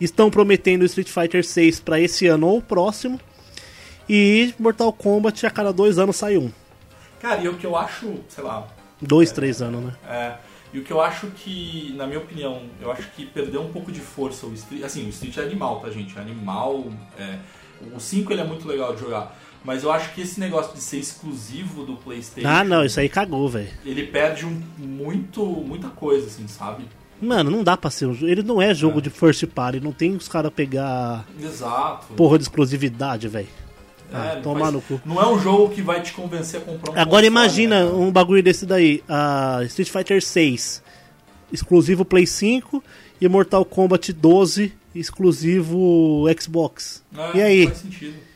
Estão 0.00 0.30
prometendo 0.30 0.84
Street 0.84 1.08
Fighter 1.08 1.44
6 1.44 1.80
pra 1.80 2.00
esse 2.00 2.26
ano 2.26 2.48
ou 2.48 2.58
o 2.58 2.62
próximo. 2.62 3.20
E 4.08 4.52
Mortal 4.58 4.92
Kombat 4.92 5.46
a 5.46 5.50
cada 5.50 5.72
dois 5.72 5.98
anos 5.98 6.16
sai 6.16 6.36
um. 6.36 6.50
Cara, 7.20 7.40
e 7.40 7.48
o 7.48 7.56
que 7.56 7.64
eu 7.64 7.76
acho, 7.76 8.16
sei 8.28 8.42
lá. 8.42 8.66
Dois, 9.00 9.30
três 9.30 9.62
anos, 9.62 9.84
né? 9.84 9.92
É, 10.08 10.34
e 10.72 10.78
o 10.78 10.84
que 10.84 10.92
eu 10.92 11.00
acho 11.00 11.28
que, 11.28 11.94
na 11.96 12.06
minha 12.06 12.18
opinião, 12.18 12.62
eu 12.80 12.90
acho 12.90 13.08
que 13.12 13.24
perdeu 13.24 13.62
um 13.62 13.72
pouco 13.72 13.92
de 13.92 14.00
força 14.00 14.46
o 14.46 14.52
Street. 14.54 14.82
Assim, 14.82 15.06
o 15.06 15.08
Street 15.08 15.36
é 15.38 15.42
animal, 15.42 15.80
tá, 15.80 15.90
gente? 15.90 16.16
É 16.18 16.20
animal. 16.20 16.86
É, 17.16 17.38
o 17.94 18.00
5 18.00 18.32
ele 18.32 18.40
é 18.40 18.44
muito 18.44 18.66
legal 18.66 18.94
de 18.94 19.00
jogar. 19.00 19.36
Mas 19.64 19.84
eu 19.84 19.92
acho 19.92 20.12
que 20.14 20.20
esse 20.22 20.40
negócio 20.40 20.74
de 20.74 20.80
ser 20.80 20.98
exclusivo 20.98 21.84
do 21.84 21.94
PlayStation. 21.96 22.48
Ah, 22.48 22.64
não, 22.64 22.84
isso 22.84 22.98
aí 22.98 23.08
cagou, 23.08 23.48
velho. 23.48 23.68
Ele 23.84 24.04
perde 24.06 24.44
um, 24.44 24.60
muito, 24.78 25.44
muita 25.44 25.88
coisa, 25.88 26.26
assim, 26.26 26.48
sabe? 26.48 26.84
Mano, 27.20 27.50
não 27.50 27.62
dá 27.62 27.76
pra 27.76 27.88
ser 27.88 28.06
um 28.06 28.14
jogo. 28.14 28.26
Ele 28.30 28.42
não 28.42 28.60
é 28.60 28.74
jogo 28.74 29.00
de 29.00 29.08
first 29.08 29.46
party, 29.46 29.78
não 29.78 29.92
tem 29.92 30.16
os 30.16 30.26
caras 30.26 30.52
pegar 30.52 31.24
Exato. 31.40 32.12
porra 32.14 32.36
de 32.38 32.42
exclusividade, 32.44 33.28
velho. 33.28 33.46
É, 34.12 34.16
Ah, 34.16 34.32
não 34.34 34.42
tomar 34.42 34.60
faz- 34.62 34.72
no 34.74 34.80
cu. 34.82 35.00
Não 35.06 35.22
é 35.22 35.26
um 35.28 35.38
jogo 35.40 35.72
que 35.72 35.80
vai 35.80 36.02
te 36.02 36.12
convencer 36.12 36.60
a 36.60 36.64
comprar 36.64 36.90
um 36.90 36.94
Agora 36.94 37.06
console, 37.08 37.26
imagina 37.28 37.84
né, 37.84 37.90
um 37.92 38.10
bagulho 38.10 38.42
desse 38.42 38.66
daí. 38.66 39.02
A 39.08 39.60
Street 39.66 39.88
Fighter 39.88 40.20
6, 40.22 40.82
exclusivo 41.52 42.04
Play 42.04 42.26
5, 42.26 42.82
e 43.20 43.28
Mortal 43.28 43.64
Kombat 43.64 44.12
12, 44.12 44.72
exclusivo 44.94 46.24
Xbox. 46.40 47.02
É, 47.16 47.36
e 47.38 47.42
aí? 47.42 47.64
Faz 47.66 47.78
sentido. 47.78 48.31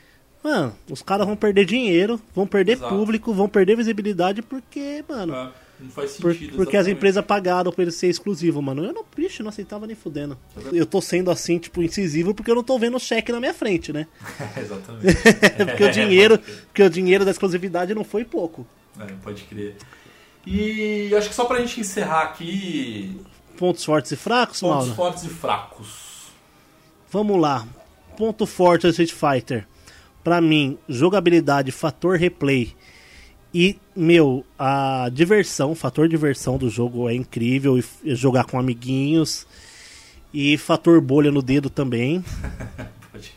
Mano, 0.48 0.72
os 0.88 1.02
caras 1.02 1.26
vão 1.26 1.34
perder 1.34 1.64
dinheiro, 1.64 2.20
vão 2.34 2.46
perder 2.46 2.72
Exato. 2.74 2.94
público, 2.94 3.34
vão 3.34 3.48
perder 3.48 3.76
visibilidade 3.76 4.42
porque, 4.42 5.04
mano. 5.08 5.34
É, 5.34 5.50
não 5.80 5.90
faz 5.90 6.12
por- 6.18 6.32
sentido. 6.32 6.54
porque 6.56 6.76
as 6.76 6.86
empresas 6.86 7.24
pagaram 7.24 7.72
pra 7.72 7.82
ele 7.82 7.90
ser 7.90 8.06
exclusivo, 8.06 8.62
mano. 8.62 8.84
Eu 8.84 8.92
não, 8.92 9.04
bicho, 9.16 9.42
não 9.42 9.48
aceitava 9.48 9.88
nem 9.88 9.96
fudendo. 9.96 10.38
Eu 10.72 10.86
tô 10.86 11.00
sendo 11.00 11.32
assim, 11.32 11.58
tipo, 11.58 11.82
incisivo 11.82 12.32
porque 12.32 12.48
eu 12.48 12.54
não 12.54 12.62
tô 12.62 12.78
vendo 12.78 12.96
o 12.96 13.00
cheque 13.00 13.32
na 13.32 13.40
minha 13.40 13.52
frente, 13.52 13.92
né? 13.92 14.06
Exatamente. 14.56 15.16
porque 15.66 15.84
o 15.84 15.90
dinheiro, 15.90 16.38
porque 16.66 16.82
o 16.84 16.88
dinheiro 16.90 17.24
da 17.24 17.32
exclusividade 17.32 17.92
não 17.92 18.04
foi 18.04 18.24
pouco. 18.24 18.64
É, 19.00 19.04
pode 19.24 19.42
crer. 19.44 19.74
E 20.46 21.12
acho 21.16 21.28
que 21.28 21.34
só 21.34 21.44
pra 21.46 21.58
gente 21.58 21.80
encerrar 21.80 22.22
aqui, 22.22 23.20
Pontos 23.58 23.82
fortes 23.84 24.12
e 24.12 24.16
fracos, 24.16 24.60
pontos 24.60 24.76
Mauro? 24.88 24.94
fortes 24.94 25.24
e 25.24 25.28
fracos. 25.28 26.28
Vamos 27.10 27.40
lá. 27.40 27.66
Ponto 28.16 28.46
forte 28.46 28.82
do 28.82 28.90
Street 28.90 29.12
Fighter. 29.12 29.66
Pra 30.26 30.40
mim, 30.40 30.76
jogabilidade, 30.88 31.70
fator 31.70 32.18
replay. 32.18 32.74
E, 33.54 33.78
meu, 33.94 34.44
a 34.58 35.08
diversão, 35.12 35.70
o 35.70 35.74
fator 35.76 36.08
diversão 36.08 36.58
do 36.58 36.68
jogo 36.68 37.08
é 37.08 37.14
incrível. 37.14 37.78
E 37.78 37.84
jogar 38.16 38.42
com 38.42 38.58
amiguinhos. 38.58 39.46
E 40.34 40.58
fator 40.58 41.00
bolha 41.00 41.30
no 41.30 41.40
dedo 41.40 41.70
também. 41.70 42.24
Pode. 43.12 43.32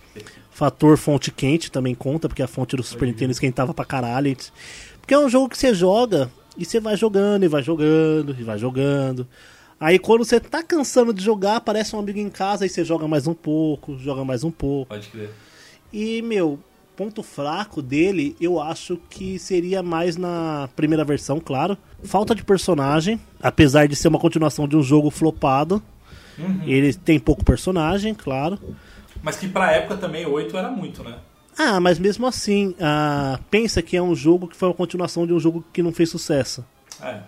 Fator 0.49 0.97
fonte 0.97 1.29
quente 1.29 1.71
também 1.71 1.93
conta, 1.93 2.27
porque 2.27 2.41
a 2.41 2.47
fonte 2.47 2.75
do 2.75 2.81
Super 2.81 3.05
Nintendo 3.05 3.33
esquentava 3.33 3.71
pra 3.71 3.85
caralho. 3.85 4.35
Porque 4.99 5.13
é 5.13 5.19
um 5.19 5.29
jogo 5.29 5.47
que 5.47 5.59
você 5.59 5.75
joga 5.75 6.31
e 6.57 6.65
você 6.65 6.79
vai 6.79 6.97
jogando, 6.97 7.43
e 7.43 7.47
vai 7.47 7.61
jogando, 7.61 8.35
e 8.39 8.43
vai 8.43 8.57
jogando. 8.57 9.27
Aí 9.79 9.99
quando 9.99 10.25
você 10.25 10.39
tá 10.39 10.63
cansando 10.63 11.13
de 11.13 11.23
jogar, 11.23 11.57
aparece 11.57 11.95
um 11.95 11.99
amigo 11.99 12.17
em 12.17 12.31
casa 12.31 12.65
e 12.65 12.69
você 12.69 12.83
joga 12.83 13.07
mais 13.07 13.27
um 13.27 13.35
pouco, 13.35 13.95
joga 13.99 14.25
mais 14.25 14.43
um 14.43 14.49
pouco. 14.49 14.89
Pode 14.89 15.07
crer. 15.09 15.29
E, 15.91 16.21
meu, 16.21 16.59
ponto 16.99 17.23
fraco 17.23 17.81
dele, 17.81 18.35
eu 18.41 18.59
acho 18.61 18.99
que 19.09 19.39
seria 19.39 19.81
mais 19.81 20.17
na 20.17 20.67
primeira 20.75 21.05
versão, 21.05 21.39
claro. 21.39 21.77
Falta 22.03 22.35
de 22.35 22.43
personagem, 22.43 23.17
apesar 23.41 23.87
de 23.87 23.95
ser 23.95 24.09
uma 24.09 24.19
continuação 24.19 24.67
de 24.67 24.75
um 24.75 24.83
jogo 24.83 25.09
flopado. 25.09 25.81
Ele 26.65 26.93
tem 26.93 27.17
pouco 27.17 27.43
personagem, 27.45 28.13
claro. 28.13 28.59
Mas 29.23 29.37
que 29.37 29.47
pra 29.47 29.71
época 29.71 29.95
também, 29.95 30.25
8 30.25 30.57
era 30.57 30.69
muito, 30.69 31.01
né? 31.01 31.15
Ah, 31.57 31.79
mas 31.79 31.97
mesmo 31.99 32.27
assim, 32.27 32.75
ah, 32.81 33.39
pensa 33.49 33.81
que 33.81 33.95
é 33.95 34.01
um 34.01 34.13
jogo 34.15 34.47
que 34.49 34.55
foi 34.57 34.67
uma 34.67 34.73
continuação 34.75 35.25
de 35.25 35.31
um 35.31 35.39
jogo 35.39 35.63
que 35.71 35.81
não 35.81 35.93
fez 35.93 36.09
sucesso. 36.09 36.65
É. 37.01 37.19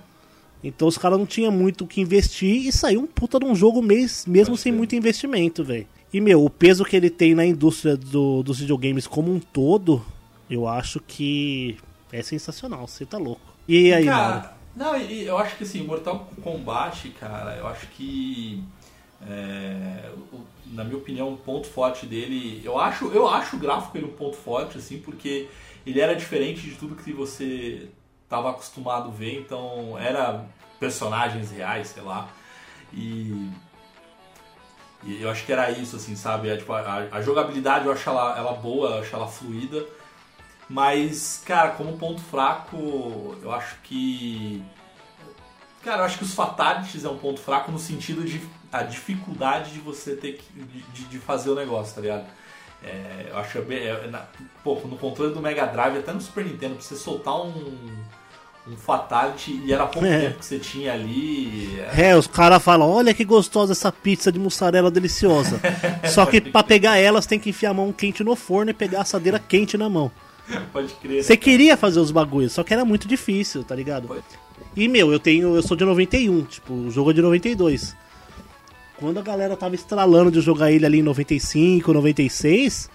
Então 0.63 0.85
os 0.87 0.97
caras 0.97 1.17
não 1.17 1.25
tinham 1.25 1.51
muito 1.51 1.85
o 1.85 1.87
que 1.87 2.01
investir 2.01 2.67
e 2.67 2.71
saiu 2.73 3.01
um 3.01 3.07
puta 3.07 3.39
de 3.39 3.45
um 3.45 3.55
jogo 3.55 3.81
mes- 3.81 4.25
mesmo 4.25 4.51
Pode 4.53 4.61
sem 4.61 4.71
ser. 4.73 4.77
muito 4.77 4.95
investimento, 4.95 5.63
velho. 5.63 5.87
E, 6.13 6.19
meu, 6.19 6.43
o 6.43 6.49
peso 6.49 6.83
que 6.83 6.95
ele 6.95 7.09
tem 7.09 7.33
na 7.33 7.45
indústria 7.45 7.95
do- 7.95 8.43
dos 8.43 8.59
videogames 8.59 9.07
como 9.07 9.31
um 9.33 9.39
todo, 9.39 10.03
eu 10.49 10.67
acho 10.67 10.99
que 10.99 11.77
é 12.11 12.21
sensacional, 12.21 12.87
você 12.87 13.05
tá 13.05 13.17
louco. 13.17 13.41
E 13.67 13.93
aí, 13.93 14.05
Mauro? 14.05 14.41
cara, 14.41 14.53
não, 14.75 14.95
eu 14.97 15.37
acho 15.37 15.55
que 15.57 15.63
assim, 15.63 15.83
Mortal 15.83 16.29
Kombat, 16.43 17.09
cara, 17.11 17.55
eu 17.55 17.67
acho 17.67 17.87
que. 17.87 18.61
é, 19.25 20.11
na 20.65 20.83
minha 20.83 20.97
opinião, 20.97 21.33
o 21.33 21.37
ponto 21.37 21.67
forte 21.67 22.05
dele. 22.05 22.61
Eu 22.63 22.77
acho, 22.79 23.05
eu 23.07 23.27
acho 23.27 23.55
o 23.55 23.59
gráfico 23.59 23.97
ele 23.97 24.05
um 24.05 24.13
ponto 24.13 24.35
forte, 24.37 24.77
assim, 24.77 24.99
porque 24.99 25.47
ele 25.85 25.99
era 25.99 26.15
diferente 26.15 26.61
de 26.61 26.75
tudo 26.75 26.95
que 26.95 27.11
você 27.11 27.89
estava 28.23 28.49
acostumado 28.51 29.09
a 29.09 29.11
ver, 29.11 29.39
então 29.39 29.97
era 29.97 30.45
personagens 30.79 31.51
reais, 31.51 31.87
sei 31.89 32.03
lá. 32.03 32.29
E. 32.93 33.49
E 35.03 35.21
eu 35.21 35.29
acho 35.29 35.45
que 35.45 35.51
era 35.51 35.71
isso, 35.71 35.95
assim, 35.95 36.15
sabe? 36.15 36.49
É, 36.49 36.57
tipo, 36.57 36.71
a, 36.73 37.07
a 37.11 37.21
jogabilidade 37.21 37.85
eu 37.85 37.91
acho 37.91 38.07
ela, 38.09 38.37
ela 38.37 38.53
boa, 38.53 38.89
eu 38.97 39.01
acho 39.01 39.15
ela 39.15 39.27
fluida. 39.27 39.85
Mas, 40.69 41.41
cara, 41.45 41.71
como 41.71 41.97
ponto 41.97 42.21
fraco, 42.21 43.35
eu 43.41 43.51
acho 43.51 43.75
que. 43.83 44.63
Cara, 45.83 46.01
eu 46.01 46.05
acho 46.05 46.17
que 46.19 46.23
os 46.23 46.33
fatalities 46.33 47.03
é 47.03 47.09
um 47.09 47.17
ponto 47.17 47.39
fraco 47.41 47.71
no 47.71 47.79
sentido 47.79 48.23
de 48.23 48.41
a 48.71 48.83
dificuldade 48.83 49.73
de 49.73 49.79
você 49.79 50.15
ter 50.15 50.33
que. 50.33 50.53
de, 50.93 51.03
de 51.05 51.19
fazer 51.19 51.49
o 51.49 51.55
negócio, 51.55 51.95
tá 51.95 52.01
ligado? 52.01 52.25
É, 52.83 53.27
eu 53.29 53.37
acho 53.37 53.61
bem. 53.63 53.79
é, 53.87 54.07
na- 54.07 54.25
pô, 54.63 54.75
no 54.85 54.97
controle 54.97 55.33
do 55.33 55.41
Mega 55.41 55.65
Drive, 55.65 55.97
até 55.97 56.13
no 56.13 56.21
Super 56.21 56.45
Nintendo, 56.45 56.75
pra 56.75 56.83
você 56.83 56.95
soltar 56.95 57.35
um. 57.41 58.03
Um 58.67 58.75
fatality 58.77 59.59
e 59.65 59.73
era 59.73 59.85
pouco 59.87 60.05
É. 60.07 60.19
tempo 60.21 60.39
que 60.39 60.45
você 60.45 60.59
tinha 60.59 60.93
ali. 60.93 61.79
é, 61.97 62.09
É, 62.09 62.15
os 62.15 62.27
caras 62.27 62.61
falam, 62.63 62.89
olha 62.89 63.13
que 63.13 63.25
gostosa 63.25 63.71
essa 63.73 63.91
pizza 63.91 64.31
de 64.31 64.37
mussarela 64.39 64.91
deliciosa. 64.91 65.59
Só 66.13 66.25
que 66.25 66.39
pra 66.39 66.61
pegar 66.63 66.97
elas 66.97 67.25
tem 67.25 67.39
que 67.39 67.49
enfiar 67.49 67.71
a 67.71 67.73
mão 67.73 67.91
quente 67.91 68.23
no 68.23 68.35
forno 68.35 68.71
e 68.71 68.73
pegar 68.73 68.99
a 68.99 69.01
assadeira 69.01 69.39
quente 69.39 69.77
na 69.77 69.89
mão. 69.89 70.11
pode 70.71 70.93
crer. 70.95 71.23
Você 71.23 71.35
queria 71.35 71.75
fazer 71.75 71.99
os 71.99 72.11
bagulhos, 72.11 72.53
só 72.53 72.63
que 72.63 72.73
era 72.73 72.85
muito 72.85 73.07
difícil, 73.07 73.63
tá 73.63 73.73
ligado? 73.75 74.07
Foi. 74.07 74.21
E, 74.75 74.87
meu, 74.87 75.11
eu 75.11 75.19
tenho. 75.19 75.55
Eu 75.55 75.63
sou 75.63 75.75
de 75.75 75.83
91, 75.83 76.43
tipo, 76.43 76.73
o 76.73 76.91
jogo 76.91 77.11
é 77.11 77.13
de 77.13 77.21
92. 77.21 77.95
Quando 78.97 79.17
a 79.17 79.21
galera 79.23 79.57
tava 79.57 79.73
estralando 79.73 80.29
de 80.31 80.39
jogar 80.41 80.71
ele 80.71 80.85
ali 80.85 80.99
em 80.99 81.03
95, 81.03 81.91
96, 81.91 82.89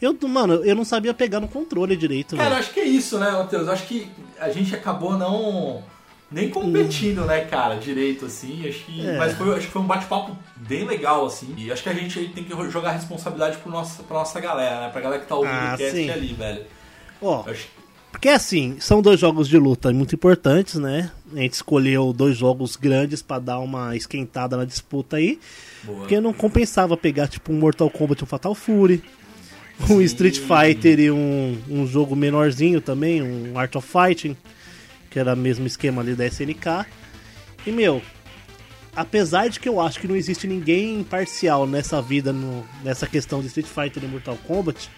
eu, 0.00 0.16
mano, 0.28 0.54
eu 0.64 0.74
não 0.74 0.84
sabia 0.84 1.14
pegar 1.14 1.40
no 1.40 1.48
controle 1.48 1.96
direito, 1.96 2.36
Cara, 2.36 2.56
acho 2.56 2.72
que 2.72 2.80
é 2.80 2.84
isso, 2.84 3.18
né, 3.18 3.30
Matheus? 3.30 3.66
Eu 3.66 3.72
acho 3.72 3.86
que 3.86 4.08
a 4.38 4.50
gente 4.50 4.74
acabou 4.74 5.16
não. 5.16 5.82
Nem 6.30 6.48
competindo, 6.50 7.24
né, 7.26 7.42
cara, 7.42 7.76
direito, 7.76 8.26
assim. 8.26 8.66
Acho 8.68 8.84
que, 8.84 9.06
É. 9.06 9.16
Mas 9.16 9.34
foi, 9.34 9.50
acho 9.56 9.66
que 9.66 9.72
foi 9.72 9.82
um 9.82 9.86
bate-papo 9.86 10.36
bem 10.56 10.84
legal, 10.84 11.26
assim. 11.26 11.54
E 11.56 11.70
acho 11.70 11.82
que 11.82 11.88
a 11.88 11.94
gente 11.94 12.18
aí 12.18 12.28
tem 12.28 12.42
que 12.42 12.70
jogar 12.70 12.90
responsabilidade 12.92 13.58
pro 13.58 13.70
nosso, 13.70 14.02
pra 14.02 14.18
nossa 14.18 14.40
galera, 14.40 14.80
né? 14.80 14.88
Pra 14.90 15.00
galera 15.00 15.22
que 15.22 15.28
tá 15.28 15.36
ouvindo 15.36 15.52
Ah, 15.54 15.74
o 15.74 15.78
cast 15.78 15.92
sim. 15.96 16.10
ali, 16.10 16.32
velho. 16.32 16.62
Ó, 17.22 17.44
acho 17.48 17.68
porque 18.14 18.28
assim, 18.28 18.76
são 18.78 19.02
dois 19.02 19.18
jogos 19.18 19.48
de 19.48 19.58
luta 19.58 19.92
muito 19.92 20.14
importantes, 20.14 20.76
né? 20.76 21.10
A 21.34 21.40
gente 21.40 21.54
escolheu 21.54 22.12
dois 22.12 22.36
jogos 22.36 22.76
grandes 22.76 23.20
pra 23.22 23.40
dar 23.40 23.58
uma 23.58 23.96
esquentada 23.96 24.56
na 24.56 24.64
disputa 24.64 25.16
aí. 25.16 25.40
boa. 25.82 25.98
Porque 25.98 26.20
não 26.20 26.32
compensava 26.32 26.96
pegar 26.96 27.26
tipo 27.26 27.52
um 27.52 27.58
Mortal 27.58 27.90
Kombat 27.90 28.22
e 28.22 28.24
um 28.24 28.26
Fatal 28.26 28.54
Fury, 28.54 29.02
um. 29.90 30.00
Street 30.02 30.38
Fighter 30.38 30.98
e 31.00 31.10
um, 31.10 31.58
um 31.68 31.86
jogo 31.86 32.14
menorzinho 32.16 32.80
também, 32.80 33.22
um 33.22 33.58
Art 33.58 33.74
of 33.76 33.86
Fighting, 33.88 34.36
que 35.10 35.18
era 35.18 35.34
o 35.34 35.36
mesmo 35.36 35.66
esquema 35.66 36.00
ali 36.02 36.14
da 36.14 36.26
SNK. 36.26 36.86
E 37.66 37.72
meu, 37.72 38.00
apesar 38.94 39.48
de 39.48 39.58
que 39.60 39.68
eu 39.68 39.80
acho 39.80 39.98
que 40.00 40.06
não 40.08 40.16
existe 40.16 40.46
ninguém 40.46 41.00
imparcial 41.00 41.66
nessa 41.66 42.00
vida, 42.02 42.32
no- 42.32 42.64
nessa 42.82 43.06
questão 43.06 43.40
de 43.40 43.46
Street 43.48 43.66
Fighter 43.66 44.02
e 44.04 44.06
Mortal 44.06 44.38
Kombat, 44.46 44.90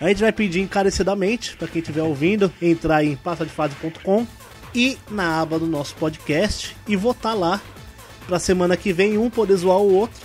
A 0.00 0.06
gente 0.06 0.20
vai 0.20 0.30
pedir 0.30 0.60
encarecidamente 0.60 1.56
para 1.56 1.66
quem 1.66 1.80
estiver 1.80 2.02
ouvindo 2.02 2.52
entrar 2.62 3.02
em 3.04 3.16
passadefase.com 3.16 4.24
e 4.72 4.96
na 5.10 5.40
aba 5.40 5.58
do 5.58 5.66
nosso 5.66 5.96
podcast 5.96 6.76
e 6.86 6.94
votar 6.94 7.36
lá 7.36 7.60
pra 8.24 8.38
semana 8.38 8.76
que 8.76 8.92
vem 8.92 9.18
um 9.18 9.28
poder 9.28 9.56
zoar 9.56 9.78
o 9.78 9.92
outro. 9.92 10.20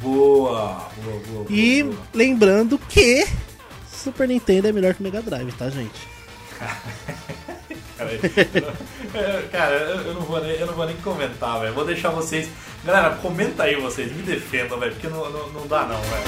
Boa, 0.00 0.88
boa, 1.02 1.20
boa. 1.28 1.46
E 1.50 1.82
boa. 1.82 1.96
lembrando 2.14 2.78
que 2.78 3.26
Super 3.92 4.26
Nintendo 4.28 4.68
é 4.68 4.72
melhor 4.72 4.94
que 4.94 5.00
o 5.00 5.02
Mega 5.04 5.20
Drive, 5.20 5.52
tá, 5.52 5.68
gente? 5.70 6.08
Cara, 7.98 8.12
eu- 8.12 9.48
cara, 9.50 9.74
eu 9.74 10.14
não 10.14 10.22
vou 10.22 10.40
nem, 10.42 10.52
eu 10.52 10.66
não 10.66 10.74
vou 10.74 10.86
nem 10.86 10.96
comentar, 10.96 11.60
velho. 11.60 11.74
Vou 11.74 11.84
deixar 11.84 12.08
vocês. 12.10 12.48
Galera, 12.84 13.10
comenta 13.16 13.64
aí 13.64 13.76
vocês, 13.76 14.10
me 14.10 14.22
defendam, 14.22 14.78
velho, 14.80 14.92
porque 14.92 15.08
não, 15.08 15.30
não, 15.30 15.48
não 15.50 15.66
dá 15.66 15.82
não, 15.84 16.00
velho. 16.00 16.24